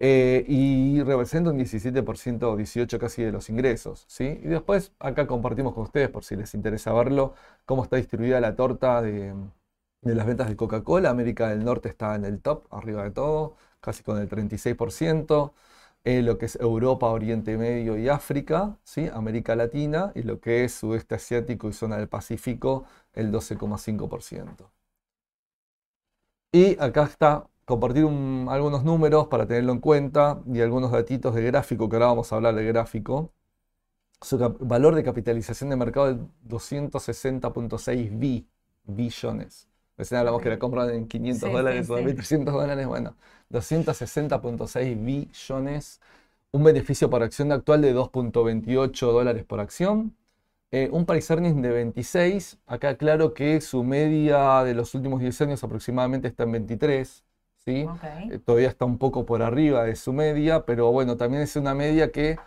Eh, 0.02 0.46
y 0.48 1.02
representa 1.02 1.50
un 1.50 1.58
17% 1.58 2.42
o 2.44 2.56
18% 2.56 2.98
casi 2.98 3.22
de 3.22 3.32
los 3.32 3.50
ingresos. 3.50 4.04
¿sí? 4.08 4.40
Y 4.42 4.48
después 4.48 4.92
acá 4.98 5.26
compartimos 5.26 5.74
con 5.74 5.82
ustedes, 5.84 6.08
por 6.08 6.24
si 6.24 6.36
les 6.36 6.54
interesa 6.54 6.92
verlo, 6.94 7.34
cómo 7.66 7.84
está 7.84 7.96
distribuida 7.96 8.40
la 8.40 8.56
torta 8.56 9.02
de, 9.02 9.34
las 10.02 10.26
ventas 10.26 10.48
de 10.48 10.56
Coca-Cola. 10.56 11.10
América 11.10 11.48
del 11.50 11.64
Norte 11.64 11.88
está 11.90 12.14
en 12.14 12.24
el 12.24 12.40
top, 12.40 12.64
arriba 12.70 13.04
de 13.04 13.10
todo, 13.10 13.56
casi 13.80 14.02
con 14.02 14.18
el 14.18 14.28
36%. 14.28 15.52
Eh, 16.04 16.22
lo 16.22 16.38
que 16.38 16.46
es 16.46 16.56
Europa, 16.56 17.06
Oriente 17.08 17.58
Medio 17.58 17.98
y 17.98 18.08
África, 18.08 18.78
¿sí? 18.84 19.08
América 19.12 19.54
Latina, 19.54 20.12
y 20.14 20.22
lo 20.22 20.40
que 20.40 20.64
es 20.64 20.72
Sudeste 20.74 21.14
Asiático 21.16 21.68
y 21.68 21.74
zona 21.74 21.98
del 21.98 22.08
Pacífico, 22.08 22.86
el 23.12 23.30
12,5%. 23.32 24.70
Y 26.52 26.76
acá 26.80 27.04
está 27.04 27.49
compartir 27.70 28.04
algunos 28.04 28.84
números 28.84 29.28
para 29.28 29.46
tenerlo 29.46 29.72
en 29.72 29.80
cuenta 29.80 30.42
y 30.52 30.60
algunos 30.62 30.92
datitos 30.92 31.34
de 31.34 31.42
gráfico, 31.44 31.88
que 31.88 31.96
ahora 31.96 32.08
vamos 32.08 32.32
a 32.32 32.36
hablar 32.36 32.54
de 32.56 32.64
gráfico. 32.66 33.32
Su 34.22 34.38
valor 34.60 34.94
de 34.94 35.02
capitalización 35.04 35.70
de 35.70 35.76
mercado 35.76 36.10
es 36.10 36.16
260.6 36.42 38.10
billones 38.84 39.66
Recién 39.96 40.18
hablamos 40.20 40.42
que 40.42 40.48
la 40.50 40.58
compran 40.58 40.90
en 40.90 41.08
500 41.08 41.50
Sí, 41.50 41.52
dólares 41.52 41.86
sí, 41.86 41.92
o 41.92 41.98
sí. 41.98 42.04
1.300 42.04 42.54
dólares. 42.54 42.86
Bueno, 42.86 43.16
260.6 43.50 45.04
billones. 45.04 46.00
Un 46.52 46.64
beneficio 46.64 47.10
por 47.10 47.22
acción 47.22 47.52
actual 47.52 47.82
de 47.82 47.92
2.28 47.94 49.12
dólares 49.12 49.44
por 49.44 49.60
acción. 49.60 50.16
Eh, 50.72 50.88
un 50.92 51.06
price 51.06 51.32
earnings 51.32 51.62
de 51.62 51.70
26. 51.70 52.58
Acá 52.66 52.96
claro 52.96 53.34
que 53.34 53.60
su 53.60 53.84
media 53.84 54.64
de 54.64 54.74
los 54.74 54.94
últimos 54.94 55.20
10 55.20 55.40
años 55.42 55.64
aproximadamente 55.64 56.28
está 56.28 56.44
en 56.44 56.52
23. 56.52 57.24
¿Sí? 57.64 57.86
Eh, 58.30 58.38
todavía 58.38 58.68
está 58.68 58.84
un 58.84 58.98
poco 58.98 59.24
por 59.26 59.42
arriba 59.42 59.84
de 59.84 59.96
su 59.96 60.12
media, 60.12 60.64
pero 60.66 60.90
bueno, 60.92 61.16
también 61.16 61.42
es 61.42 61.56
una 61.56 61.74
media 61.74 62.10
que 62.10 62.38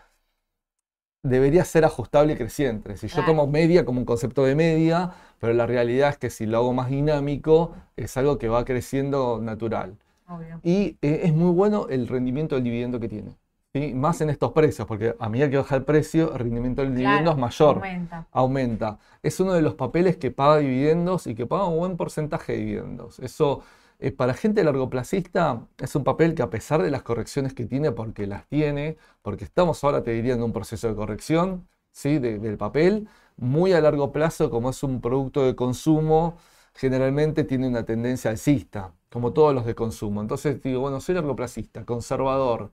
debería 1.23 1.63
ser 1.63 1.85
ajustable 1.85 2.33
y 2.33 2.35
creciente. 2.35 2.97
Si 2.97 3.07
yo 3.07 3.15
Claro. 3.15 3.31
tomo 3.31 3.47
media 3.47 3.85
como 3.85 3.99
un 3.99 4.05
concepto 4.05 4.43
de 4.43 4.55
media, 4.55 5.11
pero 5.39 5.53
la 5.53 5.65
realidad 5.65 6.09
es 6.09 6.17
que 6.17 6.29
si 6.29 6.45
lo 6.45 6.57
hago 6.57 6.73
más 6.73 6.89
dinámico, 6.89 7.73
es 7.95 8.17
algo 8.17 8.37
que 8.37 8.49
va 8.49 8.65
creciendo 8.65 9.39
natural. 9.41 9.95
Obvio. 10.27 10.59
Y 10.63 10.97
eh, 11.01 11.21
es 11.23 11.33
muy 11.33 11.51
bueno 11.51 11.87
el 11.89 12.07
rendimiento 12.07 12.55
del 12.55 12.63
dividendo 12.65 12.99
que 12.99 13.07
tiene. 13.07 13.37
¿sí? 13.73 13.93
Más 13.93 14.19
en 14.21 14.29
estos 14.29 14.51
precios, 14.51 14.85
porque 14.87 15.15
a 15.17 15.29
medida 15.29 15.49
que 15.49 15.57
baja 15.57 15.75
el 15.75 15.83
precio, 15.83 16.33
el 16.33 16.39
rendimiento 16.39 16.81
del 16.81 16.95
dividendo 16.95 17.23
Claro, 17.23 17.37
es 17.37 17.37
mayor 17.41 17.75
Aumenta. 17.77 18.27
aumenta. 18.31 18.99
Es 19.21 19.39
uno 19.39 19.53
de 19.53 19.61
los 19.61 19.75
papeles 19.75 20.17
que 20.17 20.31
paga 20.31 20.57
dividendos 20.57 21.27
y 21.27 21.35
que 21.35 21.45
paga 21.45 21.67
un 21.67 21.77
buen 21.77 21.95
porcentaje 21.97 22.53
de 22.53 22.59
dividendos. 22.59 23.19
Eso, 23.19 23.63
eh, 24.07 24.11
para 24.11 24.33
gente 24.33 24.63
largoplacista, 24.63 25.67
es 25.77 25.95
un 25.95 26.03
papel 26.03 26.35
que 26.35 26.41
a 26.43 26.49
pesar 26.49 26.81
de 26.83 26.91
las 26.91 27.03
correcciones 27.03 27.53
que 27.53 27.65
tiene, 27.65 27.91
porque 27.91 28.27
las 28.27 28.47
tiene, 28.47 28.97
porque 29.21 29.45
estamos 29.45 29.83
ahora, 29.83 30.03
te 30.03 30.11
diría, 30.11 30.33
en 30.33 30.43
un 30.43 30.53
proceso 30.53 30.87
de 30.87 30.95
corrección 30.95 31.67
¿sí? 31.91 32.19
de- 32.19 32.39
del 32.39 32.57
papel, 32.57 33.07
muy 33.37 33.73
a 33.73 33.81
largo 33.81 34.11
plazo, 34.11 34.49
como 34.49 34.69
es 34.71 34.83
un 34.83 35.01
producto 35.01 35.45
de 35.45 35.55
consumo, 35.55 36.37
generalmente 36.73 37.43
tiene 37.43 37.67
una 37.67 37.85
tendencia 37.85 38.31
alcista, 38.31 38.93
como 39.11 39.33
todos 39.33 39.53
los 39.53 39.65
de 39.65 39.75
consumo. 39.75 40.21
Entonces 40.21 40.61
digo, 40.61 40.81
bueno, 40.81 40.99
soy 41.01 41.15
largoplacista, 41.15 41.85
conservador, 41.85 42.71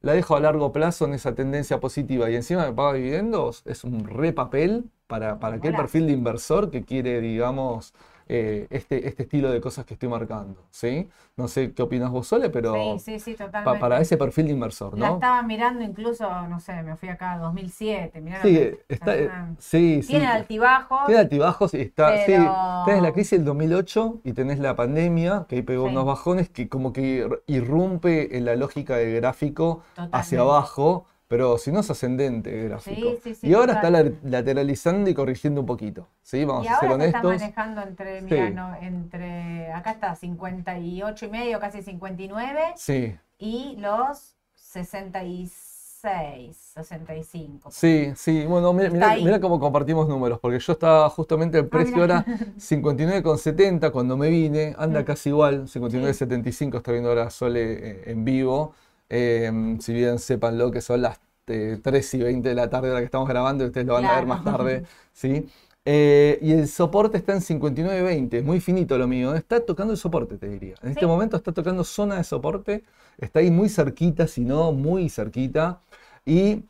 la 0.00 0.12
dejo 0.14 0.36
a 0.36 0.40
largo 0.40 0.72
plazo 0.72 1.04
en 1.04 1.14
esa 1.14 1.34
tendencia 1.34 1.78
positiva 1.80 2.28
y 2.30 2.34
encima 2.36 2.66
me 2.66 2.72
paga 2.74 2.94
dividendos, 2.94 3.62
es 3.66 3.84
un 3.84 4.04
re 4.04 4.32
papel 4.32 4.90
para, 5.06 5.38
para 5.38 5.56
aquel 5.56 5.74
Hola. 5.74 5.76
perfil 5.76 6.06
de 6.06 6.12
inversor 6.12 6.70
que 6.70 6.84
quiere, 6.84 7.20
digamos, 7.20 7.94
eh, 8.28 8.66
este, 8.70 9.06
este 9.08 9.24
estilo 9.24 9.50
de 9.50 9.60
cosas 9.60 9.84
que 9.84 9.94
estoy 9.94 10.08
marcando. 10.08 10.64
¿sí? 10.70 11.08
No 11.36 11.48
sé 11.48 11.72
qué 11.72 11.82
opinas 11.82 12.10
vos, 12.10 12.26
Sole, 12.26 12.50
pero 12.50 12.74
Sí, 12.98 13.18
sí, 13.18 13.18
sí, 13.20 13.34
pa- 13.34 13.46
totalmente. 13.46 13.80
para 13.80 14.00
ese 14.00 14.16
perfil 14.16 14.46
de 14.46 14.52
inversor, 14.52 14.98
La 14.98 15.08
¿no? 15.08 15.14
estaba 15.14 15.42
mirando 15.42 15.82
incluso, 15.82 16.28
no 16.48 16.60
sé, 16.60 16.82
me 16.82 16.96
fui 16.96 17.08
acá 17.08 17.32
a 17.32 17.38
2007. 17.38 18.20
mirá 18.20 18.42
Sí, 18.42 18.54
que- 18.54 18.84
está, 18.88 19.16
eh, 19.16 19.30
sí. 19.58 20.00
Tiene 20.06 20.26
altibajos. 20.26 21.06
Tiene 21.06 21.20
altibajos 21.20 21.74
y 21.74 21.80
está, 21.80 22.12
pero- 22.26 22.54
tenés 22.86 23.02
la 23.02 23.12
crisis 23.12 23.38
del 23.38 23.44
2008 23.44 24.20
y 24.24 24.32
tenés 24.32 24.58
la 24.58 24.76
pandemia, 24.76 25.46
que 25.48 25.56
ahí 25.56 25.62
pegó 25.62 25.84
unos 25.84 26.04
bajones 26.04 26.48
que 26.48 26.68
como 26.68 26.92
que 26.92 27.26
ir- 27.26 27.42
irrumpe 27.46 28.36
en 28.36 28.44
la 28.44 28.56
lógica 28.56 28.96
del 28.96 29.14
gráfico 29.16 29.82
hacia 30.12 30.40
abajo, 30.40 31.06
pero 31.32 31.56
si 31.56 31.72
no 31.72 31.80
es 31.80 31.90
ascendente 31.90 32.60
el 32.60 32.68
gráfico. 32.68 33.12
Sí, 33.12 33.18
sí, 33.24 33.34
sí, 33.36 33.48
y 33.48 33.54
ahora 33.54 33.72
está 33.72 33.86
total. 33.88 34.18
lateralizando 34.22 35.08
y 35.08 35.14
corrigiendo 35.14 35.62
un 35.62 35.66
poquito, 35.66 36.06
¿sí? 36.22 36.44
Vamos 36.44 36.66
Y 36.66 36.68
a 36.68 36.78
ser 36.78 36.90
ahora 36.90 37.04
se 37.04 37.06
está 37.06 37.18
honestos. 37.20 37.40
manejando 37.40 37.80
entre, 37.80 38.18
Sí. 38.20 38.24
mirá, 38.26 38.50
no, 38.50 38.74
entre, 38.82 39.72
acá 39.72 39.92
está 39.92 40.14
58 40.14 41.24
y 41.24 41.28
medio, 41.30 41.58
casi 41.58 41.80
59, 41.80 42.60
Sí, 42.76 43.16
y 43.38 43.76
los 43.78 44.34
66, 44.54 46.56
65. 46.74 47.70
sí, 47.70 48.12
sí. 48.16 48.44
Bueno, 48.46 48.72
mira, 48.74 49.40
cómo 49.40 49.58
compartimos 49.58 50.06
números, 50.08 50.38
porque 50.38 50.58
yo 50.58 50.72
estaba 50.74 51.08
justamente 51.08 51.56
el 51.58 51.66
precio 51.68 51.96
mira. 52.02 52.18
ahora 52.18 52.26
59,70 52.58 53.90
cuando 53.90 54.16
me 54.18 54.28
vine, 54.28 54.74
anda 54.76 55.00
Mm. 55.00 55.04
casi 55.04 55.30
igual, 55.30 55.66
59,75 55.68 56.76
está 56.78 56.92
viendo 56.92 57.08
ahora 57.08 57.30
Sole 57.30 57.72
eh, 57.72 58.02
en 58.12 58.22
vivo. 58.24 58.74
Eh, 59.14 59.76
si 59.80 59.92
bien 59.92 60.18
sépanlo 60.18 60.70
que 60.70 60.80
son 60.80 61.02
las 61.02 61.20
eh, 61.46 61.78
3 61.82 62.14
y 62.14 62.18
20 62.18 62.48
de 62.48 62.54
la 62.54 62.70
tarde 62.70 62.88
ahora 62.88 63.00
que 63.00 63.04
estamos 63.04 63.28
grabando, 63.28 63.62
y 63.62 63.66
ustedes 63.66 63.86
lo 63.86 63.92
van 63.92 64.06
a 64.06 64.16
ver 64.16 64.26
más 64.26 64.42
tarde, 64.42 64.84
¿sí? 65.12 65.46
Eh, 65.84 66.38
y 66.40 66.52
el 66.52 66.66
soporte 66.66 67.18
está 67.18 67.34
en 67.34 67.40
59.20, 67.40 68.42
muy 68.42 68.60
finito 68.60 68.96
lo 68.96 69.06
mío. 69.06 69.34
Está 69.34 69.60
tocando 69.60 69.92
el 69.92 69.98
soporte, 69.98 70.38
te 70.38 70.48
diría. 70.48 70.76
En 70.82 70.90
este 70.90 71.06
momento 71.06 71.36
está 71.36 71.52
tocando 71.52 71.84
zona 71.84 72.16
de 72.16 72.24
soporte, 72.24 72.84
está 73.18 73.40
ahí 73.40 73.50
muy 73.50 73.68
cerquita, 73.68 74.26
si 74.26 74.42
no, 74.46 74.72
muy 74.72 75.10
cerquita. 75.10 75.80
Y 76.24 76.64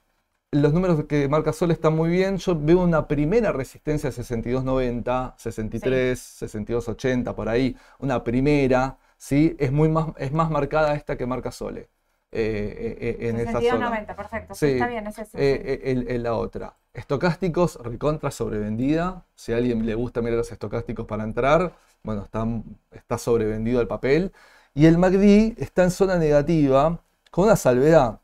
los 0.51 0.73
números 0.73 1.05
que 1.07 1.29
marca 1.29 1.53
Sol 1.53 1.71
están 1.71 1.95
muy 1.95 2.11
bien. 2.11 2.39
Yo 2.39 2.59
veo 2.59 2.83
una 2.83 3.07
primera 3.07 3.53
resistencia 3.53 4.11
62.90, 4.11 5.35
63, 5.37 6.43
62.80, 6.43 7.35
por 7.35 7.49
ahí. 7.49 7.77
Una 8.01 8.25
primera, 8.25 8.99
¿sí? 9.17 9.57
Es, 9.59 9.71
muy 9.73 9.89
más, 9.89 10.09
es 10.19 10.33
más 10.33 10.51
marcada 10.51 10.95
esta 10.95 11.17
que 11.17 11.27
marca 11.27 11.53
Sole. 11.53 11.89
Eh, 12.33 12.97
eh, 13.01 13.17
eh, 13.21 13.29
en 13.29 13.37
esa 13.37 13.61
zona. 13.61 13.91
62.90, 13.91 14.17
perfecto. 14.17 14.55
Sí, 14.55 14.67
está 14.67 14.87
bien, 14.89 15.07
es 15.07 15.19
eso. 15.19 15.39
eh, 15.39 15.61
sí. 15.65 15.91
eh, 15.91 16.07
el- 16.09 16.23
la 16.23 16.35
otra. 16.35 16.75
Estocásticos, 16.95 17.77
recontra 17.83 18.31
sobrevendida. 18.31 19.25
Si 19.35 19.53
a 19.53 19.57
alguien 19.57 19.85
le 19.87 19.95
gusta 19.95 20.21
mirar 20.23 20.39
los 20.39 20.53
estocásticos 20.53 21.07
para 21.07 21.25
entrar, 21.25 21.73
bueno, 22.03 22.23
está, 22.25 22.47
está 22.91 23.19
sobrevendido 23.19 23.81
el 23.81 23.87
papel. 23.89 24.33
Y 24.75 24.87
el 24.87 24.97
MACD 24.99 25.55
está 25.59 25.85
en 25.85 25.91
zona 25.91 26.17
negativa, 26.17 27.01
con 27.31 27.45
una 27.45 27.57
salvedad. 27.57 28.21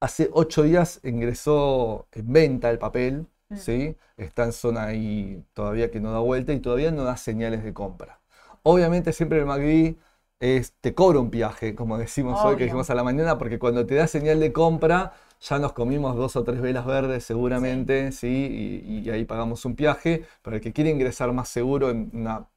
Hace 0.00 0.30
8 0.32 0.62
días 0.62 1.00
ingresó 1.04 2.06
en 2.12 2.32
venta 2.32 2.70
el 2.70 2.78
papel, 2.78 3.26
Mm. 3.50 3.56
¿sí? 3.56 3.96
Está 4.16 4.44
en 4.44 4.52
zona 4.52 4.84
ahí 4.84 5.44
todavía 5.54 5.90
que 5.90 5.98
no 6.00 6.12
da 6.12 6.20
vuelta 6.20 6.52
y 6.52 6.60
todavía 6.60 6.92
no 6.92 7.02
da 7.04 7.16
señales 7.16 7.64
de 7.64 7.74
compra. 7.74 8.20
Obviamente 8.62 9.12
siempre 9.12 9.38
el 9.40 9.44
MACD 9.46 9.96
es, 10.40 10.72
te 10.80 10.94
cobra 10.94 11.20
un 11.20 11.30
viaje, 11.30 11.74
como 11.74 11.98
decimos 11.98 12.44
hoy, 12.44 12.56
que 12.56 12.64
dijimos 12.64 12.90
a 12.90 12.94
la 12.94 13.04
mañana, 13.04 13.38
porque 13.38 13.58
cuando 13.58 13.86
te 13.86 13.94
da 13.96 14.06
señal 14.08 14.40
de 14.40 14.52
compra, 14.52 15.14
ya 15.40 15.58
nos 15.58 15.72
comimos 15.72 16.16
dos 16.16 16.36
o 16.36 16.44
tres 16.44 16.60
velas 16.60 16.86
verdes 16.86 17.24
seguramente, 17.24 18.12
¿sí? 18.12 18.82
Y, 18.86 18.98
y 19.00 19.10
ahí 19.10 19.24
pagamos 19.24 19.64
un 19.64 19.76
viaje. 19.76 20.24
Pero 20.42 20.56
el 20.56 20.62
que 20.62 20.72
quiere 20.72 20.90
ingresar 20.90 21.32
más 21.32 21.48
seguro 21.48 21.90
en 21.90 22.10
una 22.14 22.48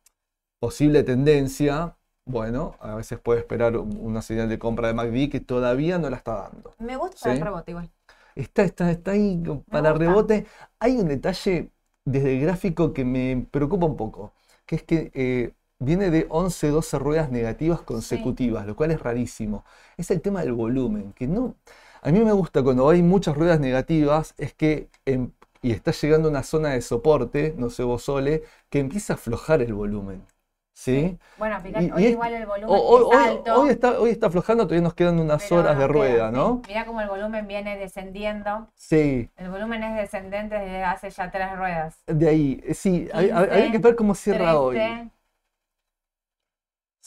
posible 0.59 1.03
tendencia, 1.03 1.97
bueno, 2.25 2.75
a 2.81 2.95
veces 2.95 3.19
puede 3.19 3.39
esperar 3.41 3.77
un- 3.77 3.97
una 3.99 4.21
señal 4.21 4.49
de 4.49 4.59
compra 4.59 4.88
de 4.88 4.93
MACD 4.93 5.29
que 5.29 5.39
todavía 5.41 5.99
no 5.99 6.09
la 6.09 6.17
está 6.17 6.34
dando. 6.51 6.75
Me 6.79 6.95
gusta 6.97 7.31
el 7.34 7.39
sí. 7.39 7.41
rebote 7.41 7.71
igual. 7.71 7.91
Está, 8.36 8.63
está, 8.63 8.91
está 8.91 9.11
ahí 9.11 9.41
para 9.69 9.93
gusta. 9.93 9.93
rebote. 9.93 10.45
Hay 10.79 10.97
un 10.97 11.07
detalle 11.07 11.71
desde 12.05 12.36
el 12.36 12.41
gráfico 12.41 12.93
que 12.93 13.05
me 13.05 13.47
preocupa 13.51 13.86
un 13.86 13.95
poco, 13.97 14.34
que 14.65 14.75
es 14.77 14.84
que 14.84 15.11
eh, 15.13 15.53
viene 15.84 16.09
de 16.09 16.25
11, 16.29 16.67
12 16.69 16.99
ruedas 16.99 17.29
negativas 17.31 17.81
consecutivas, 17.81 18.65
lo 18.65 18.75
cual 18.75 18.91
es 18.91 19.01
rarísimo. 19.01 19.63
Es 19.97 20.11
el 20.11 20.21
tema 20.21 20.41
del 20.41 20.53
volumen, 20.53 21.13
que 21.13 21.27
no... 21.27 21.55
A 22.01 22.11
mí 22.11 22.19
me 22.19 22.34
gusta 22.34 22.61
cuando 22.63 22.89
hay 22.89 23.01
muchas 23.01 23.36
ruedas 23.38 23.59
negativas, 23.61 24.34
es 24.38 24.53
que, 24.53 24.89
y 25.61 25.71
está 25.71 25.91
llegando 25.91 26.27
a 26.27 26.31
una 26.31 26.43
zona 26.43 26.69
de 26.69 26.81
soporte, 26.81 27.53
no 27.57 27.69
sé 27.69 27.84
vos, 27.84 28.03
Sole, 28.03 28.43
que 28.69 28.79
empieza 28.79 29.13
a 29.13 29.15
aflojar 29.15 29.61
el 29.61 29.73
volumen. 29.73 30.21
¿Sí? 30.75 31.17
Bueno, 31.38 31.61
fíjate, 31.61 31.86
Y- 31.86 31.91
hoy 31.91 32.03
y 32.03 32.07
igual 32.09 32.34
el 32.34 32.45
volumen 32.47 32.67
Hoy, 32.81 33.03
es 33.11 33.17
alto. 33.27 33.61
hoy 33.61 33.69
está, 33.69 33.99
hoy 33.99 34.09
está 34.09 34.25
aflojando, 34.27 34.63
todavía 34.65 34.81
nos 34.81 34.95
quedan 34.95 35.19
unas 35.19 35.49
horas 35.51 35.77
de 35.77 35.84
queda, 35.84 35.88
rueda, 35.93 36.29
sí. 36.29 36.36
¿no? 36.36 36.61
Mirá 36.67 36.86
cómo 36.88 36.99
el 36.99 37.07
volumen 37.09 37.47
viene 37.47 37.77
descendiendo. 37.77 38.67
Sí. 38.75 39.29
El 39.38 39.49
volumen 39.51 39.84
es 39.84 39.95
descendente 39.95 40.55
desde 40.55 40.84
hace 40.84 41.11
ya 41.11 41.29
tres 41.31 41.55
ruedas. 41.55 41.95
De 42.07 42.27
ahí, 42.27 42.61
eh, 42.65 42.73
sí, 42.73 43.07
hay, 43.13 43.29
hay- 43.29 43.49
hay 43.49 43.61
que 43.65 43.71
15, 43.73 43.77
ver 43.88 43.95
cómo 43.95 44.15
cierra 44.15 44.59
hoy. 44.59 44.77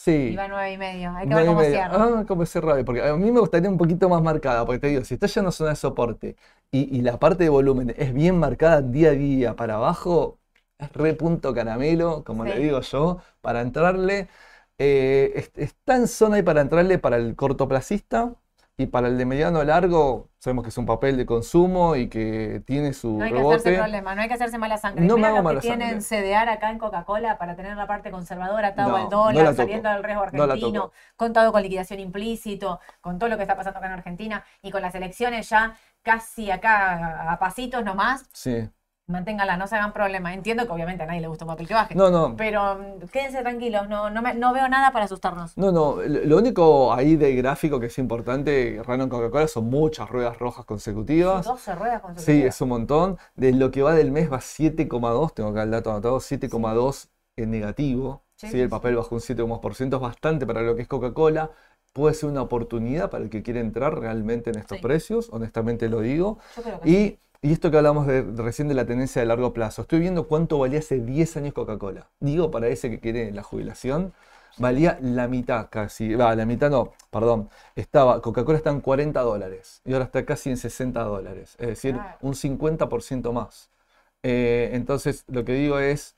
13, 0.04 0.28
Sí. 0.28 0.32
y 0.32 0.36
va 0.36 0.48
nueve 0.48 0.72
y 0.72 0.78
medio. 0.78 1.10
Hay 1.16 1.26
que 1.28 1.34
ver 1.34 1.44
y 1.44 1.46
cómo 1.46 1.62
cierra. 1.64 2.04
Ah, 2.20 2.24
cómo 2.26 2.46
cierra 2.46 2.84
porque 2.84 3.02
a 3.02 3.14
mí 3.16 3.30
me 3.32 3.40
gustaría 3.40 3.68
un 3.70 3.78
poquito 3.78 4.08
más 4.08 4.22
marcada, 4.22 4.64
porque 4.66 4.78
te 4.80 4.86
digo, 4.88 5.04
si 5.04 5.14
está 5.14 5.26
ya 5.26 5.40
en 5.42 5.52
zona 5.52 5.70
de 5.70 5.76
soporte 5.76 6.36
y, 6.70 6.96
y 6.98 7.02
la 7.02 7.18
parte 7.18 7.44
de 7.44 7.50
volumen 7.50 7.94
es 7.96 8.12
bien 8.12 8.38
marcada 8.38 8.82
día 8.82 9.10
a 9.10 9.12
día 9.12 9.56
para 9.56 9.76
abajo, 9.76 10.38
es 10.78 10.92
re 10.92 11.14
punto 11.14 11.54
caramelo, 11.54 12.24
como 12.24 12.44
le 12.44 12.56
Sí. 12.56 12.60
digo 12.60 12.80
yo, 12.80 13.18
para 13.40 13.60
entrarle. 13.62 14.28
eh, 14.78 15.32
es- 15.36 15.52
está 15.56 15.96
en 15.96 16.06
zona 16.06 16.36
ahí 16.36 16.42
para 16.42 16.60
entrarle 16.60 16.98
para 16.98 17.16
el 17.16 17.34
cortoplacista 17.34 18.34
y 18.78 18.86
para 18.86 19.08
el 19.08 19.16
de 19.16 19.24
mediano 19.24 19.60
a 19.60 19.64
largo, 19.64 20.28
sabemos 20.38 20.62
que 20.62 20.68
es 20.68 20.76
un 20.76 20.84
papel 20.84 21.16
de 21.16 21.24
consumo 21.24 21.96
y 21.96 22.10
que 22.10 22.62
tiene 22.66 22.92
su 22.92 23.16
No 23.16 23.24
hay 23.24 23.32
que 23.32 23.40
hacerse 23.40 23.74
problema, 23.74 24.14
no 24.14 24.20
hay 24.20 24.28
que 24.28 24.34
hacerse 24.34 24.58
mala 24.58 24.76
sangre. 24.76 25.02
No 25.02 25.14
me 25.14 25.20
Mirá 25.20 25.28
hago 25.30 25.42
mala 25.42 25.60
que 25.60 25.66
tienen 25.66 26.02
CDR 26.02 26.50
acá 26.50 26.70
en 26.70 26.78
Coca-Cola 26.78 27.38
para 27.38 27.56
tener 27.56 27.74
la 27.74 27.86
parte 27.86 28.10
conservadora 28.10 28.68
atado 28.68 28.90
No, 28.90 28.96
al 28.96 29.08
dólar, 29.08 29.54
saliendo 29.54 29.88
del 29.88 30.04
riesgo 30.04 30.24
argentino, 30.24 30.92
contado 31.16 31.52
con 31.52 31.62
liquidación 31.62 32.00
implícito, 32.00 32.80
con 33.00 33.18
todo 33.18 33.30
lo 33.30 33.36
que 33.38 33.44
está 33.44 33.56
pasando 33.56 33.78
acá 33.78 33.86
en 33.86 33.94
Argentina 33.94 34.44
y 34.60 34.70
con 34.70 34.82
las 34.82 34.94
elecciones 34.94 35.48
ya 35.48 35.74
casi 36.02 36.50
acá 36.50 37.32
a 37.32 37.38
pasitos 37.38 37.82
nomás, 37.82 38.28
Sí. 38.32 38.68
Manténganla, 39.06 39.56
no 39.56 39.66
se 39.66 39.76
hagan 39.76 39.92
problema. 39.92 40.34
Entiendo 40.34 40.66
que 40.66 40.72
obviamente 40.72 41.02
a 41.04 41.06
nadie 41.06 41.20
le 41.20 41.28
gusta 41.28 41.44
un 41.44 41.50
papel 41.50 41.68
que 41.68 41.74
baje, 41.74 41.94
No, 41.94 42.10
no. 42.10 42.36
pero 42.36 42.76
mm, 42.76 43.06
quédense 43.12 43.40
tranquilos, 43.42 43.88
no, 43.88 44.10
no, 44.10 44.22
me- 44.22 44.34
no 44.34 44.52
veo 44.52 44.68
nada 44.68 44.92
para 44.92 45.04
asustarnos. 45.04 45.56
No, 45.56 45.70
no, 45.72 45.96
lo 46.02 46.36
único 46.38 46.92
ahí 46.92 47.16
del 47.16 47.36
gráfico 47.36 47.78
que 47.80 47.86
es 47.86 47.98
importante, 47.98 48.80
Rano 48.84 49.04
en 49.04 49.08
Coca-Cola, 49.10 49.48
son 49.48 49.66
muchas 49.70 50.08
ruedas 50.10 50.38
rojas 50.38 50.64
consecutivas. 50.64 51.46
12 51.46 51.74
ruedas 51.74 52.00
Sí, 52.00 52.02
consecutivas. 52.02 52.54
es 52.54 52.60
un 52.60 52.68
montón. 52.68 53.18
De 53.36 53.52
lo 53.52 53.70
que 53.70 53.82
va 53.82 53.94
del 53.94 54.10
mes 54.10 54.30
va 54.32 54.40
7,2, 54.40 55.34
tengo 55.34 55.50
acá 55.50 55.62
el 55.62 55.70
dato 55.70 55.90
anotado, 55.90 56.20
7,2 56.20 57.08
en 57.36 57.50
negativo. 57.50 58.22
Sí, 58.36 58.48
¿sí? 58.48 58.52
sí, 58.52 58.60
El 58.60 58.64
sí. 58.66 58.70
papel 58.70 58.96
bajó 58.96 59.14
un 59.14 59.20
7,1%, 59.20 59.96
es 59.96 60.02
bastante 60.02 60.46
para 60.46 60.62
lo 60.62 60.74
que 60.76 60.82
es 60.82 60.88
Coca-Cola. 60.88 61.50
Puede 61.92 62.14
ser 62.14 62.28
una 62.28 62.42
oportunidad 62.42 63.08
para 63.10 63.24
el 63.24 63.30
que 63.30 63.42
quiere 63.42 63.60
entrar 63.60 63.98
realmente 63.98 64.50
en 64.50 64.56
estos 64.58 64.76
Sí. 64.76 64.82
precios, 64.82 65.30
honestamente 65.32 65.88
lo 65.88 66.00
digo. 66.00 66.38
Yo 66.56 66.62
creo 66.62 66.80
que 66.80 66.88
sí. 66.88 67.18
Y, 67.42 67.52
esto 67.52 67.70
que 67.70 67.76
hablamos 67.76 68.06
de, 68.06 68.22
recién 68.22 68.68
de 68.68 68.74
la 68.74 68.86
tendencia 68.86 69.20
de 69.20 69.26
largo 69.26 69.52
plazo, 69.52 69.82
estoy 69.82 70.00
viendo 70.00 70.28
cuánto 70.28 70.58
valía 70.58 70.78
hace 70.80 71.00
10 71.00 71.36
años 71.38 71.54
Coca-Cola. 71.54 72.08
Digo, 72.20 72.50
para 72.50 72.68
ese 72.68 72.90
que 72.90 73.00
quiere 73.00 73.32
la 73.32 73.42
jubilación, 73.42 74.12
valía 74.58 74.98
la 75.02 75.28
mitad 75.28 75.68
casi, 75.70 76.14
va, 76.14 76.34
la 76.34 76.46
mitad 76.46 76.70
no, 76.70 76.92
perdón, 77.10 77.50
estaba, 77.74 78.20
Coca-Cola 78.22 78.58
está 78.58 78.70
en 78.70 78.80
40 78.80 79.20
dólares 79.20 79.82
y 79.84 79.92
ahora 79.92 80.06
está 80.06 80.24
casi 80.24 80.50
en 80.50 80.56
60 80.56 81.02
dólares, 81.02 81.56
es 81.58 81.68
decir, 81.68 81.98
un 82.22 82.34
50% 82.34 83.32
más. 83.32 83.70
Eh, 84.22 84.70
entonces, 84.72 85.24
lo 85.28 85.44
que 85.44 85.52
digo 85.54 85.78
es, 85.78 86.16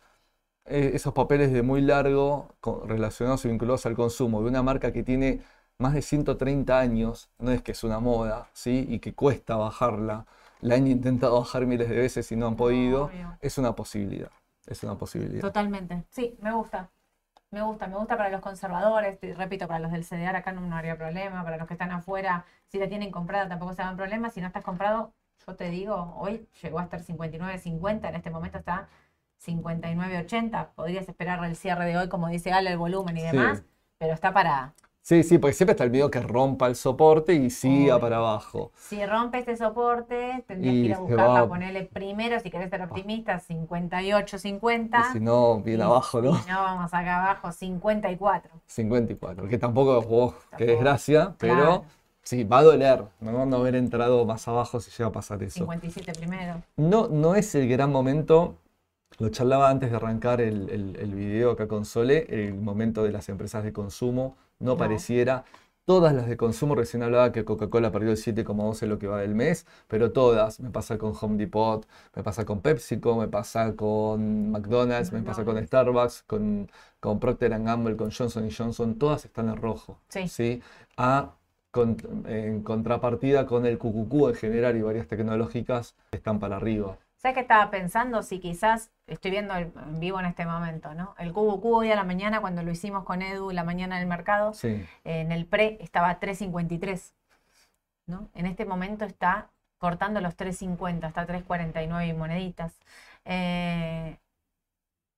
eh, 0.66 0.92
esos 0.94 1.14
papeles 1.14 1.52
de 1.52 1.62
muy 1.62 1.80
largo 1.80 2.54
relacionados 2.86 3.44
y 3.44 3.48
vinculados 3.48 3.86
al 3.86 3.94
consumo 3.96 4.42
de 4.42 4.48
una 4.48 4.62
marca 4.62 4.92
que 4.92 5.02
tiene 5.02 5.40
más 5.78 5.94
de 5.94 6.02
130 6.02 6.78
años, 6.78 7.30
no 7.38 7.52
es 7.52 7.62
que 7.62 7.72
es 7.72 7.84
una 7.84 8.00
moda, 8.00 8.48
¿sí? 8.52 8.86
Y 8.88 8.98
que 9.00 9.14
cuesta 9.14 9.56
bajarla, 9.56 10.26
la 10.60 10.74
han 10.76 10.86
intentado 10.86 11.38
bajar 11.40 11.66
miles 11.66 11.88
de 11.88 11.96
veces 11.96 12.30
y 12.32 12.36
no 12.36 12.46
han 12.46 12.56
podido, 12.56 13.04
Obvio. 13.06 13.36
es 13.40 13.58
una 13.58 13.74
posibilidad, 13.74 14.30
es 14.66 14.82
una 14.82 14.96
posibilidad. 14.96 15.40
Totalmente. 15.42 16.04
Sí, 16.10 16.36
me 16.40 16.52
gusta. 16.52 16.90
Me 17.50 17.62
gusta, 17.62 17.86
me 17.86 17.96
gusta 17.96 18.16
para 18.18 18.28
los 18.28 18.42
conservadores, 18.42 19.18
te- 19.20 19.34
repito, 19.34 19.66
para 19.68 19.80
los 19.80 19.90
del 19.92 20.04
CDR 20.04 20.36
acá 20.36 20.52
no, 20.52 20.60
no 20.60 20.76
habría 20.76 20.98
problema, 20.98 21.42
para 21.44 21.56
los 21.56 21.66
que 21.66 21.74
están 21.74 21.90
afuera, 21.92 22.44
si 22.66 22.78
la 22.78 22.88
tienen 22.88 23.10
comprada 23.10 23.48
tampoco 23.48 23.72
se 23.74 23.80
hagan 23.82 23.96
problema, 23.96 24.28
si 24.30 24.40
no 24.42 24.48
estás 24.48 24.62
comprado, 24.64 25.14
yo 25.46 25.56
te 25.56 25.70
digo, 25.70 26.14
hoy 26.18 26.46
llegó 26.62 26.78
a 26.78 26.82
estar 26.84 27.00
59.50, 27.02 28.08
en 28.10 28.16
este 28.16 28.28
momento 28.30 28.58
está 28.58 28.88
59.80, 29.38 30.72
podrías 30.74 31.08
esperar 31.08 31.42
el 31.44 31.56
cierre 31.56 31.86
de 31.86 31.96
hoy, 31.96 32.08
como 32.10 32.28
dice 32.28 32.52
Ale, 32.52 32.70
el 32.72 32.78
volumen 32.78 33.16
y 33.16 33.20
Sí. 33.20 33.26
demás, 33.28 33.62
pero 33.98 34.12
está 34.12 34.32
para, 34.34 34.74
Sí, 35.08 35.22
sí, 35.22 35.38
porque 35.38 35.54
siempre 35.54 35.72
está 35.72 35.84
el 35.84 35.90
miedo 35.90 36.10
que 36.10 36.20
rompa 36.20 36.66
el 36.66 36.76
soporte 36.76 37.32
y 37.32 37.48
siga 37.48 37.98
para 37.98 38.18
abajo. 38.18 38.72
si 38.76 39.06
rompe 39.06 39.38
este 39.38 39.56
soporte, 39.56 40.44
tendrías 40.46 40.74
que 40.74 40.80
ir 40.80 40.92
a 40.92 40.96
se 40.96 41.00
buscarla, 41.00 41.40
va. 41.44 41.48
ponerle 41.48 41.84
primero, 41.90 42.38
si 42.40 42.50
querés 42.50 42.68
ser 42.68 42.82
optimista, 42.82 43.40
58.50, 43.40 45.00
Y 45.00 45.12
si 45.14 45.20
no, 45.20 45.62
bien 45.62 45.78
y 45.78 45.82
abajo, 45.82 46.20
¿no? 46.20 46.34
si 46.36 46.50
no, 46.50 46.58
vamos 46.62 46.92
acá 46.92 47.24
abajo, 47.24 47.50
54. 47.50 48.50
54, 48.66 49.48
que 49.48 49.56
tampoco, 49.56 49.98
oh, 50.10 50.34
qué 50.58 50.66
desgracia, 50.66 51.34
pero 51.38 51.54
Claro. 51.56 51.84
sí, 52.22 52.44
va 52.44 52.58
a 52.58 52.62
doler, 52.64 53.02
¿no? 53.20 53.46
No 53.46 53.56
haber 53.56 53.76
entrado 53.76 54.26
más 54.26 54.46
abajo 54.46 54.78
si 54.78 54.90
llega 54.90 55.08
a 55.08 55.12
pasar 55.12 55.42
eso. 55.42 55.54
57 55.60 56.12
primero. 56.18 56.60
No, 56.76 57.08
no 57.08 57.34
es 57.34 57.54
el 57.54 57.66
gran 57.66 57.90
momento, 57.90 58.56
lo 59.18 59.30
charlaba 59.30 59.70
antes 59.70 59.88
de 59.90 59.96
arrancar 59.96 60.42
el, 60.42 60.68
el- 60.68 60.96
el 61.00 61.14
video 61.14 61.52
acá 61.52 61.66
con 61.66 61.86
Sole, 61.86 62.26
el 62.28 62.52
momento 62.52 63.02
de 63.04 63.12
las 63.12 63.30
empresas 63.30 63.64
de 63.64 63.72
consumo, 63.72 64.36
no, 64.58 64.72
No. 64.72 64.76
pareciera. 64.76 65.44
Todas 65.84 66.12
las 66.14 66.26
de 66.28 66.36
consumo, 66.36 66.74
recién 66.74 67.02
hablaba 67.02 67.32
que 67.32 67.46
Coca-Cola 67.46 67.90
perdió 67.90 68.10
el 68.10 68.18
7,12 68.18 68.82
en 68.82 68.90
lo 68.90 68.98
que 68.98 69.06
va 69.06 69.20
del 69.22 69.34
mes, 69.34 69.66
pero 69.86 70.12
todas, 70.12 70.60
me 70.60 70.68
pasa 70.70 70.98
con 70.98 71.14
Home 71.18 71.38
Depot, 71.38 71.86
me 72.14 72.22
pasa 72.22 72.44
con 72.44 72.60
PepsiCo, 72.60 73.16
me 73.16 73.26
pasa 73.28 73.74
con 73.74 74.50
McDonald's, 74.50 75.12
me 75.12 75.22
pasa 75.22 75.46
con. 75.46 75.56
Starbucks, 75.66 76.24
con, 76.26 76.70
con 77.00 77.18
Procter 77.18 77.58
Gamble, 77.62 77.96
con 77.96 78.10
Johnson 78.10 78.50
Johnson, 78.54 78.98
todas 78.98 79.24
están 79.24 79.48
en 79.48 79.56
rojo. 79.56 79.98
Sí. 80.10 80.28
¿sí? 80.28 80.62
A, 80.98 81.34
con- 81.70 81.96
en 82.26 82.62
contrapartida 82.62 83.46
con 83.46 83.64
el 83.64 83.78
QQQ 83.78 84.28
en 84.28 84.34
general 84.34 84.76
y 84.76 84.82
varias 84.82 85.06
tecnológicas 85.06 85.94
están 86.12 86.38
para 86.38 86.56
arriba. 86.56 86.98
¿Sabes 87.18 87.34
qué 87.34 87.40
estaba 87.40 87.70
pensando? 87.70 88.22
Si 88.22 88.38
quizás, 88.40 88.92
estoy 89.06 89.32
viendo 89.32 89.54
el- 89.56 89.72
en 89.76 90.00
vivo 90.00 90.20
en 90.20 90.26
este 90.26 90.46
momento, 90.46 90.94
¿no? 90.94 91.14
El 91.18 91.32
cubo 91.32 91.60
cubo 91.60 91.78
hoy 91.78 91.90
a 91.90 91.96
la 91.96 92.04
mañana, 92.04 92.40
cuando 92.40 92.62
lo 92.62 92.70
hicimos 92.70 93.04
con 93.04 93.22
Edu 93.22 93.50
la 93.50 93.64
mañana 93.64 93.98
del 93.98 94.06
mercado, 94.06 94.52
Sí, 94.52 94.86
en 95.04 95.32
el 95.32 95.46
pre 95.46 95.78
estaba 95.80 96.10
a 96.10 96.20
3.53, 96.20 97.14
¿no? 98.06 98.30
En 98.34 98.46
este 98.46 98.64
momento 98.66 99.04
está 99.06 99.50
cortando 99.78 100.20
los 100.22 100.36
3.50, 100.36 101.08
está 101.08 101.22
a 101.22 101.26
3.49 101.26 102.08
y 102.08 102.14
moneditas. 102.14 102.78
Eh, 103.26 104.18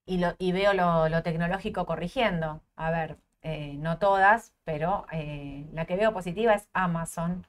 y, 0.06 0.18
lo, 0.18 0.34
y 0.38 0.52
veo 0.52 0.72
lo, 0.74 1.08
lo 1.08 1.22
tecnológico 1.22 1.86
corrigiendo. 1.86 2.62
A 2.76 2.90
ver, 2.90 3.18
eh, 3.42 3.74
no 3.78 3.98
todas, 3.98 4.52
pero 4.64 5.06
eh, 5.12 5.66
la 5.72 5.86
que 5.86 5.96
veo 5.96 6.12
positiva 6.12 6.54
es 6.54 6.68
Amazon 6.72 7.46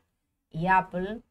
y 0.49 0.67
Apple. 0.67 1.21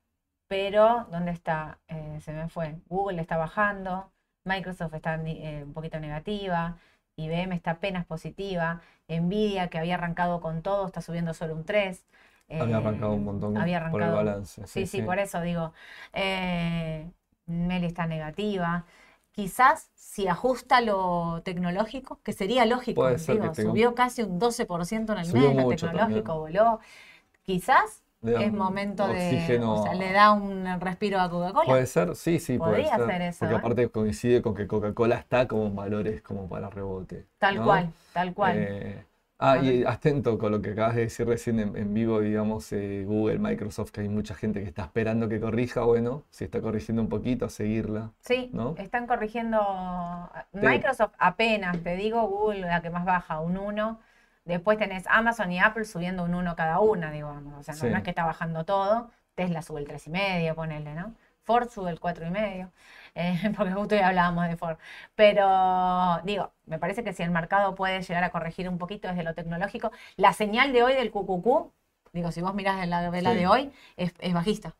Pero, 0.50 1.06
¿dónde 1.12 1.30
está? 1.30 1.78
Eh, 1.86 2.18
se 2.24 2.32
me 2.32 2.48
fue. 2.48 2.74
Google 2.88 3.20
está 3.20 3.36
bajando, 3.36 4.10
Microsoft 4.42 4.92
está 4.94 5.14
eh, 5.24 5.62
un 5.64 5.72
poquito 5.72 6.00
negativa, 6.00 6.76
IBM 7.14 7.54
está 7.54 7.70
apenas 7.70 8.04
positiva, 8.04 8.80
Nvidia, 9.06 9.68
que 9.68 9.78
había 9.78 9.94
arrancado 9.94 10.40
con 10.40 10.62
todo, 10.62 10.88
está 10.88 11.02
subiendo 11.02 11.34
solo 11.34 11.54
un 11.54 11.64
3. 11.64 12.04
había 12.48 12.78
arrancado 12.78 13.12
un 13.12 13.26
montón 13.26 13.56
había 13.56 13.92
por 13.92 14.02
el 14.02 14.10
balance. 14.10 14.66
Sí, 14.66 14.86
sí, 14.86 15.02
por 15.02 15.20
eso 15.20 15.40
digo. 15.40 15.72
Eh, 16.14 17.08
Meli 17.46 17.86
está 17.86 18.06
negativa. 18.06 18.86
Quizás 19.30 19.88
si 19.94 20.26
ajusta 20.26 20.80
lo 20.80 21.42
tecnológico, 21.44 22.18
que 22.24 22.32
sería 22.32 22.66
lógico, 22.66 23.06
que 23.06 23.18
subió 23.54 23.94
casi 23.94 24.22
un 24.22 24.40
12% 24.40 25.12
en 25.12 25.18
el 25.20 25.26
Subió 25.26 25.54
mes, 25.54 25.64
lo 25.64 25.68
tecnológico 25.68 26.40
voló. 26.40 26.80
Quizás 27.44 27.99
es 28.22 28.52
momento 28.52 29.08
de, 29.08 29.60
o 29.64 29.82
sea, 29.82 29.94
le 29.94 30.12
da 30.12 30.32
un 30.32 30.66
respiro 30.80 31.20
a 31.20 31.30
Coca-Cola. 31.30 31.66
Puede 31.66 31.86
ser, 31.86 32.14
sí, 32.16 32.38
sí, 32.38 32.58
puede 32.58 32.72
Podría 32.72 32.96
ser. 32.96 33.06
ser 33.06 33.22
eso, 33.22 33.38
Porque 33.40 33.54
¿eh? 33.54 33.58
aparte 33.58 33.88
coincide 33.88 34.42
con 34.42 34.54
que 34.54 34.66
Coca-Cola 34.66 35.16
está 35.16 35.48
como 35.48 35.66
en 35.66 35.76
valores 35.76 36.22
como 36.22 36.48
para 36.48 36.68
rebote. 36.68 37.26
Tal 37.38 37.56
¿no? 37.56 37.64
cual, 37.64 37.92
tal 38.12 38.34
cual. 38.34 38.56
Eh, 38.58 39.04
ah, 39.38 39.56
y 39.58 39.84
atento 39.84 40.36
con 40.38 40.52
lo 40.52 40.60
que 40.60 40.72
acabas 40.72 40.96
de 40.96 41.02
decir 41.02 41.26
recién 41.26 41.60
en, 41.60 41.74
en 41.76 41.94
vivo, 41.94 42.20
digamos, 42.20 42.70
eh, 42.72 43.04
Google, 43.06 43.38
Microsoft, 43.38 43.90
que 43.90 44.02
hay 44.02 44.08
mucha 44.08 44.34
gente 44.34 44.60
que 44.60 44.66
está 44.66 44.82
esperando 44.82 45.28
que 45.28 45.40
corrija. 45.40 45.82
Bueno, 45.82 46.24
si 46.30 46.44
está 46.44 46.60
corrigiendo 46.60 47.00
un 47.00 47.08
poquito, 47.08 47.46
a 47.46 47.48
seguirla. 47.48 48.12
Sí, 48.20 48.50
¿no? 48.52 48.74
están 48.76 49.06
corrigiendo. 49.06 49.58
Microsoft 50.52 51.14
apenas, 51.18 51.82
te 51.82 51.96
digo, 51.96 52.26
Google 52.28 52.60
la 52.60 52.82
que 52.82 52.90
más 52.90 53.04
baja, 53.06 53.40
un 53.40 53.56
1. 53.56 53.98
Después 54.44 54.78
tenés 54.78 55.04
Amazon 55.08 55.52
y 55.52 55.60
Apple 55.60 55.84
subiendo 55.84 56.24
un 56.24 56.34
1 56.34 56.56
cada 56.56 56.80
una, 56.80 57.10
digamos. 57.10 57.58
O 57.58 57.62
sea, 57.62 57.74
no, 57.74 57.80
Sí. 57.80 57.86
no 57.88 57.96
es 57.98 58.02
que 58.02 58.10
está 58.10 58.24
bajando 58.24 58.64
todo. 58.64 59.10
Tesla 59.34 59.62
sube 59.62 59.80
el 59.80 59.86
3,5, 59.88 60.54
ponele, 60.54 60.94
¿no? 60.94 61.14
Ford 61.44 61.68
sube 61.70 61.90
el 61.90 61.98
4,5, 62.00 62.70
eh, 63.14 63.52
porque 63.56 63.72
justo 63.72 63.94
hoy 63.94 64.00
hablábamos 64.02 64.46
de 64.48 64.56
Ford. 64.56 64.76
Pero 65.14 66.20
digo, 66.24 66.52
me 66.66 66.78
parece 66.78 67.02
que 67.04 67.12
si 67.12 67.22
el 67.22 67.30
mercado 67.30 67.74
puede 67.74 68.02
llegar 68.02 68.24
a 68.24 68.30
corregir 68.30 68.68
un 68.68 68.78
poquito 68.78 69.08
desde 69.08 69.22
lo 69.22 69.34
tecnológico, 69.34 69.90
la 70.16 70.32
señal 70.32 70.72
de 70.72 70.82
hoy 70.82 70.94
del 70.94 71.10
QQQ, 71.10 71.70
digo, 72.12 72.32
si 72.32 72.40
vos 72.42 72.54
mirás 72.54 72.82
en 72.82 72.90
la 72.90 73.08
vela 73.10 73.32
Sí. 73.32 73.36
de 73.38 73.46
hoy, 73.46 73.72
es, 73.96 74.14
es 74.20 74.32
bajista. 74.34 74.74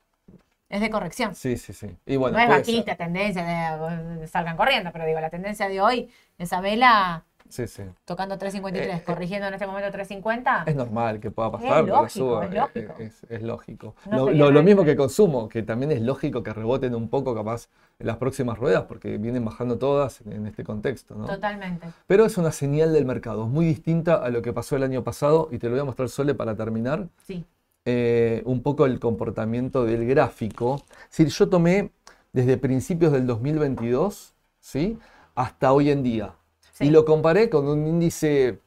Es 0.68 0.80
de 0.80 0.90
corrección. 0.90 1.34
Sí, 1.34 1.56
sí, 1.56 1.72
sí. 1.72 1.96
Y 2.06 2.16
bueno, 2.16 2.36
no 2.36 2.42
es 2.42 2.48
ser. 2.48 2.58
bajista, 2.58 2.94
tendencia 2.96 3.44
de 3.76 4.26
salgan 4.28 4.56
corriendo, 4.56 4.92
pero 4.92 5.04
digo, 5.06 5.18
la 5.20 5.30
tendencia 5.30 5.68
de 5.68 5.80
hoy, 5.80 6.12
esa 6.38 6.60
vela 6.60 7.24
Sí, 7.50 7.66
sí. 7.66 7.82
tocando 8.04 8.38
3.53, 8.38 8.74
Eh, 8.76 8.90
eh, 8.96 9.02
corrigiendo 9.04 9.48
en 9.48 9.54
este 9.54 9.66
momento 9.66 9.90
3.50. 9.90 10.64
Es 10.66 10.74
normal 10.76 11.20
que 11.20 11.30
pueda 11.30 11.50
pasar, 11.52 11.84
la 11.84 12.00
lógico, 12.02 12.08
suba, 12.08 12.44
es 12.46 12.52
eh, 12.52 12.54
lógico. 12.54 12.94
Es, 13.00 13.26
es 13.28 13.42
lógico. 13.42 13.94
No 14.10 14.30
Lo, 14.30 14.62
mismo 14.62 14.84
que- 14.84 14.96
consumo, 14.96 15.48
que 15.48 15.62
también 15.62 15.92
es 15.92 16.00
lógico 16.00 16.42
que 16.42 16.52
reboten 16.52 16.94
un 16.94 17.08
poco 17.08 17.34
capaz 17.34 17.68
en 17.98 18.06
las 18.06 18.16
próximas 18.16 18.56
ruedas, 18.58 18.84
porque 18.84 19.18
vienen 19.18 19.44
bajando 19.44 19.76
todas 19.78 20.20
en 20.22 20.46
este 20.46 20.64
contexto, 20.64 21.14
¿no? 21.16 21.26
Totalmente. 21.26 21.88
Pero 22.06 22.24
es 22.24 22.38
una 22.38 22.52
señal 22.52 22.92
del 22.92 23.04
mercado, 23.04 23.46
muy 23.46 23.66
distinta 23.66 24.14
a 24.14 24.30
lo 24.30 24.40
que 24.42 24.52
pasó 24.52 24.76
el 24.76 24.82
año 24.84 25.04
pasado, 25.04 25.48
y 25.50 25.58
te 25.58 25.66
lo 25.66 25.72
voy 25.72 25.80
a 25.80 25.84
mostrar 25.84 26.08
Sole 26.08 26.34
para 26.34 26.54
terminar, 26.56 27.08
Sí. 27.26 27.44
eh, 27.84 28.42
un 28.46 28.62
poco 28.62 28.86
el 28.86 28.98
comportamiento 29.00 29.84
del 29.84 30.06
gráfico. 30.06 30.82
Es 31.04 31.10
decir, 31.18 31.28
yo 31.28 31.48
tomé 31.48 31.90
desde 32.32 32.56
principios 32.56 33.12
del 33.12 33.26
2022, 33.26 34.34
¿sí? 34.60 34.98
Hasta 35.34 35.72
hoy 35.72 35.90
en 35.90 36.02
día. 36.02 36.32
Sí. 36.80 36.86
Y 36.86 36.90
lo 36.90 37.04
comparé 37.04 37.50
con 37.50 37.68
un 37.68 37.86
índice, 37.86 38.58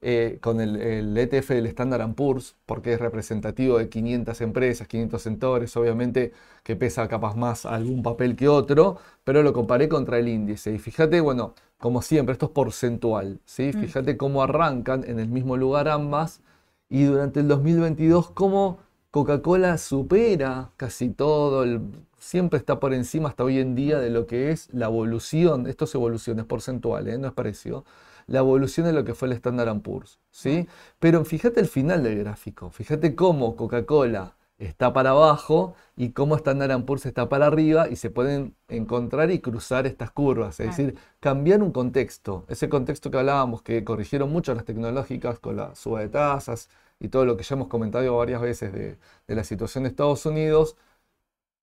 eh, 0.00 0.38
con 0.40 0.60
el, 0.60 0.76
el 0.76 1.16
ETF 1.16 1.50
del 1.50 1.66
Standard 1.66 2.14
Poor's, 2.14 2.56
porque 2.66 2.92
es 2.92 3.00
representativo 3.00 3.78
de 3.78 3.88
500 3.88 4.40
empresas, 4.40 4.88
500 4.88 5.22
sectores, 5.22 5.76
obviamente 5.76 6.32
que 6.62 6.76
pesa 6.76 7.08
capaz 7.08 7.36
más 7.36 7.66
algún 7.66 8.02
papel 8.02 8.36
que 8.36 8.48
otro, 8.48 8.98
pero 9.24 9.42
lo 9.42 9.52
comparé 9.52 9.88
contra 9.88 10.18
el 10.18 10.28
índice. 10.28 10.72
Y 10.72 10.78
fíjate, 10.78 11.20
bueno, 11.20 11.54
como 11.78 12.02
siempre, 12.02 12.32
esto 12.32 12.46
es 12.46 12.52
porcentual, 12.52 13.40
¿sí? 13.44 13.72
Mm. 13.74 13.80
Fíjate 13.80 14.16
cómo 14.16 14.42
arrancan 14.42 15.04
en 15.04 15.18
el 15.18 15.28
mismo 15.28 15.56
lugar 15.56 15.88
ambas 15.88 16.40
y 16.88 17.04
durante 17.04 17.40
el 17.40 17.48
2022 17.48 18.30
cómo 18.30 18.78
Coca-Cola 19.12 19.76
supera 19.76 20.70
casi 20.78 21.10
todo, 21.10 21.64
el- 21.64 21.82
siempre 22.18 22.58
está 22.58 22.80
por 22.80 22.94
encima 22.94 23.28
hasta 23.28 23.44
hoy 23.44 23.58
en 23.58 23.74
día 23.74 23.98
de 24.00 24.08
lo 24.08 24.26
que 24.26 24.50
es 24.50 24.70
la 24.72 24.86
evolución, 24.86 25.66
esto 25.66 25.84
es 25.84 25.94
evolución, 25.94 26.38
es 26.40 26.46
porcentual, 26.46 27.06
¿eh? 27.08 27.18
no 27.18 27.28
es 27.28 27.34
precio, 27.34 27.84
la 28.26 28.38
evolución 28.38 28.86
de 28.86 28.94
lo 28.94 29.04
que 29.04 29.14
fue 29.14 29.28
el 29.28 29.34
Standard 29.34 29.80
Poor's, 29.82 30.18
¿sí? 30.30 30.66
Pero 30.98 31.24
fíjate 31.26 31.60
el 31.60 31.68
final 31.68 32.02
del 32.02 32.20
gráfico, 32.20 32.70
fíjate 32.70 33.14
cómo 33.14 33.54
Coca-Cola 33.54 34.34
está 34.58 34.94
para 34.94 35.10
abajo 35.10 35.74
y 35.94 36.12
cómo 36.12 36.34
Standard 36.36 36.84
Poor's 36.86 37.04
está 37.04 37.28
para 37.28 37.46
arriba 37.48 37.90
y 37.90 37.96
se 37.96 38.08
pueden 38.08 38.54
encontrar 38.68 39.30
y 39.30 39.40
cruzar 39.40 39.86
estas 39.86 40.10
curvas, 40.10 40.58
es 40.60 40.68
decir, 40.68 40.96
cambiar 41.20 41.62
un 41.62 41.72
contexto, 41.72 42.46
ese 42.48 42.70
contexto 42.70 43.10
que 43.10 43.18
hablábamos 43.18 43.60
que 43.60 43.84
corrigieron 43.84 44.32
mucho 44.32 44.54
las 44.54 44.64
tecnológicas 44.64 45.38
con 45.38 45.56
la 45.56 45.74
suba 45.74 46.00
de 46.00 46.08
tasas 46.08 46.70
y 47.02 47.08
todo 47.08 47.24
lo 47.24 47.36
que 47.36 47.42
ya 47.42 47.56
hemos 47.56 47.66
comentado 47.66 48.16
varias 48.16 48.40
veces 48.40 48.72
de, 48.72 48.96
de 49.26 49.34
la 49.34 49.42
situación 49.42 49.84
de 49.84 49.90
Estados 49.90 50.24
Unidos, 50.24 50.76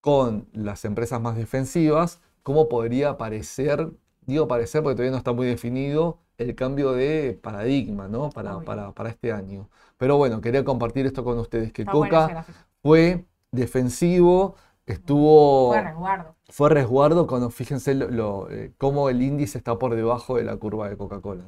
con 0.01 0.47
las 0.51 0.83
empresas 0.83 1.21
más 1.21 1.37
defensivas, 1.37 2.21
cómo 2.43 2.67
podría 2.67 3.17
parecer, 3.17 3.89
digo 4.25 4.47
parecer 4.47 4.83
porque 4.83 4.95
todavía 4.95 5.11
no 5.11 5.17
está 5.17 5.31
muy 5.31 5.47
definido, 5.47 6.19
el 6.37 6.55
cambio 6.55 6.91
de 6.91 7.39
paradigma 7.41 8.07
¿no? 8.07 8.29
para, 8.31 8.59
para, 8.61 8.91
para, 8.91 9.09
este 9.09 9.31
año. 9.31 9.69
Pero 9.97 10.17
bueno, 10.17 10.41
quería 10.41 10.65
compartir 10.65 11.05
esto 11.05 11.23
con 11.23 11.37
ustedes, 11.39 11.71
que 11.71 11.85
Coca 11.85 12.45
fue 12.81 13.25
defensivo, 13.51 14.55
estuvo... 14.85 15.69
Fue 15.69 15.81
resguardo. 15.81 16.35
Fue 16.49 16.69
resguardo 16.69 17.27
cuando, 17.27 17.49
fíjense 17.49 17.93
lo, 17.95 18.49
eh, 18.49 18.73
cómo 18.77 19.09
el 19.09 19.21
índice 19.21 19.57
está 19.57 19.77
por 19.77 19.95
debajo 19.95 20.35
de 20.35 20.43
la 20.43 20.57
curva 20.57 20.89
de 20.89 20.97
Coca-Cola. 20.97 21.43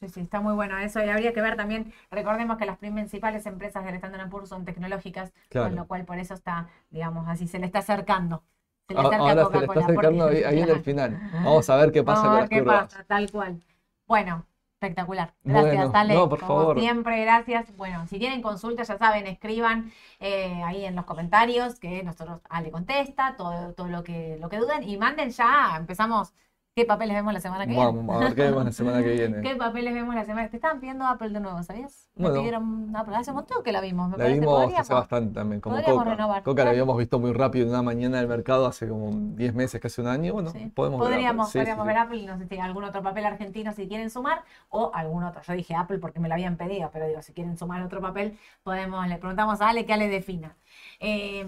Sí, 0.00 0.08
sí, 0.08 0.20
está 0.20 0.40
muy 0.40 0.54
bueno 0.54 0.78
eso. 0.78 1.04
Y 1.04 1.08
habría 1.08 1.32
que 1.32 1.42
ver 1.42 1.56
también, 1.56 1.92
recordemos 2.10 2.56
que 2.58 2.66
las 2.66 2.78
principales 2.78 3.46
empresas 3.46 3.84
del 3.84 3.94
Standard 3.96 4.28
Poor's 4.30 4.48
son 4.48 4.64
tecnológicas, 4.64 5.32
con 5.52 5.74
lo 5.74 5.86
cual 5.86 6.04
por 6.04 6.18
eso 6.18 6.34
está, 6.34 6.68
digamos 6.90 7.28
así, 7.28 7.46
se 7.48 7.58
le 7.58 7.66
está 7.66 7.80
acercando. 7.80 8.42
Se 8.88 8.94
le 8.94 9.00
acerca 9.00 9.16
Ahora 9.16 9.46
se 9.46 9.58
le 9.58 9.64
está 9.64 9.80
acercando 9.80 10.26
ahí, 10.28 10.60
en 10.60 10.68
el 10.68 10.82
final. 10.82 11.30
Vamos 11.32 11.70
a 11.70 11.76
ver 11.76 11.92
qué 11.92 12.02
pasa 12.02 12.22
Vamos 12.22 12.36
a 12.36 12.40
ver 12.40 12.48
qué 12.50 12.62
pasa, 12.62 13.04
tal 13.04 13.30
cual. 13.30 13.62
Bueno, 14.06 14.46
espectacular. 14.74 15.32
Gracias, 15.42 15.90
Ale. 15.94 16.14
No, 16.14 16.28
por 16.28 16.40
Como 16.40 16.60
favor. 16.60 16.80
siempre, 16.80 17.22
gracias. 17.22 17.74
Bueno, 17.76 18.06
si 18.06 18.18
tienen 18.18 18.42
consultas, 18.42 18.88
ya 18.88 18.98
saben, 18.98 19.26
escriban 19.26 19.92
eh, 20.20 20.62
ahí 20.64 20.84
en 20.84 20.94
los 20.94 21.06
comentarios 21.06 21.78
que 21.78 22.02
nosotros 22.02 22.40
Ale 22.50 22.70
contesta, 22.70 23.34
todo, 23.36 23.72
todo 23.72 23.88
lo 23.88 24.02
que 24.04 24.36
lo 24.40 24.48
que 24.48 24.58
duden 24.58 24.82
y 24.82 24.96
manden 24.98 25.30
ya, 25.30 25.74
empezamos 25.78 26.34
¿Qué 26.76 26.84
papeles 26.84 27.14
vemos 27.14 27.32
la 27.32 27.38
semana 27.38 27.66
que 27.66 27.70
viene? 27.70 27.84
Vamos 27.86 28.16
a 28.16 28.18
ver 28.18 28.34
qué 28.34 28.42
vemos 28.42 28.64
la 28.64 28.72
semana 28.72 29.00
que 29.00 29.12
viene. 29.12 29.42
¿Qué 29.42 29.54
papeles 29.54 29.94
vemos 29.94 30.12
la 30.12 30.24
semana? 30.24 30.48
Te 30.48 30.56
estaban 30.56 30.80
pidiendo 30.80 31.06
Apple 31.06 31.28
de 31.28 31.38
nuevo, 31.38 31.62
¿sabías? 31.62 32.08
Me 32.16 32.30
pidieron 32.30 32.90
Apple. 32.96 33.14
Hace 33.14 33.30
un 33.30 33.36
montón 33.36 33.62
que 33.62 33.70
la 33.70 33.80
vimos. 33.80 34.10
Me 34.10 34.18
la 34.18 34.26
vimos 34.26 34.74
hace 34.76 34.92
bastante 34.92 35.34
también, 35.34 35.60
como 35.60 35.76
Coca. 35.76 36.02
Renovar. 36.02 36.42
Coca 36.42 36.64
la 36.64 36.70
habíamos 36.70 36.98
visto 36.98 37.20
muy 37.20 37.32
rápido 37.32 37.66
en 37.66 37.70
una 37.70 37.82
mañana 37.82 38.18
del 38.18 38.26
mercado 38.26 38.66
hace 38.66 38.88
como 38.88 39.12
10 39.12 39.54
meses, 39.54 39.80
casi 39.80 40.00
un 40.00 40.08
año. 40.08 40.32
Bueno, 40.32 40.52
podemos 40.74 40.98
podríamos, 41.00 41.52
ver 41.52 41.62
Apple. 41.62 41.76
podríamos 41.76 41.86
ver 41.86 41.96
Apple 41.96 42.18
y 42.18 42.26
no 42.26 42.38
sé 42.38 42.48
si 42.48 42.58
algún 42.58 42.82
otro 42.82 43.04
papel 43.04 43.24
argentino 43.24 43.72
si 43.72 43.86
quieren 43.86 44.10
sumar 44.10 44.42
o 44.68 44.90
algún 44.92 45.22
otro. 45.22 45.42
Yo 45.42 45.52
dije 45.52 45.76
Apple 45.76 46.00
porque 46.00 46.18
me 46.18 46.26
lo 46.26 46.34
habían 46.34 46.56
pedido, 46.56 46.90
pero 46.92 47.06
digo, 47.06 47.22
si 47.22 47.32
quieren 47.32 47.56
sumar 47.56 47.84
otro 47.84 48.00
papel, 48.00 48.36
podemos, 48.64 49.06
le 49.06 49.18
preguntamos 49.18 49.60
a 49.60 49.68
Ale 49.68 49.86
que 49.86 49.92
Ale 49.92 50.08
defina. 50.08 50.56
Eh, 51.00 51.44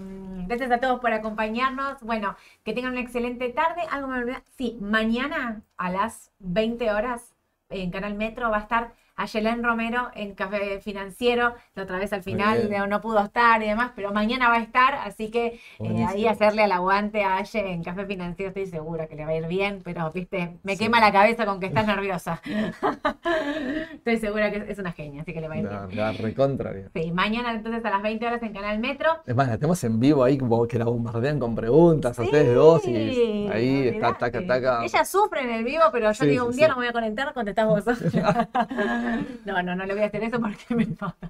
gracias 0.47 0.71
a 0.71 0.79
todos 0.79 0.99
por 0.99 1.13
acompañarnos. 1.13 2.01
Bueno, 2.01 2.35
que 2.63 2.73
tengan 2.73 2.91
una 2.93 3.01
excelente 3.01 3.49
tarde. 3.49 3.81
Algo 3.89 4.07
me 4.07 4.19
olvidé. 4.19 4.43
Sí, 4.57 4.77
mañana 4.81 5.63
a 5.77 5.91
las 5.91 6.31
20 6.39 6.91
horas 6.91 7.33
en 7.69 7.91
Canal 7.91 8.15
Metro 8.15 8.49
va 8.49 8.57
a 8.57 8.61
estar 8.61 8.93
a 9.17 9.25
Yelén 9.25 9.63
Romero 9.63 10.11
en 10.13 10.35
Café 10.35 10.79
Financiero, 10.79 11.55
la 11.73 11.83
otra 11.83 11.97
vez 11.97 12.13
al 12.13 12.21
final 12.21 12.69
no 12.87 13.01
pudo 13.01 13.19
estar 13.19 13.61
y 13.63 13.67
demás, 13.67 13.91
pero 13.95 14.11
mañana 14.13 14.47
va 14.47 14.55
a 14.55 14.61
estar, 14.61 14.93
así 14.93 15.31
que 15.31 15.59
eh, 15.79 16.05
ahí 16.07 16.27
hacerle 16.27 16.63
al 16.63 16.71
aguante 16.71 17.23
a 17.23 17.37
Aye 17.37 17.73
en 17.73 17.83
Café 17.83 18.05
Financiero, 18.05 18.49
estoy 18.49 18.67
segura 18.67 19.07
que 19.07 19.15
le 19.15 19.25
va 19.25 19.31
a 19.31 19.35
ir 19.35 19.47
bien, 19.47 19.81
pero 19.83 20.11
viste, 20.11 20.57
me 20.61 20.77
quema 20.77 20.99
la 20.99 21.11
cabeza 21.11 21.47
con 21.47 21.59
que 21.59 21.65
estás 21.65 21.87
nerviosa. 21.87 22.39
estoy 23.93 24.17
segura 24.17 24.51
que 24.51 24.71
es 24.71 24.77
una 24.77 24.91
genia, 24.91 25.23
así 25.23 25.33
que 25.33 25.41
le 25.41 25.47
va 25.47 25.55
a 25.55 25.57
ir 25.57 25.67
bien. 25.67 25.97
La 25.97 26.11
recontra 26.11 26.71
bien. 26.71 26.91
Sí, 26.93 27.11
mañana 27.11 27.53
entonces 27.53 27.83
a 27.85 27.89
las 27.89 28.03
20 28.03 28.27
horas 28.27 28.43
en 28.43 28.53
Canal 28.53 28.77
Metro. 28.77 29.09
Es 29.25 29.35
más, 29.35 29.47
la 29.47 29.57
tenemos 29.57 29.83
en 29.83 29.99
vivo 29.99 30.23
ahí 30.23 30.37
como 30.37 30.67
que 30.67 30.77
la 30.77 30.85
bombardean 30.85 31.39
con 31.39 31.55
preguntas 31.55 32.19
a 32.19 32.21
ustedes 32.21 32.53
dos 32.53 32.85
y 32.87 33.47
ahí 33.51 33.87
está, 33.87 34.13
taca, 34.13 34.45
taca. 34.45 34.83
Ella 34.83 35.03
sufre 35.03 35.41
en 35.41 35.49
el 35.49 35.63
vivo, 35.63 35.85
pero 35.91 36.11
yo 36.11 36.25
digo, 36.25 36.45
un 36.45 36.55
día 36.55 36.67
no 36.67 36.75
me 36.75 36.81
voy 36.81 36.87
a 36.89 36.93
conectar, 36.93 37.33
contestás 37.33 37.67
vos. 37.67 37.83
No, 39.45 39.61
no, 39.63 39.75
no 39.75 39.85
le 39.85 39.93
voy 39.93 40.03
a 40.03 40.07
hacer 40.07 40.23
eso 40.23 40.39
porque 40.39 40.75
me 40.75 40.85
mata. 40.85 41.29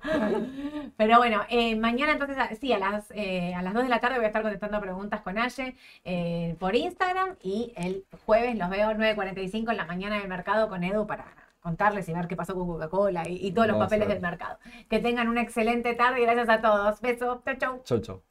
Pero 0.97 1.17
bueno, 1.17 1.41
eh, 1.49 1.75
mañana 1.75 2.13
entonces, 2.13 2.37
sí, 2.59 2.73
a 2.73 2.79
las, 2.79 3.11
eh, 3.11 3.53
a 3.53 3.61
las 3.61 3.73
2 3.73 3.83
de 3.83 3.89
la 3.89 3.99
tarde 3.99 4.15
voy 4.17 4.25
a 4.25 4.27
estar 4.27 4.41
contestando 4.41 4.81
preguntas 4.81 5.21
con 5.21 5.37
Aye 5.37 5.75
eh, 6.03 6.55
por 6.59 6.75
Instagram 6.75 7.35
y 7.41 7.73
el 7.75 8.05
jueves 8.25 8.57
los 8.57 8.69
veo 8.69 8.91
9.45 8.91 9.71
en 9.71 9.77
la 9.77 9.85
mañana 9.85 10.17
del 10.17 10.27
mercado 10.27 10.69
con 10.69 10.83
Edu 10.83 11.05
para 11.05 11.25
contarles 11.59 12.07
y 12.07 12.13
ver 12.13 12.27
qué 12.27 12.35
pasó 12.35 12.55
con 12.55 12.67
Coca-Cola 12.67 13.27
y, 13.27 13.51
todos 13.51 13.67
los 13.67 13.77
papeles 13.77 14.07
del 14.07 14.21
mercado. 14.21 14.57
Que 14.89 14.99
tengan 14.99 15.27
una 15.27 15.41
excelente 15.41 15.93
tarde 15.95 16.21
y 16.21 16.23
gracias 16.23 16.49
a 16.49 16.61
todos. 16.61 17.01
Besos. 17.01 17.39
Chau, 17.43 17.55
chau. 17.57 17.81
Chau, 17.83 17.99
chau. 17.99 18.21